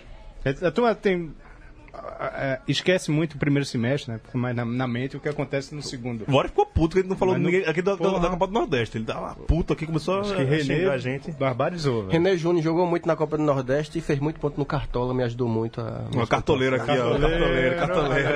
A 0.61 0.71
turma 0.71 0.93
tem 0.93 1.33
é, 1.33 1.54
esquece 2.67 3.11
muito 3.11 3.35
o 3.35 3.37
primeiro 3.37 3.65
semestre, 3.65 4.11
né? 4.13 4.19
Fica 4.23 4.37
mais 4.37 4.55
na, 4.55 4.65
na 4.65 4.87
mente 4.87 5.17
o 5.17 5.19
que 5.19 5.29
acontece 5.29 5.73
no 5.75 5.81
segundo. 5.81 6.23
O 6.27 6.31
Vora 6.31 6.47
ficou 6.47 6.65
puto, 6.65 6.93
que 6.95 7.01
ele 7.01 7.09
não 7.09 7.15
falou 7.15 7.33
Mas 7.35 7.43
ninguém 7.43 7.65
aqui 7.65 7.81
da, 7.81 7.95
da- 7.95 8.17
da 8.19 8.29
Copa 8.29 8.47
do 8.47 8.53
Nordeste. 8.53 8.97
Ele 8.97 9.05
tava 9.05 9.35
puto 9.35 9.73
aqui, 9.73 9.85
começou 9.85 10.21
Acho 10.21 10.33
a, 10.33 10.35
que 10.37 10.41
a 10.41 10.59
xingar 10.59 10.75
René 10.75 10.89
a 10.93 10.97
gente. 10.97 11.31
barbarizou, 11.31 12.01
velho. 12.01 12.11
René 12.11 12.35
Júnior 12.37 12.63
jogou 12.63 12.85
muito 12.87 13.07
na 13.07 13.15
Copa 13.15 13.37
do 13.37 13.43
Nordeste 13.43 13.99
e 13.99 14.01
fez 14.01 14.19
muito 14.19 14.39
ponto 14.39 14.57
no 14.57 14.65
Cartola, 14.65 15.13
me 15.13 15.23
ajudou 15.23 15.47
muito 15.47 15.81
a. 15.81 16.05
Uma 16.13 16.27
cartoleira 16.27 16.77
aqui, 16.77 16.91
ó. 16.91 17.17
Cartoleira, 17.19 17.75
cartoleira. 17.75 18.35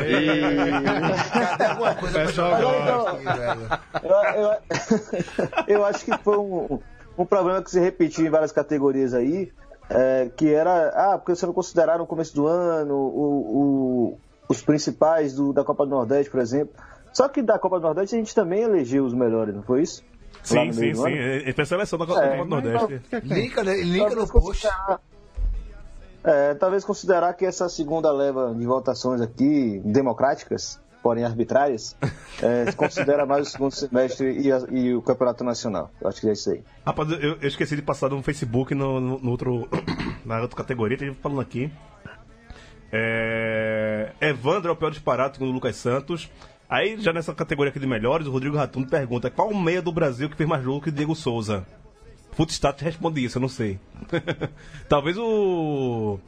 Alguma 1.69 1.95
coisa 1.95 2.13
pra 2.19 2.25
Pessoal? 2.27 2.61
Eu, 4.03 4.41
eu- 4.41 4.57
eu 5.79 5.85
acho 5.85 6.05
que 6.05 6.17
foi 6.23 6.37
um, 6.37 6.79
um 7.17 7.25
problema 7.25 7.61
que 7.61 7.71
se 7.71 7.79
repetiu 7.79 8.25
em 8.25 8.29
várias 8.29 8.51
categorias 8.51 9.13
aí, 9.13 9.51
é, 9.89 10.29
que 10.35 10.53
era, 10.53 10.89
ah, 10.89 11.17
porque 11.17 11.35
você 11.35 11.45
não 11.45 11.53
consideraram 11.53 11.99
no 11.99 12.07
começo 12.07 12.33
do 12.35 12.45
ano 12.47 12.93
o- 12.95 13.57
o- 14.13 14.17
os 14.47 14.61
principais 14.61 15.33
do- 15.35 15.51
da 15.53 15.63
Copa 15.63 15.85
do 15.85 15.89
Nordeste, 15.91 16.29
por 16.31 16.39
exemplo. 16.39 16.73
Só 17.13 17.27
que 17.27 17.41
da 17.41 17.57
Copa 17.57 17.79
do 17.79 17.83
Nordeste 17.83 18.15
a 18.15 18.19
gente 18.19 18.33
também 18.35 18.61
elegeu 18.61 19.03
os 19.05 19.13
melhores, 19.13 19.53
não 19.55 19.63
foi 19.63 19.81
isso? 19.81 20.03
Sim, 20.43 20.71
sim, 20.71 20.93
sim. 20.93 21.11
Ele 21.11 21.53
fez 21.53 21.67
seleção 21.67 21.97
da 21.99 22.05
Copa 22.05 22.21
É, 22.21 22.37
do 22.37 22.45
Nordeste. 22.45 23.01
Linka, 23.23 23.63
né? 23.63 23.75
linka 23.81 24.15
no 24.15 24.27
post. 24.27 24.67
É, 26.23 26.53
talvez 26.53 26.83
considerar 26.83 27.33
que 27.33 27.45
essa 27.45 27.67
segunda 27.69 28.11
leva 28.11 28.53
de 28.53 28.65
votações 28.65 29.21
aqui, 29.21 29.81
democráticas, 29.85 30.79
porém 31.01 31.23
arbitrárias, 31.23 31.95
é, 32.41 32.71
considera 32.73 33.25
mais 33.25 33.47
o 33.47 33.51
segundo 33.51 33.71
semestre 33.71 34.39
e, 34.41 34.51
a- 34.51 34.65
e 34.71 34.93
o 34.93 35.01
campeonato 35.01 35.43
nacional. 35.43 35.91
Eu 36.01 36.07
acho 36.09 36.19
que 36.21 36.29
é 36.29 36.33
isso 36.33 36.51
aí. 36.51 36.61
Rapaz, 36.85 37.09
eu, 37.11 37.19
eu 37.41 37.47
esqueci 37.47 37.75
de 37.75 37.81
passar 37.81 38.09
no 38.09 38.21
Facebook, 38.23 38.73
no, 38.75 38.99
no- 38.99 39.19
no 39.19 39.31
outro, 39.31 39.67
na 40.25 40.41
outra 40.41 40.57
categoria, 40.57 40.97
tem 40.97 41.09
gente 41.09 41.19
falando 41.21 41.41
aqui. 41.41 41.71
É, 42.91 44.11
Evandro 44.19 44.69
é 44.69 44.73
o 44.73 44.75
pior 44.75 44.89
disparado, 44.91 45.35
segundo 45.35 45.49
o 45.49 45.53
Lucas 45.53 45.75
Santos. 45.75 46.29
Aí, 46.69 46.99
já 46.99 47.11
nessa 47.13 47.33
categoria 47.33 47.69
aqui 47.69 47.79
de 47.79 47.87
melhores, 47.87 48.27
o 48.27 48.31
Rodrigo 48.31 48.55
Ratuno 48.57 48.87
pergunta 48.87 49.29
qual 49.29 49.49
o 49.49 49.59
meia 49.59 49.81
do 49.81 49.91
Brasil 49.91 50.29
que 50.29 50.35
fez 50.35 50.47
mais 50.47 50.63
jogo 50.63 50.81
que 50.81 50.89
o 50.89 50.91
Diego 50.91 51.15
Souza? 51.15 51.65
Footstat 52.31 52.83
responde 52.83 53.23
isso, 53.23 53.37
eu 53.37 53.41
não 53.41 53.49
sei. 53.49 53.79
Talvez 54.87 55.17
o. 55.17 56.19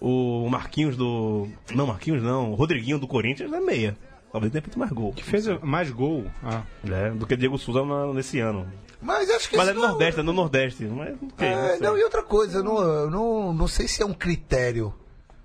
O 0.00 0.48
Marquinhos 0.50 0.96
do. 0.96 1.46
Não, 1.74 1.86
Marquinhos 1.86 2.22
não. 2.22 2.50
O 2.52 2.54
Rodriguinho 2.54 2.98
do 2.98 3.06
Corinthians 3.06 3.52
é 3.52 3.60
meia. 3.60 3.96
Talvez 4.32 4.50
tenha 4.50 4.62
feito 4.62 4.78
mais 4.78 4.90
gol. 4.90 5.12
Que 5.12 5.22
fez 5.22 5.46
mais 5.62 5.90
gol. 5.90 6.24
Ah, 6.42 6.62
É, 6.90 7.10
do 7.10 7.26
que 7.26 7.36
Diego 7.36 7.58
Souza 7.58 7.84
na- 7.84 8.12
nesse 8.14 8.40
ano. 8.40 8.66
Mas 9.00 9.28
acho 9.30 9.50
que 9.50 9.56
Mas 9.56 9.68
é 9.68 9.72
no 9.72 9.80
não- 9.80 9.88
Nordeste, 9.88 10.20
é 10.20 10.22
no 10.22 10.32
Nordeste. 10.32 10.84
Mas, 10.84 11.14
ok, 11.32 11.46
É, 11.48 11.76
não 11.80 11.90
não, 11.90 11.98
e 11.98 12.04
outra 12.04 12.22
coisa, 12.22 12.58
eu 12.58 12.64
não, 12.64 13.10
não, 13.10 13.52
não 13.52 13.68
sei 13.68 13.86
se 13.88 14.02
é 14.02 14.06
um 14.06 14.14
critério. 14.14 14.94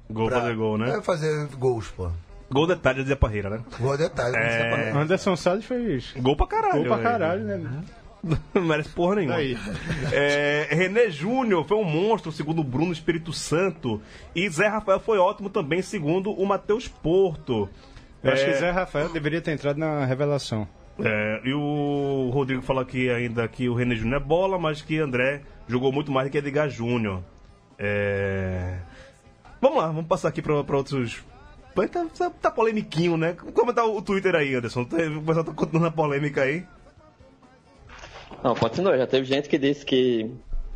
Gol 0.09 0.27
pra- 0.29 0.41
fazer 0.41 0.55
gol, 0.55 0.77
né? 0.77 0.97
É 0.97 1.01
fazer 1.01 1.47
gols, 1.57 1.87
pô. 1.89 2.09
Gol 2.49 2.65
detalhe 2.65 3.03
de 3.03 3.13
Parreira, 3.15 3.49
né? 3.49 3.59
Gol 3.77 3.95
é 3.95 3.97
detalhe. 3.97 4.31
como 4.37 4.49
você 4.49 4.57
tá 4.57 4.69
falando. 4.69 4.97
Anderson 5.03 5.35
Salles 5.35 5.65
fez 5.65 6.13
Gol 6.17 6.37
pra 6.37 6.47
caralho. 6.47 6.75
gol 6.77 6.85
pra 6.85 6.95
velho. 6.95 7.09
caralho, 7.09 7.43
né? 7.43 7.83
Não 8.53 8.61
merece 8.63 8.89
porra 8.89 9.15
nenhuma. 9.15 9.35
Aí. 9.35 9.57
É, 10.11 10.67
René 10.71 11.09
Júnior 11.09 11.65
foi 11.65 11.77
um 11.77 11.83
monstro, 11.83 12.31
segundo 12.31 12.59
o 12.61 12.63
Bruno 12.63 12.91
Espírito 12.93 13.33
Santo. 13.33 14.01
E 14.35 14.47
Zé 14.49 14.67
Rafael 14.67 14.99
foi 14.99 15.17
ótimo 15.17 15.49
também, 15.49 15.81
segundo 15.81 16.31
o 16.31 16.45
Matheus 16.45 16.87
Porto. 16.87 17.69
Eu 18.27 18.33
acho 18.33 18.43
É, 18.43 18.45
que 18.45 18.53
Zé 18.59 18.71
Rafael 18.71 19.09
deveria 19.09 19.41
ter 19.41 19.51
entrado 19.51 19.77
na 19.77 20.05
revelação. 20.05 20.67
é, 21.03 21.41
e 21.45 21.53
o 21.53 22.29
Rodrigo 22.33 22.61
fala 22.61 22.81
aqui 22.81 23.09
ainda 23.09 23.47
que 23.47 23.69
o 23.69 23.73
René 23.73 23.95
Júnior 23.95 24.21
é 24.21 24.23
bola, 24.23 24.57
mas 24.59 24.81
que 24.81 24.97
André 24.99 25.41
jogou 25.67 25.91
muito 25.91 26.11
mais 26.11 26.27
do 26.27 26.31
que 26.31 26.37
Edgar 26.37 26.69
Júnior. 26.69 27.21
É... 27.79 28.77
Vamos 29.61 29.77
lá, 29.77 29.87
vamos 29.87 30.07
passar 30.07 30.29
aqui 30.29 30.41
para 30.41 30.53
outros. 30.55 31.23
Tá, 31.91 32.05
tá, 32.17 32.29
tá 32.31 32.51
polemiquinho, 32.51 33.17
né? 33.17 33.35
Como 33.53 33.71
tá 33.71 33.85
o 33.85 34.01
Twitter 34.01 34.33
aí, 34.33 34.55
Anderson? 34.55 34.81
O 34.81 34.85
pessoal 35.21 35.45
tá 35.45 35.53
continuando 35.53 35.87
a 35.89 35.91
polêmica 35.91 36.41
aí. 36.41 36.65
Não, 38.43 38.55
continua. 38.55 38.97
Já 38.97 39.05
teve 39.05 39.25
gente 39.25 39.47
que 39.47 39.57
disse 39.59 39.85
que 39.85 40.29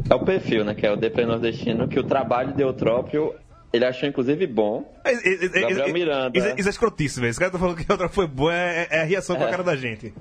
é 0.10 0.14
o 0.14 0.20
perfil, 0.24 0.64
né? 0.64 0.76
Que 0.76 0.86
é 0.86 0.92
o 0.92 0.96
DP 0.96 1.26
nordestino, 1.26 1.88
que 1.88 2.00
o 2.00 2.04
trabalho 2.04 2.54
de 2.54 2.62
Eutrópio 2.62 3.34
ele 3.74 3.86
achou 3.86 4.08
inclusive 4.08 4.46
bom. 4.48 4.92
É, 5.04 5.12
é, 5.14 5.34
é, 5.46 5.48
Gabriel 5.48 5.88
é, 5.88 5.92
Miranda. 5.94 6.38
Isso, 6.38 6.48
é- 6.48 6.56
isso 6.58 6.68
é 6.68 6.72
escrotice, 6.72 7.20
velho. 7.20 7.30
Esse 7.30 7.40
cara 7.40 7.52
tá 7.52 7.58
falando 7.60 7.78
que 7.78 7.86
a 7.90 7.94
outra 7.94 8.10
foi 8.10 8.28
boa, 8.28 8.54
é, 8.54 8.88
é 8.90 9.02
a 9.02 9.04
reação 9.04 9.36
com 9.36 9.44
a 9.44 9.48
É. 9.48 9.52
cara 9.52 9.64
da 9.64 9.76
gente. 9.76 10.14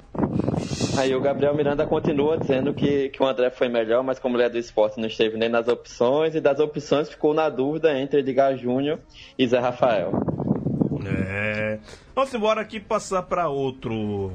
Aí 0.99 1.15
o 1.15 1.21
Gabriel 1.21 1.55
Miranda 1.55 1.87
continua 1.87 2.37
dizendo 2.39 2.73
que, 2.75 3.09
que 3.09 3.23
o 3.23 3.27
André 3.27 3.51
foi 3.51 3.69
melhor, 3.69 4.03
mas 4.03 4.19
como 4.19 4.37
ele 4.37 4.45
é 4.45 4.49
do 4.51 4.59
esporte 4.59 4.99
não 5.01 5.07
esteve 5.09 5.37
nem 5.37 5.49
nas 5.49 5.67
opções, 5.69 6.35
e 6.35 6.41
das 6.41 6.59
opções 6.61 7.09
ficou 7.09 7.33
na 7.35 7.49
dúvida 7.49 7.97
entre 7.99 8.21
Edgar 8.21 8.57
Júnior 8.57 8.99
e 9.39 9.47
Zé 9.47 9.59
Rafael. 9.59 10.13
É. 11.29 11.79
Vamos 12.15 12.33
embora 12.35 12.61
aqui 12.61 12.79
passar 12.79 13.23
pra 13.23 13.49
outro. 13.49 14.33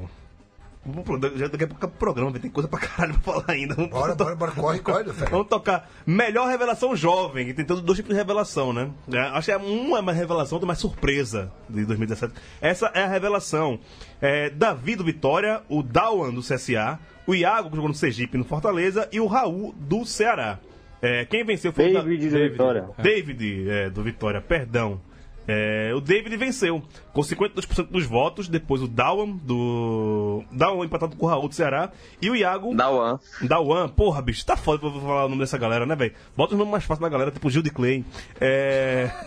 Já 1.36 1.48
daqui 1.48 1.64
a 1.64 1.66
pouco 1.68 1.84
é 1.84 1.88
pro 1.88 1.98
programa, 1.98 2.38
ter 2.38 2.48
coisa 2.50 2.68
pra 2.68 2.78
caralho 2.78 3.14
pra 3.14 3.22
falar 3.32 3.44
ainda. 3.48 3.74
Vamos, 3.74 3.90
Bora, 3.90 4.14
bora, 4.14 4.34
bora, 4.36 4.52
corre, 4.52 4.78
corre, 4.80 5.04
velho. 5.12 5.30
vamos 5.30 5.48
tocar 5.48 5.90
melhor 6.06 6.48
revelação 6.48 6.94
jovem, 6.96 7.46
que 7.46 7.54
tem 7.54 7.64
todos 7.64 7.82
dois 7.82 7.96
tipos 7.96 8.12
de 8.12 8.16
revelação, 8.18 8.72
né? 8.72 8.90
É, 9.12 9.18
acho 9.18 9.46
que 9.46 9.52
é 9.52 9.56
uma 9.56 9.98
é 9.98 10.02
mais 10.02 10.16
revelação, 10.18 10.56
outra 10.56 10.66
mais 10.66 10.78
surpresa 10.78 11.52
de 11.68 11.84
2017. 11.84 12.32
Essa 12.60 12.86
é 12.94 13.02
a 13.02 13.08
revelação. 13.08 13.78
É, 14.20 14.50
Davi 14.50 14.96
do 14.96 15.04
Vitória, 15.04 15.62
o 15.68 15.82
Dawan 15.82 16.32
do 16.32 16.40
CSA, 16.40 16.98
o 17.26 17.34
Iago, 17.34 17.68
que 17.70 17.76
jogou 17.76 17.88
no 17.88 17.94
Sergipe 17.94 18.38
no 18.38 18.44
Fortaleza, 18.44 19.08
e 19.12 19.18
o 19.20 19.26
Raul 19.26 19.74
do 19.76 20.04
Ceará. 20.04 20.58
É, 21.02 21.24
quem 21.26 21.44
venceu 21.44 21.72
foi 21.72 21.90
o 21.90 21.94
Da- 21.94 22.00
David 22.00 22.28
de 22.30 22.48
Vitória. 22.48 22.88
David 22.98 23.68
é, 23.70 23.90
do 23.90 24.02
Vitória, 24.02 24.40
perdão. 24.40 25.00
É, 25.48 25.92
o 25.94 26.00
David 26.00 26.36
venceu 26.36 26.82
com 27.12 27.20
52% 27.20 27.86
dos 27.88 28.04
votos. 28.04 28.48
Depois 28.48 28.82
o 28.82 28.88
Dawan 28.88 29.30
do. 29.30 30.42
Dawan 30.50 30.84
empatado 30.84 31.16
com 31.16 31.26
o 31.26 31.28
Raul 31.28 31.48
do 31.48 31.54
Ceará. 31.54 31.90
E 32.20 32.28
o 32.28 32.34
Iago. 32.36 32.74
Dauan. 32.74 33.20
Dawan. 33.42 33.88
Porra, 33.88 34.20
bicho, 34.22 34.44
tá 34.44 34.56
foda 34.56 34.78
pra 34.78 34.88
eu 34.88 35.00
falar 35.00 35.26
o 35.26 35.28
nome 35.28 35.40
dessa 35.42 35.58
galera, 35.58 35.86
né, 35.86 35.94
velho? 35.94 36.14
Bota 36.36 36.54
os 36.54 36.58
nomes 36.58 36.72
mais 36.72 36.84
fáceis 36.84 37.02
da 37.02 37.08
galera, 37.08 37.30
tipo 37.30 37.48
Gil 37.48 37.62
de 37.62 37.70
Clay. 37.70 38.04
É. 38.40 39.10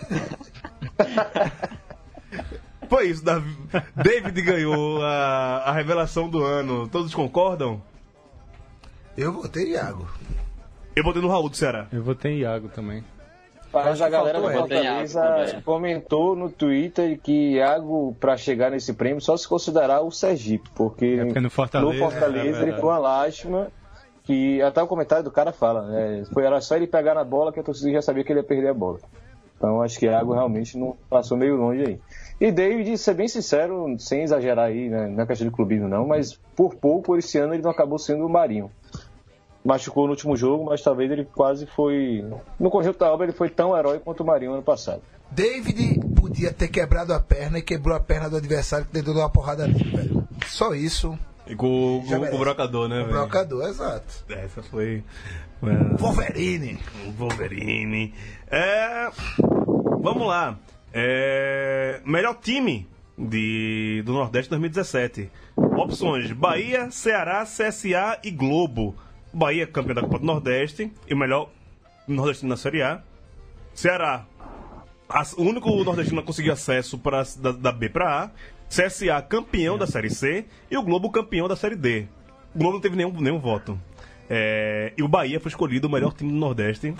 Foi 2.88 3.08
isso, 3.08 3.24
Davi- 3.24 3.56
David 3.94 4.42
ganhou 4.42 5.02
a, 5.02 5.62
a 5.66 5.72
revelação 5.72 6.28
do 6.28 6.42
ano. 6.42 6.88
Todos 6.88 7.14
concordam? 7.14 7.80
Eu 9.16 9.32
votei 9.32 9.72
Iago. 9.72 10.08
Eu 10.96 11.04
votei 11.04 11.22
no 11.22 11.28
Raul 11.28 11.48
do 11.48 11.56
Ceará. 11.56 11.86
Eu 11.92 12.02
votei 12.02 12.32
em 12.32 12.38
Iago 12.40 12.68
também. 12.68 13.04
Mas 13.72 14.00
a 14.00 14.08
galera 14.08 14.40
do. 14.40 14.50
Fortaleza 14.50 15.62
comentou 15.64 16.34
no 16.34 16.50
Twitter 16.50 17.18
que 17.22 17.52
Iago, 17.54 18.16
para 18.18 18.36
chegar 18.36 18.70
nesse 18.70 18.92
prêmio, 18.92 19.20
só 19.20 19.36
se 19.36 19.46
considerar 19.48 20.00
o 20.00 20.10
Sergipe, 20.10 20.68
porque, 20.74 21.18
É 21.20 21.24
porque 21.24 21.40
no 21.40 21.50
Fortaleza- 21.50 21.92
no 21.92 21.98
Fortaleza 21.98 22.58
é, 22.58 22.60
é 22.60 22.62
ele 22.68 22.72
foi 22.80 22.88
uma 22.88 22.98
lástima. 22.98 23.68
Que 24.22 24.62
até 24.62 24.80
o 24.80 24.86
comentário 24.86 25.24
do 25.24 25.30
cara 25.30 25.50
fala, 25.50 25.82
né? 25.88 26.24
Foi, 26.32 26.44
era 26.44 26.60
só 26.60 26.76
ele 26.76 26.86
pegar 26.86 27.14
na 27.14 27.24
bola 27.24 27.52
que 27.52 27.58
a 27.58 27.62
torcida 27.62 27.90
já 27.90 28.02
sabia 28.02 28.22
que 28.22 28.30
ele 28.30 28.40
ia 28.40 28.44
perder 28.44 28.68
a 28.68 28.74
bola. 28.74 28.98
Então 29.56 29.82
acho 29.82 29.98
que 29.98 30.06
Iago 30.06 30.32
realmente 30.32 30.78
não 30.78 30.96
passou 31.08 31.36
meio 31.36 31.56
longe 31.56 31.84
aí. 31.84 32.00
E 32.40 32.52
David, 32.52 32.96
ser 32.96 33.14
bem 33.14 33.28
sincero, 33.28 33.94
sem 33.98 34.22
exagerar 34.22 34.66
aí, 34.66 34.88
né? 34.88 35.14
é 35.18 35.26
questão 35.26 35.48
de 35.48 35.52
clubismo 35.54 35.88
não, 35.88 36.06
mas 36.06 36.38
por 36.54 36.74
pouco 36.76 37.16
esse 37.16 37.38
ano 37.38 37.54
ele 37.54 37.62
não 37.62 37.70
acabou 37.70 37.98
sendo 37.98 38.24
o 38.24 38.28
Marinho. 38.28 38.70
Machucou 39.64 40.04
no 40.04 40.10
último 40.12 40.36
jogo, 40.36 40.64
mas 40.66 40.82
talvez 40.82 41.10
ele 41.10 41.24
quase 41.24 41.66
foi. 41.66 42.24
No 42.58 42.70
conjunto 42.70 42.98
da 42.98 43.12
obra 43.12 43.26
ele 43.26 43.32
foi 43.36 43.50
tão 43.50 43.76
herói 43.76 43.98
quanto 43.98 44.22
o 44.22 44.26
Marinho 44.26 44.52
ano 44.54 44.62
passado. 44.62 45.02
David 45.30 46.00
podia 46.16 46.52
ter 46.52 46.68
quebrado 46.68 47.12
a 47.12 47.20
perna 47.20 47.58
e 47.58 47.62
quebrou 47.62 47.94
a 47.96 48.00
perna 48.00 48.28
do 48.28 48.36
adversário 48.36 48.86
que 48.86 49.02
dar 49.02 49.12
uma 49.12 49.28
porrada 49.30 49.66
nele, 49.66 49.96
velho. 49.96 50.28
Só 50.46 50.74
isso. 50.74 51.16
E 51.46 51.54
com, 51.54 52.02
com 52.06 52.14
merece. 52.18 52.34
o 52.36 52.38
brocador, 52.38 52.88
né, 52.88 52.96
O 53.00 53.04
velho? 53.04 53.18
brocador, 53.18 53.68
exato. 53.68 54.24
Essa 54.28 54.62
foi. 54.62 55.04
é, 55.62 55.96
Wolverine. 55.96 56.78
Wolverine. 57.16 58.14
É, 58.50 59.10
vamos 60.00 60.26
lá. 60.26 60.58
É, 60.92 62.00
melhor 62.04 62.34
time 62.40 62.88
de, 63.16 64.02
do 64.04 64.12
Nordeste 64.12 64.48
2017. 64.50 65.30
Opções: 65.56 66.32
Bahia, 66.32 66.90
Ceará, 66.90 67.44
CSA 67.44 68.18
e 68.24 68.30
Globo. 68.30 68.94
Bahia, 69.32 69.66
campeão 69.66 69.94
da 69.94 70.00
Copa 70.02 70.18
do 70.18 70.24
Nordeste. 70.26 70.92
E 71.08 71.14
o 71.14 71.16
melhor 71.16 71.50
nordestino 72.08 72.48
na 72.50 72.56
Série 72.56 72.82
A. 72.82 73.02
Ceará, 73.74 74.26
as- 75.08 75.32
o 75.34 75.42
único 75.42 75.70
nordestino 75.84 76.20
a 76.20 76.22
conseguir 76.24 76.50
acesso 76.50 76.98
pra, 76.98 77.22
da, 77.38 77.52
da 77.52 77.72
B 77.72 77.88
para 77.88 78.24
A. 78.24 78.30
CSA, 78.68 79.20
campeão 79.22 79.76
da 79.76 79.86
Série 79.86 80.10
C. 80.10 80.44
E 80.70 80.76
o 80.76 80.82
Globo, 80.82 81.10
campeão 81.10 81.48
da 81.48 81.56
Série 81.56 81.76
D. 81.76 82.06
O 82.54 82.58
Globo 82.58 82.74
não 82.74 82.80
teve 82.80 82.96
nenhum, 82.96 83.12
nenhum 83.20 83.38
voto. 83.38 83.78
É, 84.28 84.92
e 84.96 85.02
o 85.02 85.08
Bahia 85.08 85.40
foi 85.40 85.48
escolhido 85.48 85.88
o 85.88 85.90
melhor 85.90 86.12
time 86.12 86.30
do 86.30 86.38
Nordeste 86.38 86.94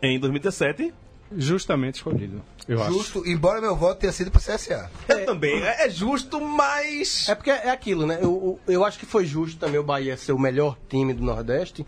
em 0.00 0.18
2017. 0.20 0.92
Justamente 1.34 1.96
escolhido, 1.96 2.42
eu 2.68 2.82
acho. 2.82 2.92
Justo, 2.92 3.22
embora 3.26 3.60
meu 3.60 3.74
voto 3.74 3.98
tenha 4.00 4.12
sido 4.12 4.30
pro 4.30 4.40
CSA. 4.40 4.90
Eu 5.08 5.24
também. 5.26 5.62
É 5.62 5.86
é 5.86 5.90
justo, 5.90 6.40
mas. 6.40 7.28
É 7.28 7.34
porque 7.34 7.50
é 7.50 7.70
aquilo, 7.70 8.06
né? 8.06 8.18
Eu, 8.20 8.60
eu 8.66 8.76
eu 8.76 8.84
acho 8.84 8.98
que 8.98 9.06
foi 9.06 9.24
justo 9.24 9.58
também 9.58 9.80
o 9.80 9.82
Bahia 9.82 10.16
ser 10.16 10.32
o 10.32 10.38
melhor 10.38 10.76
time 10.88 11.14
do 11.14 11.22
Nordeste, 11.22 11.86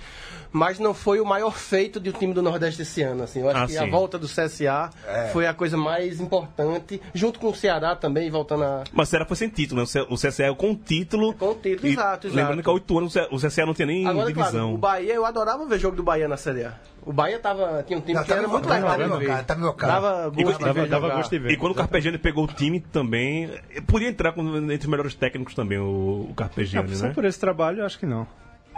mas 0.53 0.79
não 0.79 0.95
foi 0.95 1.21
o 1.21 1.25
maior 1.27 1.53
feito 1.57 2.01
do 2.01 2.13
time 2.13 2.33
do 2.33 2.43
Nordeste 2.43 2.83
esse 2.83 3.03
ano. 3.03 3.23
Assim. 3.25 3.41
Eu 3.41 3.49
acho 3.51 3.59
Ah, 3.59 3.67
que 3.67 3.73
sim. 3.73 3.79
a 3.79 3.87
volta 3.87 4.19
do 4.19 4.27
CSA 4.27 4.91
foi 5.33 5.47
a 5.47 5.55
coisa 5.55 5.77
mais 5.77 6.21
importante, 6.21 7.01
junto 7.15 7.39
com 7.39 7.49
o 7.49 7.55
Ceará 7.55 7.95
também, 7.97 8.31
voltando 8.31 8.65
a. 8.65 8.85
Mas 8.93 9.09
o 9.09 9.11
Ceará 9.11 9.27
foi 9.27 9.37
sem 9.37 9.49
título, 9.49 9.83
né? 9.83 9.87
O 10.09 10.17
CSA 10.17 10.45
é 10.45 10.55
com 10.55 10.75
título. 10.75 11.35
Com 11.35 11.55
título, 11.55 11.87
E 11.89 11.93
exato, 11.93 12.27
exato. 12.27 12.37
Lembrando 12.41 12.63
que 12.63 12.69
há 12.69 12.73
oito 12.73 12.99
anos 12.99 13.15
o 13.31 13.37
CSA 13.37 13.67
não 13.67 13.75
tinha 13.75 13.87
nem 13.87 14.07
Agora, 14.07 14.33
claro, 14.33 14.51
divisão. 14.51 14.75
o 14.75 14.79
Bahia, 14.79 15.15
eu 15.15 15.25
adorava 15.25 15.67
ver 15.67 15.79
jogo 15.79 15.97
do 15.97 16.03
Bahia 16.03 16.29
na 16.29 16.37
Série 16.37 16.65
A. 16.65 16.75
O 17.05 17.13
Bahia 17.13 17.39
tava, 17.39 17.83
tinha 17.87 17.99
um 17.99 18.03
time 18.03 18.15
Não, 18.15 18.23
que 18.23 18.29
tá 18.29 18.37
era 18.37 18.47
muito 18.49 18.69
legal 18.69 18.91
tá 18.91 18.97
de 19.03 19.09
meu 19.09 19.27
cara, 19.27 19.43
tá 19.45 19.55
meu 19.57 19.73
cara. 19.73 19.93
Dava 19.95 20.33
E 20.37 20.45
gosto 20.45 20.59
de 20.59 20.65
Dava, 20.65 20.87
dava 20.87 21.09
gosto 21.11 21.31
de 21.31 21.39
ver. 21.39 21.53
E 21.53 21.57
quando 21.57 21.73
o 21.73 21.75
Carpegiani 21.75 22.19
pegou 22.19 22.45
o 22.45 22.47
time 22.47 22.81
também, 22.81 23.51
podia 23.87 24.09
entrar 24.09 24.33
com- 24.33 24.43
entre 24.59 24.75
os 24.77 24.87
melhores 24.87 25.15
técnicos 25.15 25.55
também, 25.55 25.79
o, 25.79 26.27
o 26.31 26.35
Carpegiani, 26.37 26.95
Só 26.95 27.07
né? 27.07 27.13
por 27.15 27.25
esse 27.25 27.41
trabalho, 27.41 27.81
eu 27.81 27.87
acho 27.87 27.99
que 27.99 28.05
não. 28.05 28.27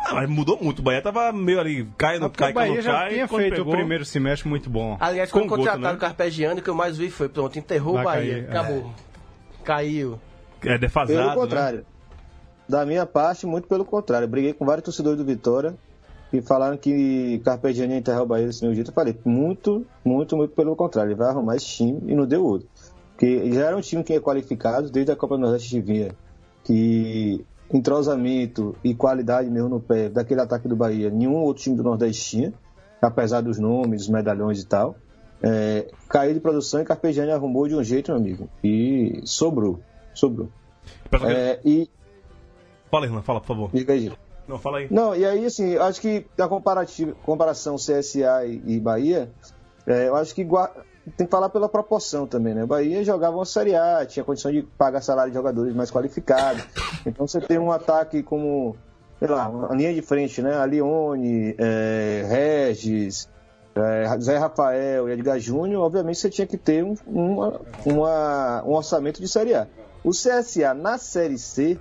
Ah, 0.05 0.14
mas 0.14 0.28
mudou 0.28 0.59
muito. 0.61 0.78
O 0.78 0.82
Bahia 0.82 1.03
tava 1.03 1.30
meio 1.32 1.61
ali, 1.61 1.86
cai, 1.98 2.18
não 2.18 2.28
Porque 2.28 2.42
cai, 2.42 2.51
o 2.53 2.55
cai, 2.55 2.64
Bahia 2.68 2.76
não 2.76 2.82
já 2.82 2.92
cai. 2.92 3.09
tinha 3.11 3.28
feito 3.28 3.57
pegou- 3.57 3.72
o 3.72 3.76
primeiro 3.76 4.05
semestre 4.05 4.48
muito 4.48 4.68
bom. 4.70 4.96
Aliás, 4.98 5.30
Com 5.30 5.40
quando 5.40 5.48
Guto, 5.51 5.59
contrataram 5.62 5.92
né? 5.92 5.96
o 5.96 6.01
Carpegiani, 6.01 6.61
o 6.61 6.62
que 6.62 6.70
eu 6.70 6.74
mais 6.74 6.96
vi 6.96 7.11
foi, 7.11 7.28
pronto, 7.28 7.59
enterrou 7.59 7.94
Vai 7.94 8.03
o 8.03 8.05
Bahia. 8.07 8.32
cair, 8.34 8.44
é. 8.44 8.48
Acabou. 8.48 8.90
Caiu. 9.64 10.18
É 10.64 10.78
defasado. 10.78 11.18
Pelo 11.18 11.28
né? 11.30 11.34
contrário. 11.34 11.86
Da 12.68 12.86
minha 12.86 13.05
parte, 13.05 13.46
muito 13.46 13.66
pelo 13.68 13.84
contrário. 13.84 14.24
Eu 14.24 14.28
briguei 14.30 14.53
com 14.53 14.64
vários 14.64 14.84
torcedores 14.84 15.18
do 15.18 15.24
Vitória 15.24 15.74
que 16.30 16.40
falaram 16.40 16.76
que 16.76 17.40
Carpegiani 17.44 17.94
ia 17.94 17.98
enterrar 17.98 18.22
o 18.22 18.26
Bahia 18.26 18.46
desse 18.46 18.64
meu 18.64 18.74
jeito. 18.74 18.90
Eu 18.90 18.94
falei, 18.94 19.18
muito, 19.24 19.84
muito, 20.05 20.36
muito 20.36 20.55
pelo 20.55 20.74
contrário. 20.76 21.11
Ele 21.11 21.16
vai 21.18 21.28
arrumar 21.28 21.57
esse 21.57 21.66
time 21.66 22.01
e 22.07 22.14
não 22.14 22.24
deu 22.26 22.44
outro. 22.44 22.68
Porque 23.11 23.53
já 23.53 23.66
era 23.66 23.76
um 23.76 23.80
time 23.80 24.03
que 24.05 24.12
é 24.14 24.20
qualificado, 24.20 24.88
desde 24.90 25.11
a 25.12 25.16
Copa 25.16 25.36
do 25.36 25.42
Nordeste 25.42 25.80
vinha, 25.80 26.12
que 26.64 27.44
entrosamento 27.73 28.75
e 28.83 28.95
qualidade 28.95 29.49
mesmo 29.49 29.68
no 29.68 29.81
pé 29.81 30.09
daquele 30.09 30.41
ataque 30.41 30.66
do 30.66 30.77
Bahia, 30.77 31.11
nenhum 31.11 31.37
outro 31.37 31.62
time 31.62 31.77
do 31.77 31.83
Nordeste 31.83 32.31
tinha, 32.31 32.53
apesar 33.01 33.41
dos 33.41 33.59
nomes, 33.59 34.03
dos 34.03 34.09
medalhões 34.09 34.61
e 34.61 34.66
tal. 34.66 34.97
É, 35.43 35.89
caiu 36.09 36.35
de 36.35 36.41
produção 36.41 36.81
e 36.81 36.85
Carpegiani 36.85 37.31
arrumou 37.31 37.66
de 37.66 37.75
um 37.75 37.83
jeito, 37.83 38.11
meu 38.11 38.21
amigo. 38.21 38.49
E 38.62 39.21
sobrou. 39.25 39.81
Sobrou. 40.12 40.49
É, 41.27 41.61
e. 41.64 41.89
Fala, 42.91 43.07
Irlan, 43.07 43.23
fala, 43.23 43.41
por 43.41 43.47
favor. 43.47 43.71
Diga 43.73 43.93
aí, 43.93 44.01
Gil. 44.01 44.12
Não, 44.47 44.59
fala 44.59 44.79
aí. 44.79 44.89
Não, 44.91 45.14
e 45.14 45.25
aí, 45.25 45.47
assim, 45.47 45.71
eu 45.71 45.83
acho 45.85 46.01
que 46.01 46.27
comparativa, 46.49 47.12
comparação 47.23 47.77
CSA 47.77 48.45
e, 48.47 48.62
e 48.66 48.81
Bahia, 48.81 49.31
é, 49.87 50.09
eu 50.09 50.16
acho 50.16 50.35
que 50.35 50.45
tem 51.16 51.26
que 51.26 51.30
falar 51.30 51.48
pela 51.48 51.68
proporção 51.68 52.26
também, 52.26 52.55
né? 52.55 52.64
O 52.64 52.66
Bahia 52.66 53.03
jogava 53.05 53.36
uma 53.36 53.44
Série 53.44 53.74
A, 53.74 54.05
tinha 54.07 54.24
condição 54.24 54.51
de 54.53 54.62
pagar 54.62 55.01
salário 55.01 55.30
de 55.32 55.36
jogadores 55.36 55.74
mais 55.74 55.90
qualificados. 55.90 56.62
Então 57.07 57.26
você 57.26 57.40
tem 57.40 57.59
um 57.59 57.72
ataque 57.72 58.22
como, 58.22 58.76
sei 59.18 59.28
lá, 59.28 59.48
uma 59.48 59.74
linha 59.74 59.92
de 59.94 60.03
frente, 60.03 60.42
né? 60.42 60.55
A 60.57 60.66
Lione, 60.66 61.55
é, 61.59 62.24
Regis, 62.28 63.28
é, 63.74 64.18
Zé 64.20 64.36
Rafael 64.38 65.09
e 65.09 65.12
Edgar 65.12 65.38
Júnior, 65.38 65.82
obviamente 65.84 66.18
você 66.18 66.28
tinha 66.28 66.46
que 66.46 66.57
ter 66.59 66.84
um, 66.84 66.94
uma- 67.07 67.61
uma- 67.86 68.62
um 68.66 68.72
orçamento 68.72 69.20
de 69.20 69.28
Série 69.28 69.55
A. 69.55 69.66
O 70.05 70.11
CSA 70.11 70.74
na 70.74 70.98
Série 70.98 71.38
C 71.38 71.78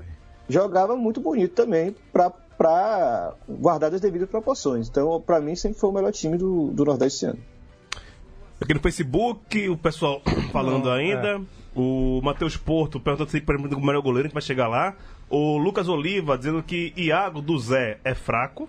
jogava 0.48 0.96
muito 0.96 1.20
bonito 1.22 1.54
também 1.56 1.96
para 2.12 3.34
guardar 3.48 3.94
as 3.94 4.02
devidas 4.02 4.30
proporções. 4.30 4.88
Então, 4.90 5.22
para 5.22 5.40
mim, 5.40 5.56
sempre 5.56 5.80
foi 5.80 5.90
o 5.90 5.94
melhor 5.94 6.12
time 6.12 6.38
do, 6.38 6.68
do 6.72 6.84
Nordeste 6.86 7.26
ano. 7.26 7.40
Aqui 8.62 8.74
no 8.74 8.80
Facebook, 8.80 9.70
o 9.70 9.78
pessoal 9.78 10.22
falando 10.52 10.86
Não, 10.86 10.92
ainda. 10.92 11.42
O 11.76 12.20
Matheus 12.24 12.58
Porto 12.58 13.00
perguntando 13.00 13.30
se 13.32 13.40
pergunta 13.40 13.76
o 13.76 13.82
melhor 13.86 14.02
goleiro, 14.02 14.26
a 14.26 14.28
gente 14.28 14.34
vai 14.34 14.42
chegar 14.42 14.68
lá. 14.68 14.96
O 15.30 15.58
Lucas 15.58 15.88
Oliva 15.88 16.38
dizendo 16.38 16.62
que 16.64 16.92
Iago 16.98 17.42
do 17.42 17.58
Zé 17.60 18.00
é 18.04 18.14
fraco. 18.16 18.68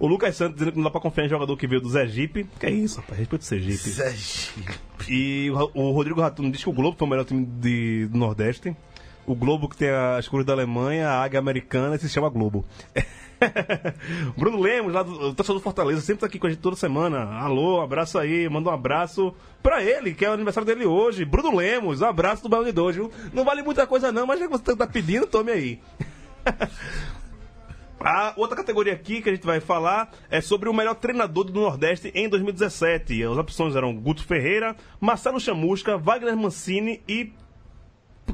O 0.00 0.06
Lucas 0.06 0.36
Santos 0.36 0.54
dizendo 0.58 0.72
que 0.72 0.76
não 0.78 0.84
dá 0.84 0.90
pra 0.90 1.00
confiar 1.00 1.26
em 1.26 1.28
jogador 1.28 1.56
que 1.56 1.66
veio 1.66 1.80
do 1.80 1.88
Zé 1.88 2.06
Jeep. 2.06 2.44
Que 2.60 2.66
é 2.66 2.70
isso, 2.70 3.00
rapaz? 3.00 3.18
Respeito 3.18 3.42
o 3.42 3.44
Sergipe. 3.44 3.88
Zé 3.90 4.10
Gil. 4.14 4.64
E 5.08 5.50
o, 5.50 5.70
o 5.88 5.90
Rodrigo 5.92 6.20
Ratuno 6.20 6.50
diz 6.52 6.62
que 6.62 6.68
o 6.68 6.72
Globo 6.72 6.96
foi 6.98 7.06
o 7.06 7.10
melhor 7.10 7.24
time 7.24 7.44
de- 7.44 8.06
do 8.06 8.18
Nordeste. 8.18 8.76
O 9.28 9.34
Globo 9.34 9.68
que 9.68 9.76
tem 9.76 9.90
as 9.90 10.26
cores 10.26 10.46
da 10.46 10.54
Alemanha, 10.54 11.10
a 11.10 11.22
águia 11.22 11.38
americana, 11.38 11.98
se 11.98 12.08
chama 12.08 12.30
Globo. 12.30 12.64
Bruno 14.38 14.58
Lemos, 14.58 14.90
lá 14.90 15.02
do 15.02 15.34
torcedor 15.34 15.60
do 15.60 15.62
Fortaleza, 15.62 16.00
sempre 16.00 16.20
tá 16.20 16.26
aqui 16.26 16.38
com 16.38 16.46
a 16.46 16.50
gente 16.50 16.60
toda 16.60 16.74
semana. 16.76 17.38
Alô, 17.38 17.82
abraço 17.82 18.18
aí, 18.18 18.48
manda 18.48 18.70
um 18.70 18.72
abraço 18.72 19.34
pra 19.62 19.84
ele, 19.84 20.14
que 20.14 20.24
é 20.24 20.30
o 20.30 20.32
aniversário 20.32 20.66
dele 20.66 20.86
hoje. 20.86 21.26
Bruno 21.26 21.54
Lemos, 21.54 22.00
um 22.00 22.06
abraço 22.06 22.42
do 22.42 22.48
Baião 22.48 22.64
de 22.64 22.72
viu? 22.72 23.12
Não 23.34 23.44
vale 23.44 23.62
muita 23.62 23.86
coisa 23.86 24.10
não, 24.10 24.26
mas 24.26 24.40
já 24.40 24.46
que 24.46 24.52
você 24.52 24.74
tá 24.74 24.86
pedindo, 24.86 25.26
tome 25.26 25.52
aí. 25.52 25.78
A 28.00 28.32
outra 28.36 28.56
categoria 28.56 28.92
aqui 28.92 29.20
que 29.20 29.28
a 29.28 29.34
gente 29.34 29.44
vai 29.44 29.60
falar 29.60 30.10
é 30.30 30.40
sobre 30.40 30.68
o 30.68 30.72
melhor 30.72 30.94
treinador 30.94 31.44
do 31.44 31.60
Nordeste 31.60 32.12
em 32.14 32.28
2017. 32.28 33.24
As 33.24 33.36
opções 33.36 33.74
eram 33.74 33.92
Guto 33.92 34.24
Ferreira, 34.24 34.74
Marcelo 35.00 35.40
Chamusca, 35.40 35.98
Wagner 35.98 36.36
Mancini 36.36 37.02
e 37.08 37.32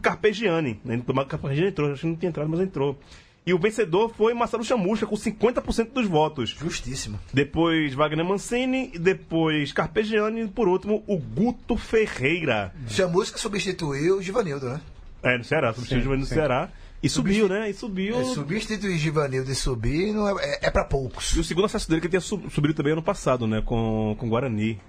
Carpegiani. 0.00 0.80
né? 0.84 1.00
O 1.06 1.24
Carpegiani 1.26 1.68
entrou, 1.68 1.92
acho 1.92 2.00
que 2.02 2.06
não 2.06 2.16
tinha 2.16 2.28
entrado, 2.28 2.48
mas 2.48 2.60
entrou. 2.60 2.98
E 3.46 3.52
o 3.52 3.58
vencedor 3.58 4.08
foi 4.16 4.32
Marcelo 4.32 4.64
Chamusca, 4.64 5.06
com 5.06 5.14
50% 5.16 5.92
dos 5.92 6.06
votos. 6.06 6.50
Justíssimo. 6.58 7.20
Depois 7.32 7.92
Wagner 7.92 8.24
Mancini, 8.24 8.90
depois 8.98 9.70
Carpegiani 9.70 10.42
e 10.44 10.48
por 10.48 10.66
último 10.66 11.04
o 11.06 11.18
Guto 11.18 11.76
Ferreira. 11.76 12.72
Chamusca 12.88 13.36
substituiu 13.38 14.16
o 14.16 14.22
Givanildo, 14.22 14.66
né? 14.70 14.80
É, 15.22 15.36
no 15.38 15.44
Ceará, 15.44 15.72
substituiu 15.74 16.16
no 16.16 16.24
Ceará. 16.24 16.70
E 17.02 17.08
subiu, 17.08 17.46
né? 17.46 17.68
E 17.68 17.74
subiu. 17.74 18.18
É, 18.18 18.24
substituir 18.24 18.96
Givanildo 18.96 19.50
e 19.50 19.54
subir 19.54 20.10
não 20.14 20.26
é, 20.26 20.42
é, 20.42 20.58
é 20.68 20.70
pra 20.70 20.84
poucos. 20.84 21.36
E 21.36 21.40
o 21.40 21.44
segundo 21.44 21.66
acesso 21.66 21.86
dele 21.86 22.00
que 22.00 22.08
tinha 22.08 22.20
sub- 22.20 22.48
subido 22.50 22.72
também 22.72 22.94
ano 22.94 23.02
passado, 23.02 23.46
né? 23.46 23.60
Com, 23.60 24.16
com 24.18 24.26
Guarani. 24.26 24.80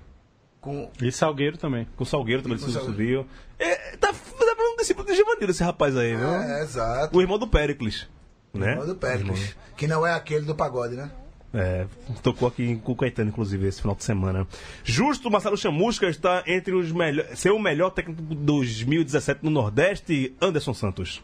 Com, 0.65 0.89
E 0.99 1.11
Salgueiro 1.11 1.57
também. 1.57 1.87
Com 1.95 2.03
o 2.03 2.07
Salgueiro 2.07 2.41
também 2.41 2.57
com 2.57 2.65
Salgueiro. 2.65 2.85
subiu. 2.87 3.27
É, 3.59 3.95
tá 3.97 4.11
tá 4.11 4.55
um 4.73 4.75
discípulo 4.77 5.05
de 5.05 5.15
Givanildo 5.15 5.51
esse 5.51 5.63
rapaz 5.63 5.95
aí, 5.95 6.15
viu? 6.15 6.27
é, 6.27 6.63
exato. 6.63 7.15
O 7.15 7.21
irmão 7.21 7.37
do 7.37 7.47
Péricles. 7.47 8.07
Né? 8.51 8.71
Irmão 8.71 8.87
do 8.87 8.95
Péricles. 8.95 9.55
Que 9.77 9.85
não 9.85 10.05
é 10.07 10.13
aquele 10.13 10.43
do 10.43 10.55
pagode, 10.55 10.95
né? 10.95 11.11
É, 11.53 11.85
tocou 12.23 12.47
aqui 12.47 12.75
com 12.83 12.93
o 12.93 12.95
Caetano, 12.95 13.29
inclusive, 13.29 13.67
esse 13.67 13.79
final 13.79 13.95
de 13.95 14.03
semana. 14.03 14.47
Justo 14.83 15.29
Marcelo 15.29 15.55
Chamusca 15.55 16.09
está 16.09 16.43
entre 16.47 16.73
os 16.73 16.91
melhores. 16.91 17.37
Ser 17.39 17.51
o 17.51 17.59
melhor 17.59 17.91
técnico 17.91 18.23
de 18.23 18.35
2017 18.35 19.41
no 19.43 19.51
Nordeste, 19.51 20.35
Anderson 20.41 20.73
Santos. 20.73 21.23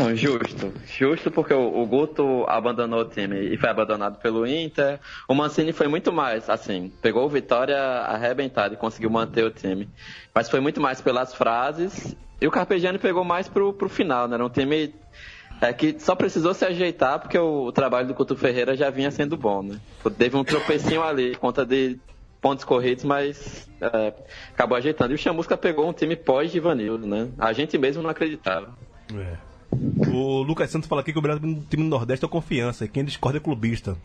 Não, 0.00 0.16
justo. 0.16 0.72
Justo 0.86 1.30
porque 1.30 1.52
o, 1.52 1.82
o 1.82 1.86
Guto 1.86 2.46
abandonou 2.48 3.00
o 3.00 3.04
time 3.04 3.38
e 3.52 3.58
foi 3.58 3.68
abandonado 3.68 4.18
pelo 4.18 4.46
Inter. 4.46 4.98
O 5.28 5.34
Mancini 5.34 5.74
foi 5.74 5.88
muito 5.88 6.10
mais, 6.10 6.48
assim, 6.48 6.90
pegou 7.02 7.26
o 7.26 7.28
Vitória 7.28 7.78
arrebentado 7.78 8.72
e 8.72 8.76
conseguiu 8.78 9.10
manter 9.10 9.44
o 9.44 9.50
time. 9.50 9.90
Mas 10.34 10.48
foi 10.48 10.58
muito 10.58 10.80
mais 10.80 11.02
pelas 11.02 11.34
frases. 11.34 12.16
E 12.40 12.46
o 12.46 12.50
Carpegiani 12.50 12.98
pegou 12.98 13.22
mais 13.24 13.46
pro, 13.46 13.74
pro 13.74 13.90
final, 13.90 14.26
né? 14.26 14.36
Era 14.36 14.46
um 14.46 14.48
time 14.48 14.94
é, 15.60 15.70
que 15.74 16.00
só 16.00 16.14
precisou 16.14 16.54
se 16.54 16.64
ajeitar 16.64 17.18
porque 17.20 17.36
o, 17.36 17.66
o 17.66 17.72
trabalho 17.72 18.08
do 18.08 18.14
Couto 18.14 18.34
Ferreira 18.34 18.74
já 18.74 18.88
vinha 18.88 19.10
sendo 19.10 19.36
bom, 19.36 19.62
né? 19.62 19.78
Teve 20.16 20.34
um 20.34 20.44
tropecinho 20.44 21.02
ali, 21.02 21.36
conta 21.36 21.66
de 21.66 21.98
pontos 22.40 22.64
corridos, 22.64 23.04
mas 23.04 23.68
é, 23.82 24.14
acabou 24.54 24.78
ajeitando. 24.78 25.12
E 25.12 25.16
o 25.16 25.18
Chamusca 25.18 25.58
pegou 25.58 25.86
um 25.86 25.92
time 25.92 26.16
pós-Givanildo, 26.16 27.06
né? 27.06 27.28
A 27.38 27.52
gente 27.52 27.76
mesmo 27.76 28.02
não 28.02 28.08
acreditava. 28.08 28.70
É. 29.14 29.49
O 29.72 30.42
Lucas 30.42 30.70
Santos 30.70 30.88
fala 30.88 31.00
aqui 31.00 31.12
que 31.12 31.18
o 31.18 31.22
melhor 31.22 31.38
time 31.38 31.84
do 31.84 31.88
Nordeste 31.88 32.24
é 32.24 32.26
o 32.26 32.30
Confiança. 32.30 32.84
e 32.84 32.88
Quem 32.88 33.04
discorda 33.04 33.38
é 33.38 33.40
clubista. 33.40 33.96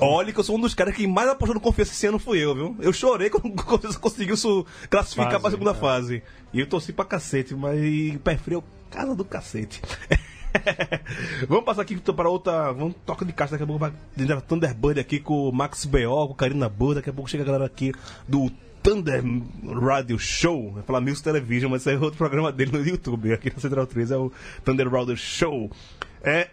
Olha 0.00 0.32
que 0.32 0.38
eu 0.38 0.44
sou 0.44 0.56
um 0.56 0.60
dos 0.60 0.74
caras 0.74 0.94
que 0.94 1.06
mais 1.06 1.28
apostou 1.28 1.54
no 1.54 1.60
Confiança 1.60 1.92
esse 1.92 2.06
ano 2.06 2.18
fui 2.18 2.38
eu, 2.38 2.54
viu? 2.54 2.76
Eu 2.80 2.92
chorei 2.92 3.30
quando 3.30 3.46
o 3.52 3.64
Confiança 3.64 3.98
conseguiu 3.98 4.36
classificar 4.90 5.32
Fase, 5.32 5.42
pra 5.42 5.50
segunda 5.50 5.70
é. 5.70 5.74
fase. 5.74 6.22
E 6.52 6.60
eu 6.60 6.66
torci 6.66 6.92
pra 6.92 7.04
cacete, 7.04 7.54
mas 7.54 7.78
pé 8.22 8.36
frio 8.36 8.62
casa 8.90 9.14
do 9.14 9.24
cacete. 9.24 9.82
vamos 11.48 11.64
passar 11.64 11.82
aqui 11.82 11.96
para 11.96 12.28
outra. 12.28 12.72
Vamos 12.72 12.94
toca 13.04 13.24
de 13.24 13.32
caixa 13.32 13.52
daqui 13.52 13.64
a 13.64 13.66
pouco. 13.66 13.80
Vai 13.80 13.92
Thunderbird 14.42 15.00
aqui 15.00 15.18
com 15.18 15.48
o 15.48 15.52
Max 15.52 15.84
B.O., 15.84 16.28
com 16.28 16.32
o 16.32 16.36
Karina 16.36 16.68
Bird. 16.68 16.96
Daqui 16.96 17.10
a 17.10 17.12
pouco 17.12 17.28
chega 17.28 17.42
a 17.42 17.46
galera 17.46 17.66
aqui 17.66 17.92
do 18.28 18.50
Thunder 18.84 19.24
Radio 19.82 20.18
Show. 20.18 20.72
Vai 20.72 20.82
falar 20.82 21.00
News 21.00 21.22
Television, 21.22 21.70
mas 21.70 21.80
esse 21.86 21.96
é 21.96 21.98
outro 21.98 22.18
programa 22.18 22.52
dele 22.52 22.70
no 22.70 22.86
YouTube. 22.86 23.32
Aqui 23.32 23.50
na 23.50 23.58
Central 23.58 23.86
3 23.86 24.10
é 24.10 24.16
o 24.18 24.30
Thunder 24.62 24.88
Radio 24.92 25.16
Show. 25.16 25.70
É. 26.22 26.50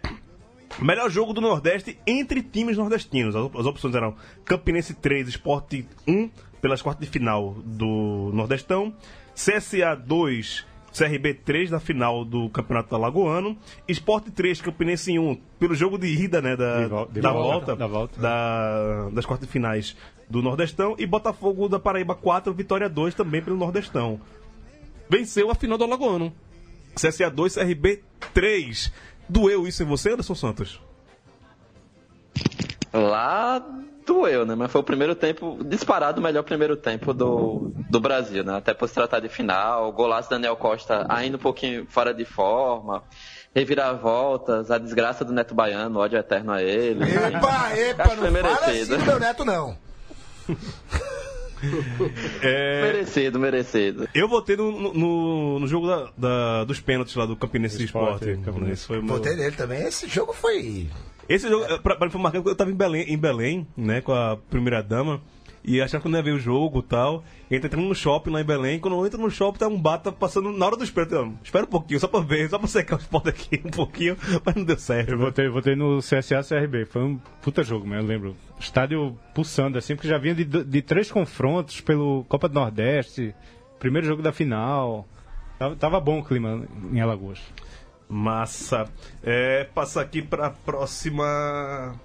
Melhor 0.80 1.10
jogo 1.10 1.34
do 1.34 1.42
Nordeste 1.42 1.98
entre 2.06 2.42
times 2.42 2.78
nordestinos. 2.78 3.36
As, 3.36 3.42
op- 3.44 3.58
as 3.60 3.66
opções 3.66 3.94
eram 3.94 4.16
Campinense 4.46 4.94
3, 4.94 5.28
Sport 5.28 5.84
1, 6.08 6.30
pelas 6.62 6.80
quartas 6.80 7.06
de 7.06 7.12
final 7.12 7.54
do 7.62 8.30
Nordestão. 8.32 8.94
CSA 9.34 9.94
2, 9.94 10.64
CRB 10.92 11.34
3 11.34 11.70
na 11.70 11.80
final 11.80 12.24
do 12.24 12.48
Campeonato 12.50 12.94
Alagoano. 12.94 13.56
Esporte 13.88 14.30
3, 14.30 14.60
Campinense 14.60 15.18
1, 15.18 15.34
pelo 15.58 15.74
jogo 15.74 15.96
de 15.98 16.06
ida, 16.06 16.40
né? 16.42 16.54
Da, 16.56 16.82
De 16.82 16.86
vol- 16.88 17.06
de 17.06 17.20
da, 17.20 17.32
volta, 17.32 17.50
volta, 17.52 17.76
da 17.76 17.86
volta. 17.86 18.20
da- 18.20 19.08
das 19.10 19.24
quartas 19.26 19.48
finais 19.48 19.96
do 20.28 20.42
Nordestão. 20.42 20.94
E 20.98 21.06
Botafogo 21.06 21.68
da 21.68 21.78
Paraíba 21.78 22.14
4, 22.14 22.52
Vitória 22.52 22.88
2 22.88 23.14
também 23.14 23.40
pelo 23.42 23.56
Nordestão. 23.56 24.20
Venceu 25.08 25.50
a 25.50 25.54
final 25.54 25.76
do 25.78 25.84
Alagoano. 25.84 26.32
CSA 26.94 27.30
2, 27.30 27.54
CRB 27.54 28.02
3. 28.34 28.92
Doeu 29.28 29.66
isso 29.66 29.82
em 29.82 29.86
você, 29.86 30.10
Anderson 30.12 30.34
Santos? 30.34 30.80
Lá 32.92 33.64
doeu, 34.06 34.44
né? 34.46 34.54
Mas 34.54 34.70
foi 34.70 34.80
o 34.80 34.84
primeiro 34.84 35.14
tempo, 35.14 35.58
disparado 35.64 36.20
o 36.20 36.22
melhor 36.22 36.42
primeiro 36.42 36.76
tempo 36.76 37.12
do, 37.14 37.72
do 37.90 38.00
Brasil, 38.00 38.44
né? 38.44 38.56
Até 38.56 38.74
por 38.74 38.88
se 38.88 38.94
tratar 38.94 39.20
de 39.20 39.28
final, 39.28 39.90
golaço 39.92 40.28
Daniel 40.30 40.56
Costa 40.56 41.06
ainda 41.08 41.36
um 41.36 41.40
pouquinho 41.40 41.86
fora 41.88 42.12
de 42.12 42.24
forma, 42.24 43.02
reviravoltas, 43.54 44.70
a 44.70 44.78
desgraça 44.78 45.24
do 45.24 45.32
Neto 45.32 45.54
Baiano, 45.54 45.98
ódio 45.98 46.18
eterno 46.18 46.52
a 46.52 46.62
ele. 46.62 47.04
Epa, 47.04 47.76
epa, 47.76 48.02
Acho 48.04 48.16
não 48.16 48.24
assim 48.24 48.32
merecido. 48.32 48.96
do 48.98 49.04
meu 49.04 49.18
neto, 49.20 49.44
não. 49.44 49.76
É, 52.42 52.82
Merecido, 52.82 53.38
merecido. 53.38 54.08
eu 54.12 54.28
votei 54.28 54.56
no, 54.56 54.92
no, 54.92 55.60
no 55.60 55.66
jogo 55.68 55.86
da- 55.86 56.10
da- 56.18 56.64
dos 56.64 56.80
pênaltis 56.80 57.14
lá 57.14 57.24
do 57.24 57.36
Campinense 57.36 57.80
Esporte, 57.84 58.28
Esporte. 58.28 58.44
Campinense. 58.44 58.84
Foi 58.84 58.98
meu- 59.00 59.06
Votei 59.14 59.36
nele 59.36 59.54
também. 59.54 59.80
Esse 59.84 60.08
jogo 60.08 60.32
foi. 60.32 60.90
Esse 61.28 61.48
jogo, 61.48 61.64
eh, 61.64 61.78
pra, 61.78 61.96
pra 61.96 62.06
mim 62.06 62.12
foi 62.12 62.20
porque 62.20 62.48
eu 62.48 62.56
tava 62.56 62.70
em 62.70 62.74
Belém, 62.74 63.04
em 63.08 63.18
Belém, 63.18 63.66
né, 63.76 64.00
com 64.00 64.12
a 64.12 64.36
primeira 64.36 64.82
dama. 64.82 65.20
E 65.64 65.80
achava 65.80 66.02
que 66.02 66.08
não 66.08 66.18
ia 66.18 66.24
ver 66.24 66.32
o 66.32 66.40
jogo 66.40 66.80
e 66.80 66.82
tal. 66.82 67.22
Entra 67.50 67.68
entrando 67.68 67.86
no 67.86 67.94
shopping 67.94 68.30
lá 68.30 68.40
em 68.40 68.44
Belém. 68.44 68.80
Quando 68.80 68.96
eu 68.96 69.06
entro 69.06 69.20
no 69.20 69.30
shopping, 69.30 69.60
tá 69.60 69.68
um 69.68 69.80
bata 69.80 70.10
passando 70.10 70.50
na 70.50 70.66
hora 70.66 70.76
do 70.76 70.82
espelho. 70.82 71.38
Espera 71.42 71.64
um 71.64 71.68
pouquinho, 71.68 72.00
só 72.00 72.08
pra 72.08 72.20
ver, 72.20 72.50
só 72.50 72.58
pra 72.58 72.66
secar 72.66 72.96
os 72.96 73.06
pontos 73.06 73.28
aqui 73.28 73.62
um 73.64 73.70
pouquinho, 73.70 74.16
mas 74.44 74.54
não 74.56 74.64
deu 74.64 74.76
certo. 74.76 75.12
Eu 75.12 75.18
votei, 75.18 75.48
votei 75.48 75.76
no 75.76 75.98
CSA 75.98 76.42
CRB. 76.42 76.86
Foi 76.86 77.02
um 77.02 77.18
puta 77.40 77.62
jogo, 77.62 77.86
mesmo, 77.86 78.02
eu 78.02 78.08
lembro. 78.08 78.36
Estádio 78.58 79.16
pulsando, 79.34 79.78
assim, 79.78 79.94
porque 79.94 80.08
já 80.08 80.18
vinha 80.18 80.34
de, 80.34 80.44
de 80.44 80.82
três 80.82 81.10
confrontos 81.12 81.80
pelo 81.80 82.24
Copa 82.24 82.48
do 82.48 82.54
Nordeste, 82.54 83.32
primeiro 83.78 84.06
jogo 84.06 84.22
da 84.22 84.32
final. 84.32 85.06
Tava, 85.58 85.76
tava 85.76 86.00
bom 86.00 86.18
o 86.18 86.24
clima 86.24 86.66
em 86.92 87.00
Alagoas. 87.00 87.40
Massa. 88.12 88.84
É, 89.22 89.64
passa 89.74 90.02
aqui 90.02 90.20
pra 90.20 90.50
próxima. 90.50 91.98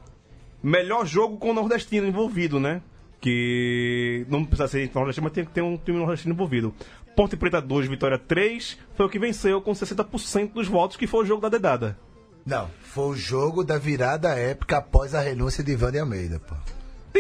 Melhor 0.64 1.06
jogo 1.06 1.38
com 1.38 1.52
o 1.52 1.54
nordestino 1.54 2.08
envolvido, 2.08 2.60
né? 2.60 2.82
Que 3.20 4.26
não 4.30 4.46
precisa 4.46 4.68
ser 4.68 4.90
nordestino, 4.96 5.26
mas 5.26 5.34
tem 5.34 5.44
que 5.44 5.52
ter 5.52 5.62
um 5.62 5.78
time 5.78 5.98
nordestino 5.98 6.34
envolvido. 6.34 6.74
Ponte 7.16 7.36
Preta 7.36 7.62
2, 7.62 7.88
Vitória 7.88 8.18
3, 8.18 8.78
foi 8.96 9.06
o 9.06 9.10
que 9.10 9.20
venceu 9.20 9.62
com 9.62 9.72
60% 9.72 10.54
dos 10.54 10.68
votos, 10.68 10.96
que 10.96 11.08
foi 11.08 11.24
o 11.24 11.26
jogo 11.26 11.42
da 11.42 11.50
dedada. 11.50 11.98
Não, 12.46 12.70
foi 12.82 13.08
o 13.08 13.16
jogo 13.16 13.64
da 13.64 13.78
virada 13.78 14.30
épica 14.30 14.78
após 14.78 15.14
a 15.14 15.20
renúncia 15.20 15.64
de 15.64 15.74
Ivan 15.74 15.92
de 15.92 16.00
Almeida, 16.00 16.40
pô. 16.40 16.56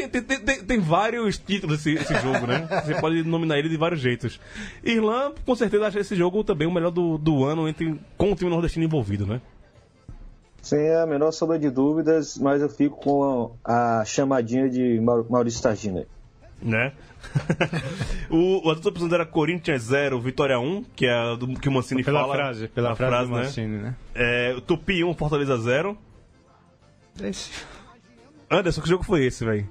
Tem, 0.07 0.21
tem, 0.21 0.39
tem, 0.39 0.63
tem- 0.63 0.79
vários 0.79 1.37
títulos 1.37 1.79
esse, 1.79 1.93
esse 1.95 2.13
jogo, 2.21 2.45
né? 2.45 2.67
Você 2.85 2.95
pode 3.01 3.23
nominar 3.23 3.57
ele 3.57 3.69
de 3.69 3.77
vários 3.77 3.99
jeitos. 3.99 4.39
Irlã, 4.83 5.31
com 5.45 5.55
certeza, 5.55 5.87
acha 5.87 5.99
esse 5.99 6.15
jogo 6.15 6.43
também 6.43 6.67
o 6.67 6.71
melhor 6.71 6.91
do, 6.91 7.17
do 7.17 7.43
ano 7.45 7.67
entre, 7.67 7.99
com 8.17 8.31
o 8.31 8.35
time 8.35 8.49
nordestino 8.49 8.85
envolvido, 8.85 9.25
né? 9.25 9.41
Sem 10.61 10.93
a 10.93 11.05
menor 11.05 11.31
sombra 11.31 11.57
de 11.57 11.69
dúvidas, 11.69 12.37
mas 12.37 12.61
eu 12.61 12.69
fico 12.69 12.97
com 12.97 13.55
a, 13.63 13.99
a 14.01 14.05
chamadinha 14.05 14.69
de 14.69 14.99
Mau- 14.99 15.25
Maurício 15.29 15.61
Targino. 15.63 15.99
aí. 15.99 16.05
né? 16.61 16.91
o, 18.29 18.67
o 18.67 18.69
adulto 18.71 18.89
episódio 18.89 19.15
era 19.15 19.25
Corinthians 19.25 19.83
0, 19.83 20.19
Vitória 20.19 20.59
1, 20.59 20.83
que 20.95 21.05
é 21.05 21.13
a 21.13 21.35
do 21.35 21.47
que 21.59 21.69
o 21.69 21.71
Mancini 21.71 22.03
Pela 22.03 22.21
fala. 22.21 22.35
frase, 22.35 22.67
pela 22.67 22.91
a 22.91 22.95
frase, 22.95 23.29
do 23.29 23.35
né? 23.37 23.43
Mancini, 23.43 23.77
né? 23.77 23.95
É, 24.13 24.53
o 24.57 24.61
Tupi 24.61 25.03
1, 25.03 25.13
Fortaleza 25.15 25.57
0. 25.57 25.97
Esse. 27.21 27.49
Anderson, 28.49 28.81
que 28.81 28.89
jogo 28.89 29.03
foi 29.03 29.25
esse, 29.25 29.43
velho? 29.45 29.67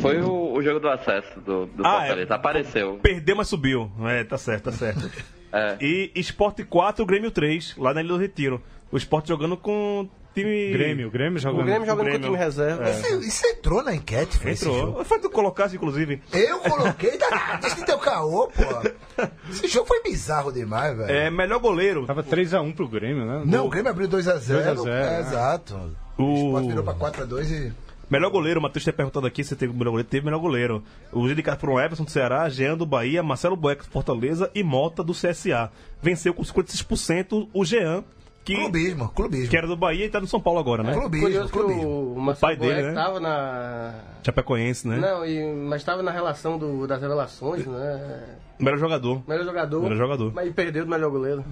Foi 0.00 0.20
o, 0.20 0.52
o 0.54 0.62
jogo 0.62 0.80
do 0.80 0.88
acesso 0.88 1.40
do, 1.40 1.66
do 1.66 1.86
Ah, 1.86 1.98
Fortaleza. 2.00 2.32
é. 2.32 2.36
Apareceu. 2.36 2.98
Perdeu, 3.02 3.36
mas 3.36 3.48
subiu. 3.48 3.90
É, 4.04 4.24
tá 4.24 4.36
certo, 4.38 4.64
tá 4.64 4.72
certo. 4.72 5.10
É. 5.52 5.76
E 5.80 6.10
Esporte 6.14 6.64
4, 6.64 7.06
Grêmio 7.06 7.30
3, 7.30 7.76
lá 7.78 7.94
na 7.94 8.00
Ilha 8.00 8.10
do 8.10 8.18
Retiro. 8.18 8.60
O 8.92 8.96
Esporte 8.96 9.28
jogando 9.28 9.56
com 9.56 10.06
time. 10.34 10.70
Grêmio, 10.72 11.08
o 11.08 11.10
Grêmio 11.10 11.38
jogando. 11.38 11.62
O 11.62 11.64
Grêmio 11.64 11.86
jogando 11.86 11.98
com 11.98 12.02
o 12.02 12.18
Grêmio. 12.18 12.26
time 12.26 12.36
reserva. 12.36 12.90
Isso, 12.90 13.20
isso 13.20 13.46
entrou 13.46 13.82
na 13.82 13.94
enquete, 13.94 14.36
foi 14.38 14.50
esse 14.50 14.64
jogo. 14.66 14.88
Entrou. 14.90 15.04
Foi 15.06 15.18
tu 15.18 15.28
que 15.30 15.34
colocasse, 15.34 15.76
inclusive. 15.76 16.20
Eu 16.30 16.58
coloquei, 16.58 17.12
tá, 17.16 17.58
disse 17.62 17.76
que 17.76 17.86
teu 17.86 17.96
caô, 17.98 18.48
pô. 18.48 19.22
Esse 19.48 19.66
jogo 19.68 19.86
foi 19.86 20.02
bizarro 20.02 20.52
demais, 20.52 20.94
velho. 20.94 21.10
É, 21.10 21.30
melhor 21.30 21.58
goleiro. 21.60 22.04
Tava 22.06 22.22
3x1 22.22 22.74
pro 22.74 22.86
Grêmio, 22.88 23.24
né? 23.24 23.42
Não, 23.46 23.66
o 23.66 23.70
Grêmio 23.70 23.90
abriu 23.90 24.08
2x0. 24.08 24.12
2 24.12 24.48
a 24.66 24.74
0, 24.74 24.88
É, 24.88 25.16
é. 25.16 25.20
exato. 25.20 25.96
O 26.18 26.22
O- 26.24 26.34
Sport 26.48 26.66
virou 26.66 26.84
pra 26.84 26.94
4x2 26.94 27.50
e. 27.50 27.72
Melhor 28.08 28.30
goleiro, 28.30 28.60
o 28.60 28.62
Matheus 28.62 28.84
tem 28.84 28.94
perguntado 28.94 29.26
aqui 29.26 29.42
se 29.42 29.56
teve 29.56 29.72
melhor 29.72 29.90
goleiro. 29.90 30.08
Teve 30.08 30.24
melhor 30.24 30.38
goleiro. 30.38 30.82
Os 31.12 31.30
indicados 31.30 31.60
foram 31.60 31.80
Everson 31.80 32.04
do 32.04 32.10
Ceará, 32.10 32.48
Jean 32.48 32.76
do 32.76 32.86
Bahia, 32.86 33.22
Marcelo 33.22 33.56
Boeck 33.56 33.84
do 33.84 33.90
Fortaleza 33.90 34.50
e 34.54 34.62
Mota 34.62 35.02
do 35.02 35.12
CSA. 35.12 35.70
Venceu 36.00 36.32
com 36.32 36.42
56% 36.42 37.48
o 37.52 37.64
Jean, 37.64 38.04
que, 38.44 38.54
Clubismo, 38.54 39.08
clubismo. 39.08 39.48
que 39.50 39.56
era 39.56 39.66
do 39.66 39.76
Bahia 39.76 40.04
e 40.06 40.08
tá 40.08 40.20
no 40.20 40.26
São 40.28 40.40
Paulo 40.40 40.60
agora, 40.60 40.84
né? 40.84 40.92
Clubismo, 40.92 41.26
Curioso 41.26 41.52
clubismo. 41.52 42.12
o 42.14 42.20
Marcelo 42.20 42.56
pai 42.56 42.56
dele, 42.56 42.82
né? 42.88 42.92
tava 42.94 43.18
na... 43.18 43.94
Chapecoense, 44.22 44.86
né? 44.86 44.98
Não, 44.98 45.26
e, 45.26 45.52
mas 45.52 45.82
estava 45.82 46.00
na 46.00 46.12
relação 46.12 46.56
do- 46.56 46.86
das 46.86 47.00
revelações, 47.02 47.66
né? 47.66 48.36
Melhor 48.60 48.78
jogador. 48.78 49.20
Melhor 49.26 49.44
jogador. 49.44 49.82
Melhor 49.82 49.96
jogador. 49.96 50.32
Mas 50.32 50.54
perdeu 50.54 50.84
do 50.84 50.90
melhor 50.92 51.10
goleiro. 51.10 51.44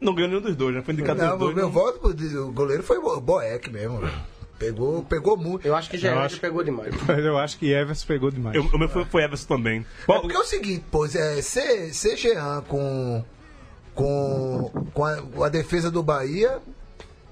Não 0.00 0.14
ganhou 0.14 0.30
nenhum 0.30 0.40
dos 0.40 0.56
dois, 0.56 0.74
né? 0.74 0.80
Foi 0.80 0.94
indicado 0.94 1.20
Não, 1.20 1.30
dos 1.32 1.38
dois. 1.38 1.54
meu 1.56 1.66
né? 1.66 1.72
voto 1.72 1.98
pro 1.98 2.46
o 2.46 2.52
goleiro 2.52 2.82
foi 2.82 2.96
o 2.96 3.20
Boeck 3.20 3.70
mesmo, 3.70 3.98
velho. 3.98 4.12
Pegou, 4.60 5.02
pegou 5.04 5.38
muito. 5.38 5.66
Eu 5.66 5.74
acho 5.74 5.88
que 5.88 5.96
Gerard 5.96 6.26
acho- 6.26 6.40
pegou 6.40 6.62
demais. 6.62 6.94
Eu 7.08 7.38
acho 7.38 7.58
que 7.58 7.72
Everson 7.72 8.06
pegou 8.06 8.30
demais. 8.30 8.54
Eu- 8.54 8.64
o 8.64 8.78
meu 8.78 8.90
foi, 8.90 9.06
foi 9.06 9.22
Everson 9.24 9.48
também. 9.48 9.80
É 9.80 10.06
Bom, 10.06 10.20
porque 10.20 10.36
é 10.36 10.38
o 10.38 10.44
seguinte, 10.44 10.84
pois 10.90 11.14
é, 11.16 11.40
ser, 11.40 11.94
ser 11.94 12.14
Jean 12.18 12.62
com, 12.68 13.24
com, 13.94 14.70
com, 14.92 15.04
a, 15.06 15.16
com 15.22 15.42
a 15.44 15.48
defesa 15.48 15.90
do 15.90 16.02
Bahia 16.02 16.58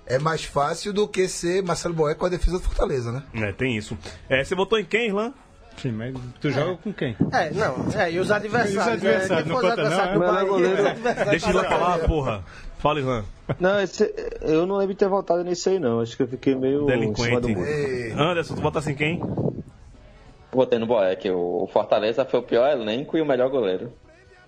é 0.06 0.18
mais 0.18 0.42
fácil 0.42 0.90
do 0.90 1.06
que 1.06 1.28
ser 1.28 1.62
Marcelo 1.62 1.92
Boeck 1.92 2.18
com 2.18 2.24
a 2.24 2.30
defesa 2.30 2.52
do 2.58 2.64
Fortaleza, 2.64 3.12
né? 3.12 3.22
é, 3.34 3.52
tem 3.52 3.76
isso. 3.76 3.96
É, 4.26 4.42
você 4.42 4.54
votou 4.54 4.78
em 4.78 4.84
quem, 4.86 5.08
Irlan? 5.08 5.34
Sim, 5.76 5.92
mas 5.92 6.14
tu 6.40 6.50
joga 6.50 6.76
com 6.78 6.92
quem? 6.94 7.14
É, 7.30 7.50
não. 7.50 7.76
É, 7.94 8.10
e 8.10 8.18
os 8.18 8.30
adversários. 8.32 8.74
E 8.74 8.78
os 8.78 8.88
adversários, 8.88 9.46
né? 9.46 9.52
Não 9.54 9.60
conta 9.60 9.76
não, 9.76 10.38
é? 10.38 10.44
goleiro. 10.44 10.88
adversários 10.88 11.30
Deixa 11.30 11.52
do 11.52 11.60
falar, 11.62 11.98
porra. 12.00 12.44
Fala, 12.78 13.00
Irlan. 13.00 13.24
Não, 13.58 13.80
esse- 13.80 14.14
eu 14.42 14.66
não 14.66 14.76
lembro 14.76 14.94
de 14.94 14.98
ter 14.98 15.08
votado 15.08 15.42
nisso 15.44 15.68
aí, 15.68 15.78
não. 15.78 16.00
Acho 16.00 16.16
que 16.16 16.22
eu 16.22 16.28
fiquei 16.28 16.54
meio 16.54 16.86
Delinquente. 16.86 17.52
Anderson, 18.16 18.54
tu 18.54 18.60
votasse 18.62 18.90
em 18.90 18.94
quem? 18.94 19.20
Votei 20.52 20.78
no 20.78 20.86
Boeck. 20.86 21.28
O 21.30 21.64
o 21.64 21.66
Fortaleza 21.66 22.24
foi 22.24 22.40
o 22.40 22.42
pior 22.42 22.68
elenco 22.70 23.16
e 23.16 23.20
o 23.20 23.26
melhor 23.26 23.50
goleiro. 23.50 23.92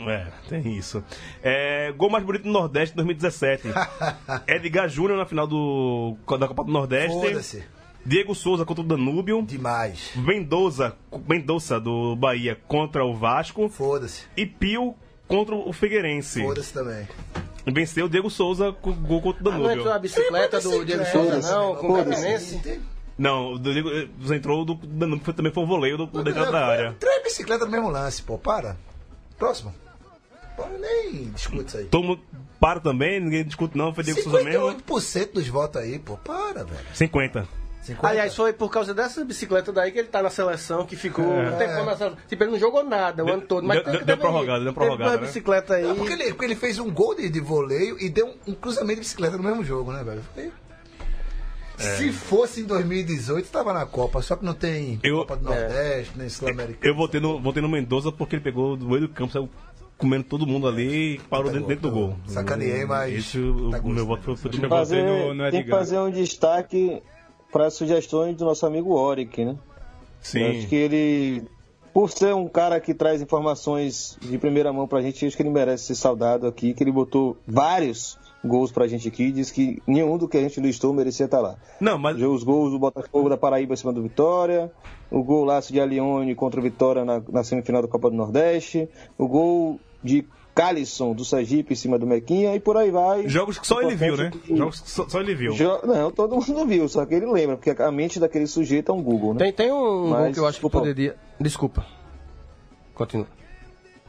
É, 0.01 0.27
tem 0.49 0.77
isso. 0.79 1.05
É, 1.43 1.93
gol 1.93 2.09
mais 2.09 2.25
bonito 2.25 2.45
do 2.45 2.51
Nordeste 2.51 2.97
2017. 2.97 3.65
Edgar 4.49 4.89
Júnior 4.89 5.19
na 5.19 5.27
final 5.27 5.47
do, 5.47 6.17
da 6.39 6.49
Copa 6.49 6.65
do 6.65 6.73
Nordeste. 6.73 7.13
Foda-se. 7.21 7.65
Diego 8.07 8.35
Souza 8.35 8.65
contra 8.65 8.83
o 8.83 8.87
Danúbio. 8.87 9.43
Demais. 9.43 10.13
Mendoza, 10.17 10.95
Mendoza 11.29 11.79
do 11.79 12.17
Bahia 12.17 12.57
contra 12.67 13.05
o 13.05 13.15
Vasco. 13.15 13.69
Foda-se. 13.69 14.25
E 14.35 14.47
Pio 14.47 14.95
contra 15.29 15.55
o 15.55 15.71
Figueirense. 15.71 16.41
Foda-se 16.43 16.73
também. 16.73 17.07
Venceu 17.67 18.07
o 18.07 18.09
Diego 18.09 18.31
Souza 18.31 18.73
com 18.73 18.93
gol 18.93 19.21
contra 19.21 19.43
o 19.45 19.49
Ah, 19.49 19.53
não 19.53 19.59
Danúbio. 19.63 19.81
entrou 19.81 19.95
a 19.95 19.99
bicicleta 19.99 20.61
do 20.61 20.85
Diego 20.85 21.05
Souza, 21.07 21.55
não, 21.55 21.77
com 21.77 21.93
o 21.93 21.97
Campinense? 21.97 22.81
Não, 23.19 23.53
o 23.53 23.59
Diego 23.59 23.91
eh, 23.91 24.09
entrou 24.35 24.65
do 24.65 24.75
Danúbio, 24.75 25.25
foi, 25.25 25.35
também 25.35 25.53
foi 25.53 25.63
um 25.63 25.67
voleio 25.67 25.99
do, 25.99 26.07
do 26.07 26.25
dentro 26.25 26.51
da 26.51 26.67
área. 26.67 26.97
Três 26.99 27.23
bicicletas 27.23 27.67
no 27.67 27.73
mesmo 27.73 27.91
lance, 27.91 28.23
pô. 28.23 28.39
Para. 28.39 28.77
Próximo. 29.39 29.75
Pô, 30.57 30.65
nem 30.79 31.31
discute 31.31 31.67
isso 31.69 31.77
aí. 31.79 31.89
Mundo 31.95 32.21
para 32.59 32.81
também, 32.81 33.21
ninguém 33.21 33.45
discute 33.45 33.77
não, 33.77 33.95
foi 33.95 34.05
Diego 34.05 34.23
Souza 34.23 34.43
mesmo. 34.43 34.67
58% 34.69 35.33
dos 35.33 35.49
votos 35.49 35.83
aí, 35.83 35.99
pô. 35.99 36.17
Para, 36.17 36.65
velho. 36.65 36.87
50. 36.95 37.47
50. 37.83 38.07
Aliás, 38.09 38.35
foi 38.37 38.53
por 38.53 38.71
causa 38.71 38.93
dessa 38.93 39.25
bicicleta 39.25 39.73
daí 39.73 39.91
que 39.91 39.99
ele 39.99 40.09
tá 40.09 40.23
na 40.23 40.29
seleção, 40.31 40.85
que 40.87 40.97
ficou 40.97 41.25
um 41.25 41.57
tempão 41.57 41.85
na 41.87 41.97
seleção. 41.97 42.19
Tipo, 42.29 42.45
ele 42.45 42.51
não 42.53 42.59
jogou 42.59 42.85
nada 42.85 43.25
o 43.25 43.31
ano 43.33 43.43
todo. 43.43 43.67
Mas 43.67 43.77
deu- 43.83 43.91
tem 43.91 43.99
que 44.01 44.05
deu 44.07 44.17
prorrogada, 44.19 44.63
deu 44.65 44.73
duas 44.75 44.99
né? 44.99 45.17
bicicletas 45.19 45.77
aí. 45.77 45.83
Não, 45.85 45.97
porque 45.97 46.13
ele, 46.13 46.25
porque 46.31 46.45
ele 46.45 46.57
fez 46.57 46.79
um 46.79 46.91
gol 46.91 47.15
de, 47.15 47.29
de 47.31 47.41
voleio 47.41 47.97
e 47.99 48.09
deu 48.11 48.27
um, 48.47 48.53
um 48.53 48.55
cruzamento 48.55 48.97
de 48.97 49.01
bicicleta 49.01 49.37
no 49.39 49.43
mesmo 49.43 49.65
jogo, 49.65 49.93
né, 49.93 50.05
velho? 50.05 50.23
Foi- 50.35 50.53
Se 51.79 52.13
fosse 52.13 52.61
em 52.61 52.65
2018, 52.65 53.49
tava 53.51 53.73
na 53.73 53.87
Copa, 53.87 54.21
só 54.21 54.37
que 54.37 54.45
não 54.45 54.53
tem 54.53 55.01
Eu- 55.03 55.19
Copa 55.21 55.37
do 55.37 55.45
Nordeste, 55.45 56.13
nem 56.17 56.29
Sul-Americano. 56.29 56.79
Eu 56.83 56.95
votei 56.95 57.19
no, 57.21 57.41
votei 57.41 57.63
no 57.63 57.69
Mendoza 57.71 58.13
porque 58.13 58.37
ele 58.37 58.43
pegou 58.43 58.77
do 58.77 58.87
meio 58.87 59.01
do 59.03 59.09
campo, 59.09 59.33
saiu 59.33 59.49
comendo 59.97 60.25
todo 60.25 60.47
mundo 60.47 60.69
ali 60.69 61.15
e 61.15 61.19
parou 61.21 61.47
Pegou, 61.51 61.53
dentro, 61.67 61.69
dentro 61.69 61.91
do 61.91 61.91
gol. 61.91 62.17
Sacaneei, 62.27 62.85
mas 62.85 63.15
Esse, 63.15 63.39
o, 63.39 63.71
tá 63.71 63.79
o 63.83 63.89
meu 63.89 64.05
voto 64.07 64.23
foi, 64.23 64.37
foi 64.37 64.51
do 64.51 64.57
Eu 64.59 64.63
Mendoza. 64.63 64.85
votei 64.85 65.01
Fazer, 65.03 65.25
no- 65.27 65.35
no 65.35 65.51
tem 65.51 65.65
que 65.65 65.71
fazer 65.71 65.99
um 65.99 66.11
destaque 66.11 67.03
para 67.51 67.67
as 67.67 67.75
sugestões 67.75 68.37
do 68.37 68.45
nosso 68.45 68.65
amigo 68.67 68.95
Oric, 68.95 69.45
né? 69.45 69.53
Eu 69.53 69.59
Sim. 70.23 70.59
Acho 70.59 70.69
que 70.69 70.77
ele 70.77 71.45
por 71.93 72.11
ser 72.11 72.35
um 72.35 72.49
cara 72.49 72.81
que 72.81 72.95
traz 72.95 73.21
informações 73.21 74.17
de 74.21 74.39
primeira 74.39 74.73
mão 74.73 74.87
pra 74.87 75.03
gente, 75.03 75.27
acho 75.27 75.37
que 75.37 75.43
ele 75.43 75.51
merece 75.51 75.87
ser 75.87 75.95
saudado 75.97 76.47
aqui, 76.47 76.73
que 76.73 76.83
ele 76.83 76.93
botou 76.93 77.37
vários 77.47 78.19
gols 78.45 78.73
pra 78.73 78.87
gente 78.87 79.09
aqui, 79.09 79.31
diz 79.31 79.51
que 79.51 79.83
nenhum 79.87 80.17
do 80.17 80.29
que 80.29 80.37
a 80.37 80.41
gente 80.41 80.61
listou 80.61 80.95
merecia 80.95 81.27
estar 81.27 81.41
lá. 81.41 81.57
Não, 81.81 81.99
mas 81.99 82.21
Os 82.23 82.43
gols 82.43 82.71
do 82.71 82.79
Botafogo 82.79 83.29
da 83.29 83.37
Paraíba 83.37 83.75
em 83.75 83.77
cima 83.77 83.93
do 83.93 84.03
Vitória, 84.03 84.71
o 85.11 85.23
gol 85.23 85.45
laço 85.45 85.73
de 85.73 85.81
Alione 85.81 86.35
contra 86.35 86.61
o 86.61 86.63
Vitória 86.63 87.05
na, 87.05 87.21
na 87.29 87.45
semifinal 87.45 87.83
da 87.83 87.89
Copa 87.89 88.09
do 88.09 88.17
Nordeste, 88.17 88.89
o 89.19 89.27
gol 89.27 89.81
de 90.03 90.25
Calisson 90.61 91.15
do 91.15 91.25
Sergipe 91.25 91.73
em 91.73 91.77
cima 91.77 91.99
do 91.99 92.07
Mequinha 92.07 92.55
e 92.55 92.61
por 92.61 92.77
aí 92.77 92.91
vai. 92.91 93.27
jogos 93.29 93.59
que 93.59 93.67
só 93.67 93.81
ele 93.81 93.95
viu, 93.95 94.17
né? 94.17 94.31
Jogos 94.51 94.81
que 94.81 94.91
só, 94.91 95.09
só 95.09 95.21
ele 95.21 95.35
viu. 95.35 95.53
Jo- 95.53 95.81
Não, 95.85 96.11
todo 96.11 96.35
mundo 96.37 96.67
viu, 96.67 96.87
só 96.89 97.07
que 97.07 97.15
ele 97.15 97.27
lembra, 97.27 97.57
porque 97.57 97.71
a 97.83 97.91
mente 97.91 98.21
daquele 98.21 98.47
sujeito 98.47 98.93
é 98.93 98.95
um 98.95 99.03
Google, 99.03 99.33
né? 99.35 99.39
Tem, 99.39 99.53
tem 99.53 99.73
um 99.73 100.09
Mas, 100.11 100.25
gol 100.25 100.33
que 100.35 100.41
eu 100.41 100.47
acho 100.47 100.61
que 100.61 100.69
poderia. 100.69 101.17
Desculpa. 101.41 101.87
Continua. 102.95 103.27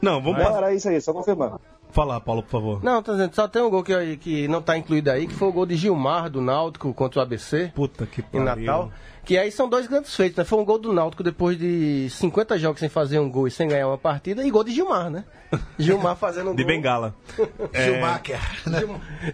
Não, 0.00 0.20
vamos 0.22 0.40
É, 0.40 0.44
passar. 0.44 0.56
era 0.58 0.74
isso 0.74 0.88
aí, 0.88 1.00
só 1.00 1.12
confirmar. 1.12 1.58
Fala, 1.92 2.18
Paulo, 2.20 2.42
por 2.42 2.50
favor. 2.50 2.82
Não, 2.82 3.02
tô 3.02 3.12
dizendo, 3.12 3.34
só 3.34 3.46
tem 3.46 3.60
um 3.62 3.68
gol 3.68 3.84
que, 3.84 4.16
que 4.16 4.48
não 4.48 4.62
tá 4.62 4.76
incluído 4.78 5.10
aí, 5.10 5.26
que 5.26 5.34
foi 5.34 5.48
o 5.48 5.52
gol 5.52 5.66
de 5.66 5.76
Gilmar 5.76 6.30
do 6.30 6.40
Náutico 6.40 6.92
contra 6.94 7.20
o 7.20 7.22
ABC. 7.22 7.70
Puta 7.74 8.06
que 8.06 8.20
em 8.20 8.44
pariu. 8.44 8.64
Natal. 8.64 8.92
Que 9.24 9.38
aí 9.38 9.52
são 9.52 9.68
dois 9.68 9.86
grandes 9.86 10.16
feitos, 10.16 10.38
né? 10.38 10.44
Foi 10.44 10.58
um 10.58 10.64
gol 10.64 10.78
do 10.78 10.92
Náutico 10.92 11.22
depois 11.22 11.56
de 11.56 12.08
50 12.10 12.58
jogos 12.58 12.80
sem 12.80 12.88
fazer 12.88 13.20
um 13.20 13.30
gol 13.30 13.46
e 13.46 13.50
sem 13.50 13.68
ganhar 13.68 13.86
uma 13.86 13.98
partida, 13.98 14.44
e 14.44 14.50
gol 14.50 14.64
de 14.64 14.72
Gilmar, 14.72 15.10
né? 15.10 15.24
Gilmar 15.78 16.16
fazendo 16.16 16.50
um 16.50 16.54
De 16.54 16.64
gol. 16.64 16.72
Bengala. 16.72 17.14
É. 17.72 17.84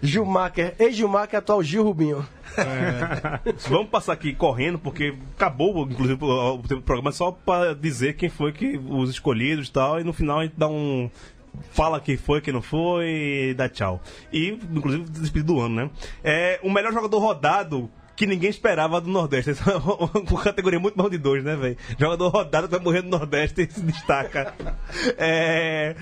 Gilmacher, 0.01 0.75
ex-Gilmar, 0.79 1.27
que 1.27 1.35
é 1.35 1.39
atual 1.39 1.63
Gil 1.63 1.83
Rubinho. 1.83 2.25
Vamos 3.67 3.89
passar 3.89 4.13
aqui 4.13 4.33
correndo, 4.33 4.77
porque 4.77 5.15
acabou, 5.35 5.87
inclusive, 5.89 6.23
o 6.23 6.57
tempo 6.59 6.75
do 6.75 6.81
programa 6.81 7.11
só 7.11 7.31
pra 7.31 7.73
dizer 7.73 8.13
quem 8.13 8.29
foi 8.29 8.51
que 8.51 8.77
os 8.77 9.09
escolhidos 9.09 9.67
e 9.67 9.71
tal, 9.71 9.99
e 9.99 10.03
no 10.03 10.13
final 10.13 10.39
a 10.39 10.43
gente 10.43 10.55
dá 10.57 10.67
um. 10.67 11.09
Fala 11.71 11.99
quem 11.99 12.17
foi, 12.17 12.41
quem 12.41 12.53
não 12.53 12.61
foi, 12.61 13.53
dá 13.57 13.67
tchau. 13.69 14.01
E, 14.31 14.59
inclusive, 14.71 15.03
despedido 15.09 15.53
do 15.53 15.61
ano, 15.61 15.75
né? 15.75 15.89
É, 16.23 16.59
o 16.63 16.71
melhor 16.71 16.93
jogador 16.93 17.19
rodado 17.19 17.89
que 18.19 18.27
ninguém 18.27 18.49
esperava 18.49 18.99
do 18.99 19.09
Nordeste. 19.09 19.51
Essa 19.51 19.71
é 19.71 19.77
uma 19.77 20.43
categoria 20.43 20.77
muito 20.77 20.97
mal 20.97 21.09
de 21.09 21.17
dois, 21.17 21.41
né, 21.41 21.55
velho? 21.55 21.77
Jogador 21.97 22.27
rodado 22.27 22.67
que 22.67 22.75
vai 22.75 22.83
morrer 22.83 23.01
no 23.01 23.11
Nordeste 23.11 23.61
e 23.61 23.67
se 23.71 23.81
destaca. 23.81 24.53
É. 25.17 25.95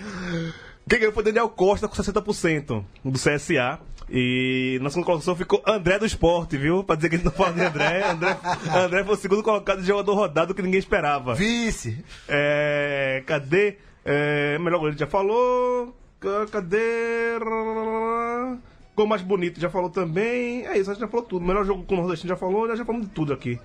Quem 0.90 1.00
ganhou 1.00 1.14
foi 1.14 1.24
Daniel 1.24 1.48
Costa 1.50 1.88
com 1.88 1.96
60% 1.96 2.84
do 3.06 3.20
CSA. 3.20 3.80
E 4.10 4.80
na 4.82 4.90
segunda 4.90 5.06
colocação 5.06 5.36
ficou 5.36 5.62
André 5.68 6.00
do 6.00 6.06
Esporte, 6.06 6.58
viu? 6.58 6.84
Pra 6.84 6.96
dizer 6.96 7.10
que 7.10 7.18
gente 7.18 7.26
não 7.26 7.32
fala 7.32 7.54
de 7.54 7.62
André. 7.62 8.10
André, 8.10 8.38
André 8.74 9.04
foi 9.04 9.14
o 9.14 9.18
segundo 9.18 9.44
colocado 9.44 9.82
de 9.82 9.88
jogador 9.88 10.16
rodado 10.16 10.56
que 10.56 10.62
ninguém 10.62 10.80
esperava. 10.80 11.36
Vice. 11.36 12.04
É, 12.28 13.22
cadê? 13.28 13.78
É, 14.10 14.58
melhor 14.60 14.78
goleiro 14.80 14.98
já 14.98 15.06
falou. 15.06 15.94
Ca- 16.20 16.48
Cadê? 16.50 17.38
Gol 18.96 19.06
mais 19.06 19.22
bonito 19.22 19.60
já 19.60 19.70
falou 19.70 19.90
também. 19.90 20.66
É 20.66 20.78
isso, 20.78 20.90
a 20.90 20.94
gente 20.94 21.02
já 21.02 21.08
falou 21.08 21.26
tudo. 21.26 21.46
Melhor 21.46 21.66
jogo 21.66 21.84
com 21.84 21.94
o 21.96 21.98
Nordestino 21.98 22.30
já 22.30 22.36
falou, 22.38 22.74
já 22.76 22.86
falamos 22.86 23.08
de 23.08 23.14
tudo 23.14 23.34
aqui. 23.34 23.60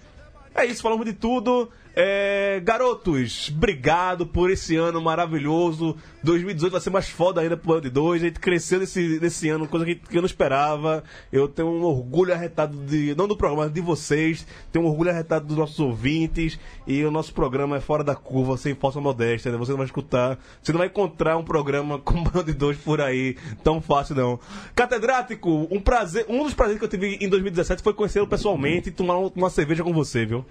É 0.55 0.67
isso, 0.67 0.83
falamos 0.83 1.07
de 1.07 1.13
tudo. 1.13 1.71
É, 1.95 2.59
garotos, 2.65 3.51
obrigado 3.55 4.27
por 4.27 4.51
esse 4.51 4.77
ano 4.77 5.01
maravilhoso. 5.01 5.95
2018 6.23 6.73
vai 6.73 6.81
ser 6.81 6.91
mais 6.91 7.09
foda 7.09 7.41
ainda 7.41 7.57
pro 7.57 7.73
ano 7.73 7.83
de 7.83 7.91
dois. 7.91 8.23
A 8.23 8.27
gente 8.27 8.41
cresceu 8.41 8.81
nesse, 8.81 9.21
nesse 9.21 9.49
ano, 9.51 9.69
coisa 9.69 9.85
que, 9.85 9.97
que 9.97 10.17
eu 10.17 10.23
não 10.23 10.27
esperava. 10.27 11.05
Eu 11.31 11.49
tenho 11.49 11.69
um 11.69 11.83
orgulho 11.83 12.33
arretado 12.33 12.77
de. 12.79 13.15
Não 13.15 13.29
do 13.29 13.37
programa, 13.37 13.65
mas 13.65 13.73
de 13.73 13.81
vocês. 13.81 14.47
Tenho 14.71 14.87
um 14.87 14.89
orgulho 14.89 15.11
arretado 15.11 15.47
dos 15.47 15.57
nossos 15.57 15.79
ouvintes. 15.81 16.59
E 16.87 17.05
o 17.05 17.11
nosso 17.11 17.35
programa 17.35 17.77
é 17.77 17.81
fora 17.81 18.03
da 18.03 18.15
curva, 18.15 18.57
sem 18.57 18.75
falsa 18.75 19.01
modéstia. 19.01 19.53
Né? 19.53 19.59
Você 19.59 19.73
não 19.73 19.79
vai 19.79 19.87
escutar. 19.87 20.39
Você 20.63 20.73
não 20.73 20.79
vai 20.79 20.87
encontrar 20.87 21.37
um 21.37 21.45
programa 21.45 21.99
com 22.03 22.23
bando 22.23 22.45
de 22.45 22.55
dois 22.55 22.79
por 22.79 23.03
aí. 23.03 23.37
Tão 23.63 23.83
fácil, 23.83 24.15
não. 24.15 24.41
Catedrático, 24.75 25.69
um 25.71 25.81
prazer. 25.81 26.25
Um 26.27 26.43
dos 26.45 26.55
prazeres 26.55 26.79
que 26.79 26.85
eu 26.87 26.89
tive 26.89 27.19
em 27.21 27.29
2017 27.29 27.83
foi 27.83 27.93
conhecê-lo 27.93 28.27
pessoalmente 28.27 28.89
e 28.89 28.93
tomar 28.93 29.19
uma 29.19 29.51
cerveja 29.51 29.85
com 29.85 29.93
você, 29.93 30.25
viu? 30.25 30.45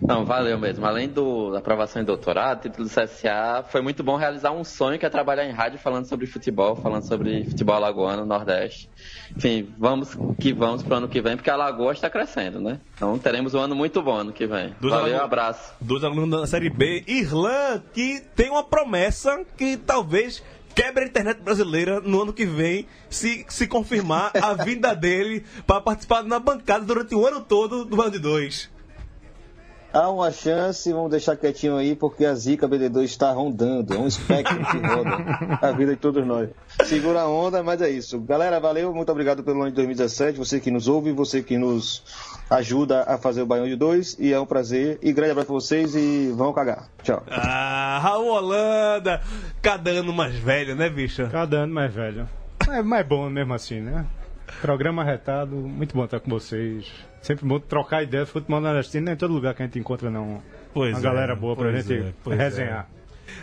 Não, 0.00 0.24
valeu 0.24 0.58
mesmo. 0.58 0.84
Além 0.86 1.08
do, 1.08 1.50
da 1.52 1.58
aprovação 1.58 2.00
em 2.02 2.04
doutorado, 2.04 2.62
título 2.62 2.88
do 2.88 2.90
CSA, 2.90 3.64
foi 3.68 3.80
muito 3.80 4.02
bom 4.02 4.16
realizar 4.16 4.50
um 4.52 4.64
sonho 4.64 4.98
que 4.98 5.06
é 5.06 5.10
trabalhar 5.10 5.44
em 5.44 5.52
rádio 5.52 5.78
falando 5.78 6.06
sobre 6.06 6.26
futebol, 6.26 6.76
falando 6.76 7.02
sobre 7.06 7.44
futebol 7.44 7.74
alagoano, 7.76 8.24
Nordeste. 8.24 8.88
Enfim, 9.36 9.72
vamos 9.78 10.16
que 10.38 10.52
vamos 10.52 10.82
pro 10.82 10.94
ano 10.96 11.08
que 11.08 11.20
vem, 11.20 11.36
porque 11.36 11.50
a 11.50 11.56
Lagoa 11.56 11.92
está 11.92 12.08
crescendo, 12.10 12.60
né? 12.60 12.80
Então 12.96 13.18
teremos 13.18 13.54
um 13.54 13.60
ano 13.60 13.74
muito 13.74 14.02
bom 14.02 14.14
ano 14.16 14.32
que 14.32 14.46
vem. 14.46 14.74
Dos 14.80 14.90
valeu, 14.90 15.04
alunos- 15.06 15.20
abraço. 15.24 15.72
Dois 15.80 16.04
alunos 16.04 16.40
da 16.40 16.46
Série 16.46 16.70
B. 16.70 17.04
Irlan, 17.06 17.82
que 17.92 18.20
tem 18.34 18.50
uma 18.50 18.64
promessa 18.64 19.44
que 19.56 19.76
talvez 19.76 20.42
quebre 20.74 21.04
a 21.04 21.06
internet 21.06 21.40
brasileira 21.42 22.00
no 22.00 22.22
ano 22.22 22.32
que 22.32 22.46
vem, 22.46 22.86
se, 23.08 23.44
se 23.48 23.66
confirmar 23.66 24.30
a 24.40 24.54
vinda 24.64 24.94
dele 24.94 25.44
para 25.66 25.80
participar 25.80 26.22
na 26.22 26.38
bancada 26.38 26.84
durante 26.84 27.14
o 27.14 27.26
ano 27.26 27.40
todo 27.40 27.84
do 27.84 27.96
Bando 27.96 28.12
de 28.12 28.18
Dois. 28.20 28.70
Há 29.92 30.08
uma 30.08 30.30
chance, 30.30 30.92
vamos 30.92 31.10
deixar 31.10 31.36
quietinho 31.36 31.76
aí, 31.76 31.96
porque 31.96 32.24
a 32.24 32.32
Zika 32.32 32.68
BD2 32.68 33.02
está 33.02 33.32
rondando. 33.32 33.92
É 33.92 33.98
um 33.98 34.06
espectro 34.06 34.56
que 34.56 34.76
roda 34.78 35.58
a 35.60 35.72
vida 35.72 35.92
de 35.92 35.98
todos 35.98 36.24
nós. 36.24 36.48
Segura 36.84 37.22
a 37.22 37.28
onda, 37.28 37.60
mas 37.60 37.82
é 37.82 37.90
isso. 37.90 38.20
Galera, 38.20 38.60
valeu, 38.60 38.94
muito 38.94 39.10
obrigado 39.10 39.42
pelo 39.42 39.62
ano 39.62 39.70
de 39.70 39.74
2017. 39.74 40.38
Você 40.38 40.60
que 40.60 40.70
nos 40.70 40.86
ouve, 40.86 41.10
você 41.10 41.42
que 41.42 41.58
nos 41.58 42.04
ajuda 42.48 43.02
a 43.02 43.18
fazer 43.18 43.42
o 43.42 43.46
Baião 43.46 43.66
de 43.66 43.74
2. 43.74 44.16
E 44.20 44.32
é 44.32 44.38
um 44.38 44.46
prazer. 44.46 44.96
E 45.02 45.12
grande 45.12 45.32
abraço 45.32 45.48
pra 45.48 45.54
vocês 45.54 45.96
e 45.96 46.32
vão 46.36 46.52
cagar. 46.52 46.88
Tchau. 47.02 47.24
Ah, 47.28 47.98
Raul 48.00 48.28
Holanda, 48.28 49.20
cada 49.60 49.90
ano 49.90 50.12
mais 50.12 50.36
velho, 50.36 50.76
né, 50.76 50.88
bicha? 50.88 51.28
Cada 51.32 51.58
ano 51.58 51.74
mais 51.74 51.92
velho. 51.92 52.28
É 52.68 52.80
mais 52.80 53.04
bom 53.04 53.28
mesmo 53.28 53.54
assim, 53.54 53.80
né? 53.80 54.06
Programa 54.60 55.04
retado, 55.04 55.56
muito 55.56 55.94
bom 55.94 56.04
estar 56.04 56.20
com 56.20 56.30
vocês. 56.30 56.90
Sempre 57.22 57.46
bom 57.46 57.58
trocar 57.58 58.02
ideias. 58.02 58.30
Futebol 58.30 58.60
nordestino 58.60 59.06
não 59.06 59.12
é 59.12 59.14
em 59.14 59.18
todo 59.18 59.32
lugar 59.32 59.54
que 59.54 59.62
a 59.62 59.66
gente 59.66 59.78
encontra, 59.78 60.10
não. 60.10 60.42
Pois 60.72 60.92
uma 60.92 61.00
é, 61.00 61.02
galera 61.02 61.36
boa 61.36 61.56
pra 61.56 61.72
gente 61.72 61.92
é, 61.92 62.12
pois 62.22 62.38
resenhar. 62.38 62.88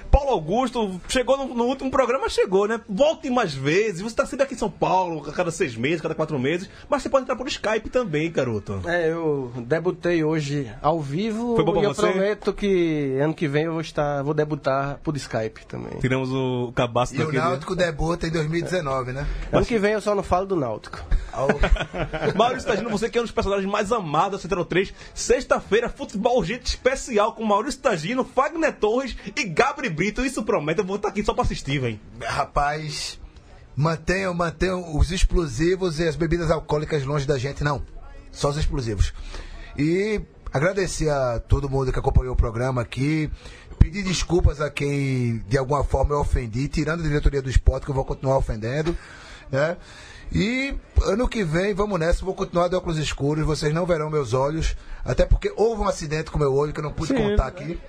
Paulo 0.10 0.32
Augusto 0.32 1.00
chegou 1.08 1.38
no, 1.38 1.54
no 1.54 1.66
último 1.66 1.90
programa, 1.92 2.30
chegou, 2.30 2.68
né? 2.68 2.80
Volte 2.88 3.30
mais 3.30 3.54
vezes. 3.54 4.02
Você 4.02 4.16
tá 4.16 4.26
sempre 4.26 4.44
aqui 4.46 4.54
em 4.56 4.58
São 4.58 4.70
Paulo, 4.70 5.28
a 5.30 5.32
cada 5.34 5.52
seis 5.52 5.76
meses, 5.76 6.02
cada 6.02 6.16
quatro 6.16 6.38
meses. 6.40 6.70
Mas 6.90 7.04
você 7.04 7.10
pode 7.10 7.24
entrar 7.24 7.36
por 7.36 7.48
Skype 7.48 7.90
também, 7.90 8.32
garoto. 8.32 8.82
É, 8.86 9.12
eu 9.12 9.52
debutei 9.58 10.24
hoje 10.24 10.72
ao 10.82 11.00
vivo 11.02 11.56
Foi 11.56 11.64
bom 11.66 11.74
pra 11.74 11.82
e 11.82 11.86
eu 11.86 11.94
você? 11.94 12.02
prometo 12.02 12.54
que 12.54 13.18
ano 13.22 13.34
que 13.34 13.48
vem 13.48 13.64
eu 13.64 13.74
vou 13.74 13.82
estar, 13.82 14.24
vou 14.24 14.34
debutar 14.34 15.00
por 15.04 15.16
Skype 15.16 15.66
também. 15.68 16.00
Tiramos 16.00 16.30
o 16.32 16.72
cabaço 16.76 17.14
E 17.14 17.18
o 17.18 17.26
daquele. 17.26 17.38
Náutico 17.38 17.76
debuta 17.76 18.28
em 18.28 18.32
2019, 18.32 19.12
né? 19.14 19.28
Ano 19.52 19.66
que 19.66 19.78
vem 19.78 19.94
eu 19.94 20.02
só 20.02 20.14
não 20.16 20.24
falo 20.24 20.46
do 20.46 20.56
Náutico. 20.56 21.00
Maurício 22.36 22.68
Tagino, 22.68 22.90
você 22.90 23.10
que 23.10 23.18
é 23.18 23.22
um 23.22 23.24
dos 23.24 23.32
personagens 23.32 23.70
mais 23.72 23.92
amados 23.92 24.40
da 24.40 24.42
Central 24.42 24.66
3. 24.66 24.94
Sexta-feira, 25.14 25.88
futebol 25.90 26.38
urgente 26.38 26.66
especial 26.66 27.34
com 27.34 27.44
Maurício 27.44 27.80
Tagino, 27.82 28.24
Fagner 28.24 28.74
Torres 28.74 29.16
e 29.36 29.44
Gabri 29.44 29.90
Brito. 29.90 30.07
Isso 30.26 30.44
promete, 30.44 30.80
eu 30.80 30.86
vou 30.86 30.96
estar 30.98 31.10
aqui 31.10 31.24
só 31.24 31.34
pra 31.34 31.44
assistir, 31.44 31.80
velho. 31.80 32.00
Rapaz, 32.24 33.20
mantenham, 33.76 34.34
mantenham 34.34 34.98
os 34.98 35.12
explosivos 35.12 36.00
e 36.00 36.08
as 36.08 36.16
bebidas 36.16 36.50
alcoólicas 36.50 37.04
longe 37.04 37.26
da 37.26 37.38
gente, 37.38 37.64
não. 37.64 37.82
Só 38.32 38.50
os 38.50 38.58
explosivos. 38.58 39.14
E 39.78 40.22
agradecer 40.52 41.10
a 41.10 41.40
todo 41.40 41.70
mundo 41.70 41.92
que 41.92 42.00
acompanhou 42.00 42.34
o 42.34 42.38
programa 42.38 42.82
aqui. 42.82 43.30
Pedir 43.80 44.04
desculpas 44.04 44.60
a 44.60 44.72
quem 44.72 45.44
de 45.48 45.58
alguma 45.58 45.84
forma 45.84 46.16
eu 46.16 46.20
ofendi, 46.20 46.68
tirando 46.68 47.02
a 47.02 47.04
diretoria 47.04 47.42
do 47.42 47.50
esporte, 47.50 47.86
que 47.86 47.92
eu 47.92 47.96
vou 47.96 48.04
continuar 48.04 48.38
ofendendo. 48.38 48.98
Né? 49.52 49.78
E 50.32 50.76
ano 51.04 51.28
que 51.28 51.44
vem, 51.44 51.74
vamos 51.74 52.00
nessa, 52.00 52.26
vou 52.26 52.34
continuar 52.34 52.68
de 52.68 52.76
óculos 52.76 52.98
escuros, 52.98 53.46
vocês 53.46 53.74
não 53.74 53.86
verão 53.86 54.10
meus 54.10 54.34
olhos. 54.34 54.76
Até 55.06 55.26
porque 55.26 55.54
houve 55.56 55.82
um 55.82 55.88
acidente 55.88 56.32
com 56.32 56.40
meu 56.40 56.54
olho 56.54 56.74
que 56.74 56.80
eu 56.80 56.84
não 56.84 56.92
pude 56.92 57.16
Sim. 57.16 57.18
contar 57.18 57.48
aqui. 57.48 57.80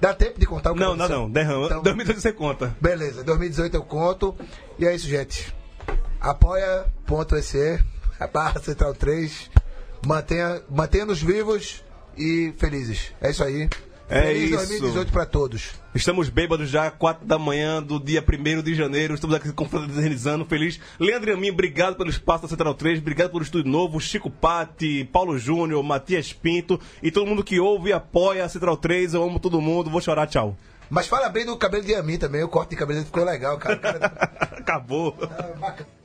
Dá 0.00 0.14
tempo 0.14 0.38
de 0.38 0.46
contar 0.46 0.70
o 0.70 0.74
que 0.74 0.80
Não, 0.80 0.94
não, 0.94 1.08
não. 1.08 1.30
Derrama. 1.30 1.66
Então- 1.66 1.82
2018 1.82 2.20
você 2.20 2.32
conta. 2.32 2.76
Beleza, 2.80 3.24
2018 3.24 3.74
eu 3.74 3.82
conto. 3.82 4.34
E 4.78 4.86
é 4.86 4.94
isso, 4.94 5.08
gente. 5.08 5.52
Apoia.se, 6.20 7.78
barra 8.32 8.60
Central 8.60 8.94
3. 8.94 9.50
Mantenha, 10.06 10.62
mantenha-nos 10.70 11.20
vivos 11.20 11.82
e 12.16 12.54
felizes. 12.58 13.12
É 13.20 13.30
isso 13.30 13.42
aí. 13.42 13.68
É 14.10 14.22
Feliz 14.22 14.44
isso. 14.44 14.56
2018 14.56 15.12
pra 15.12 15.26
todos. 15.26 15.72
Estamos 15.94 16.30
bêbados 16.30 16.70
já, 16.70 16.90
4 16.90 17.26
da 17.26 17.38
manhã 17.38 17.82
do 17.82 18.00
dia 18.00 18.24
1 18.26 18.62
de 18.62 18.74
janeiro. 18.74 19.14
Estamos 19.14 19.36
aqui 19.36 19.52
confraternizando, 19.52 20.46
feliz. 20.46 20.80
Leandro 20.98 21.34
Amin, 21.34 21.50
obrigado 21.50 21.96
pelo 21.96 22.08
espaço 22.08 22.44
da 22.44 22.48
Central 22.48 22.74
3, 22.74 23.00
obrigado 23.00 23.30
pelo 23.30 23.42
estúdio 23.42 23.70
novo, 23.70 24.00
Chico 24.00 24.30
Patti, 24.30 25.04
Paulo 25.12 25.38
Júnior, 25.38 25.82
Matias 25.82 26.32
Pinto 26.32 26.80
e 27.02 27.10
todo 27.10 27.26
mundo 27.26 27.44
que 27.44 27.60
ouve 27.60 27.90
e 27.90 27.92
apoia 27.92 28.44
a 28.44 28.48
Central 28.48 28.78
3. 28.78 29.12
Eu 29.12 29.22
amo 29.24 29.38
todo 29.38 29.60
mundo, 29.60 29.90
vou 29.90 30.00
chorar, 30.00 30.26
tchau. 30.26 30.56
Mas 30.88 31.06
fala 31.06 31.28
bem 31.28 31.44
do 31.44 31.54
cabelo 31.58 31.84
de 31.84 31.94
Amin 31.94 32.16
também. 32.16 32.42
O 32.42 32.48
corte 32.48 32.70
de 32.70 32.76
cabelo 32.76 33.04
ficou 33.04 33.24
legal, 33.24 33.58
cara. 33.58 33.76
Cara 33.76 33.98
Acabou. 34.56 35.14
é 35.20 35.58
bacana. 35.58 35.97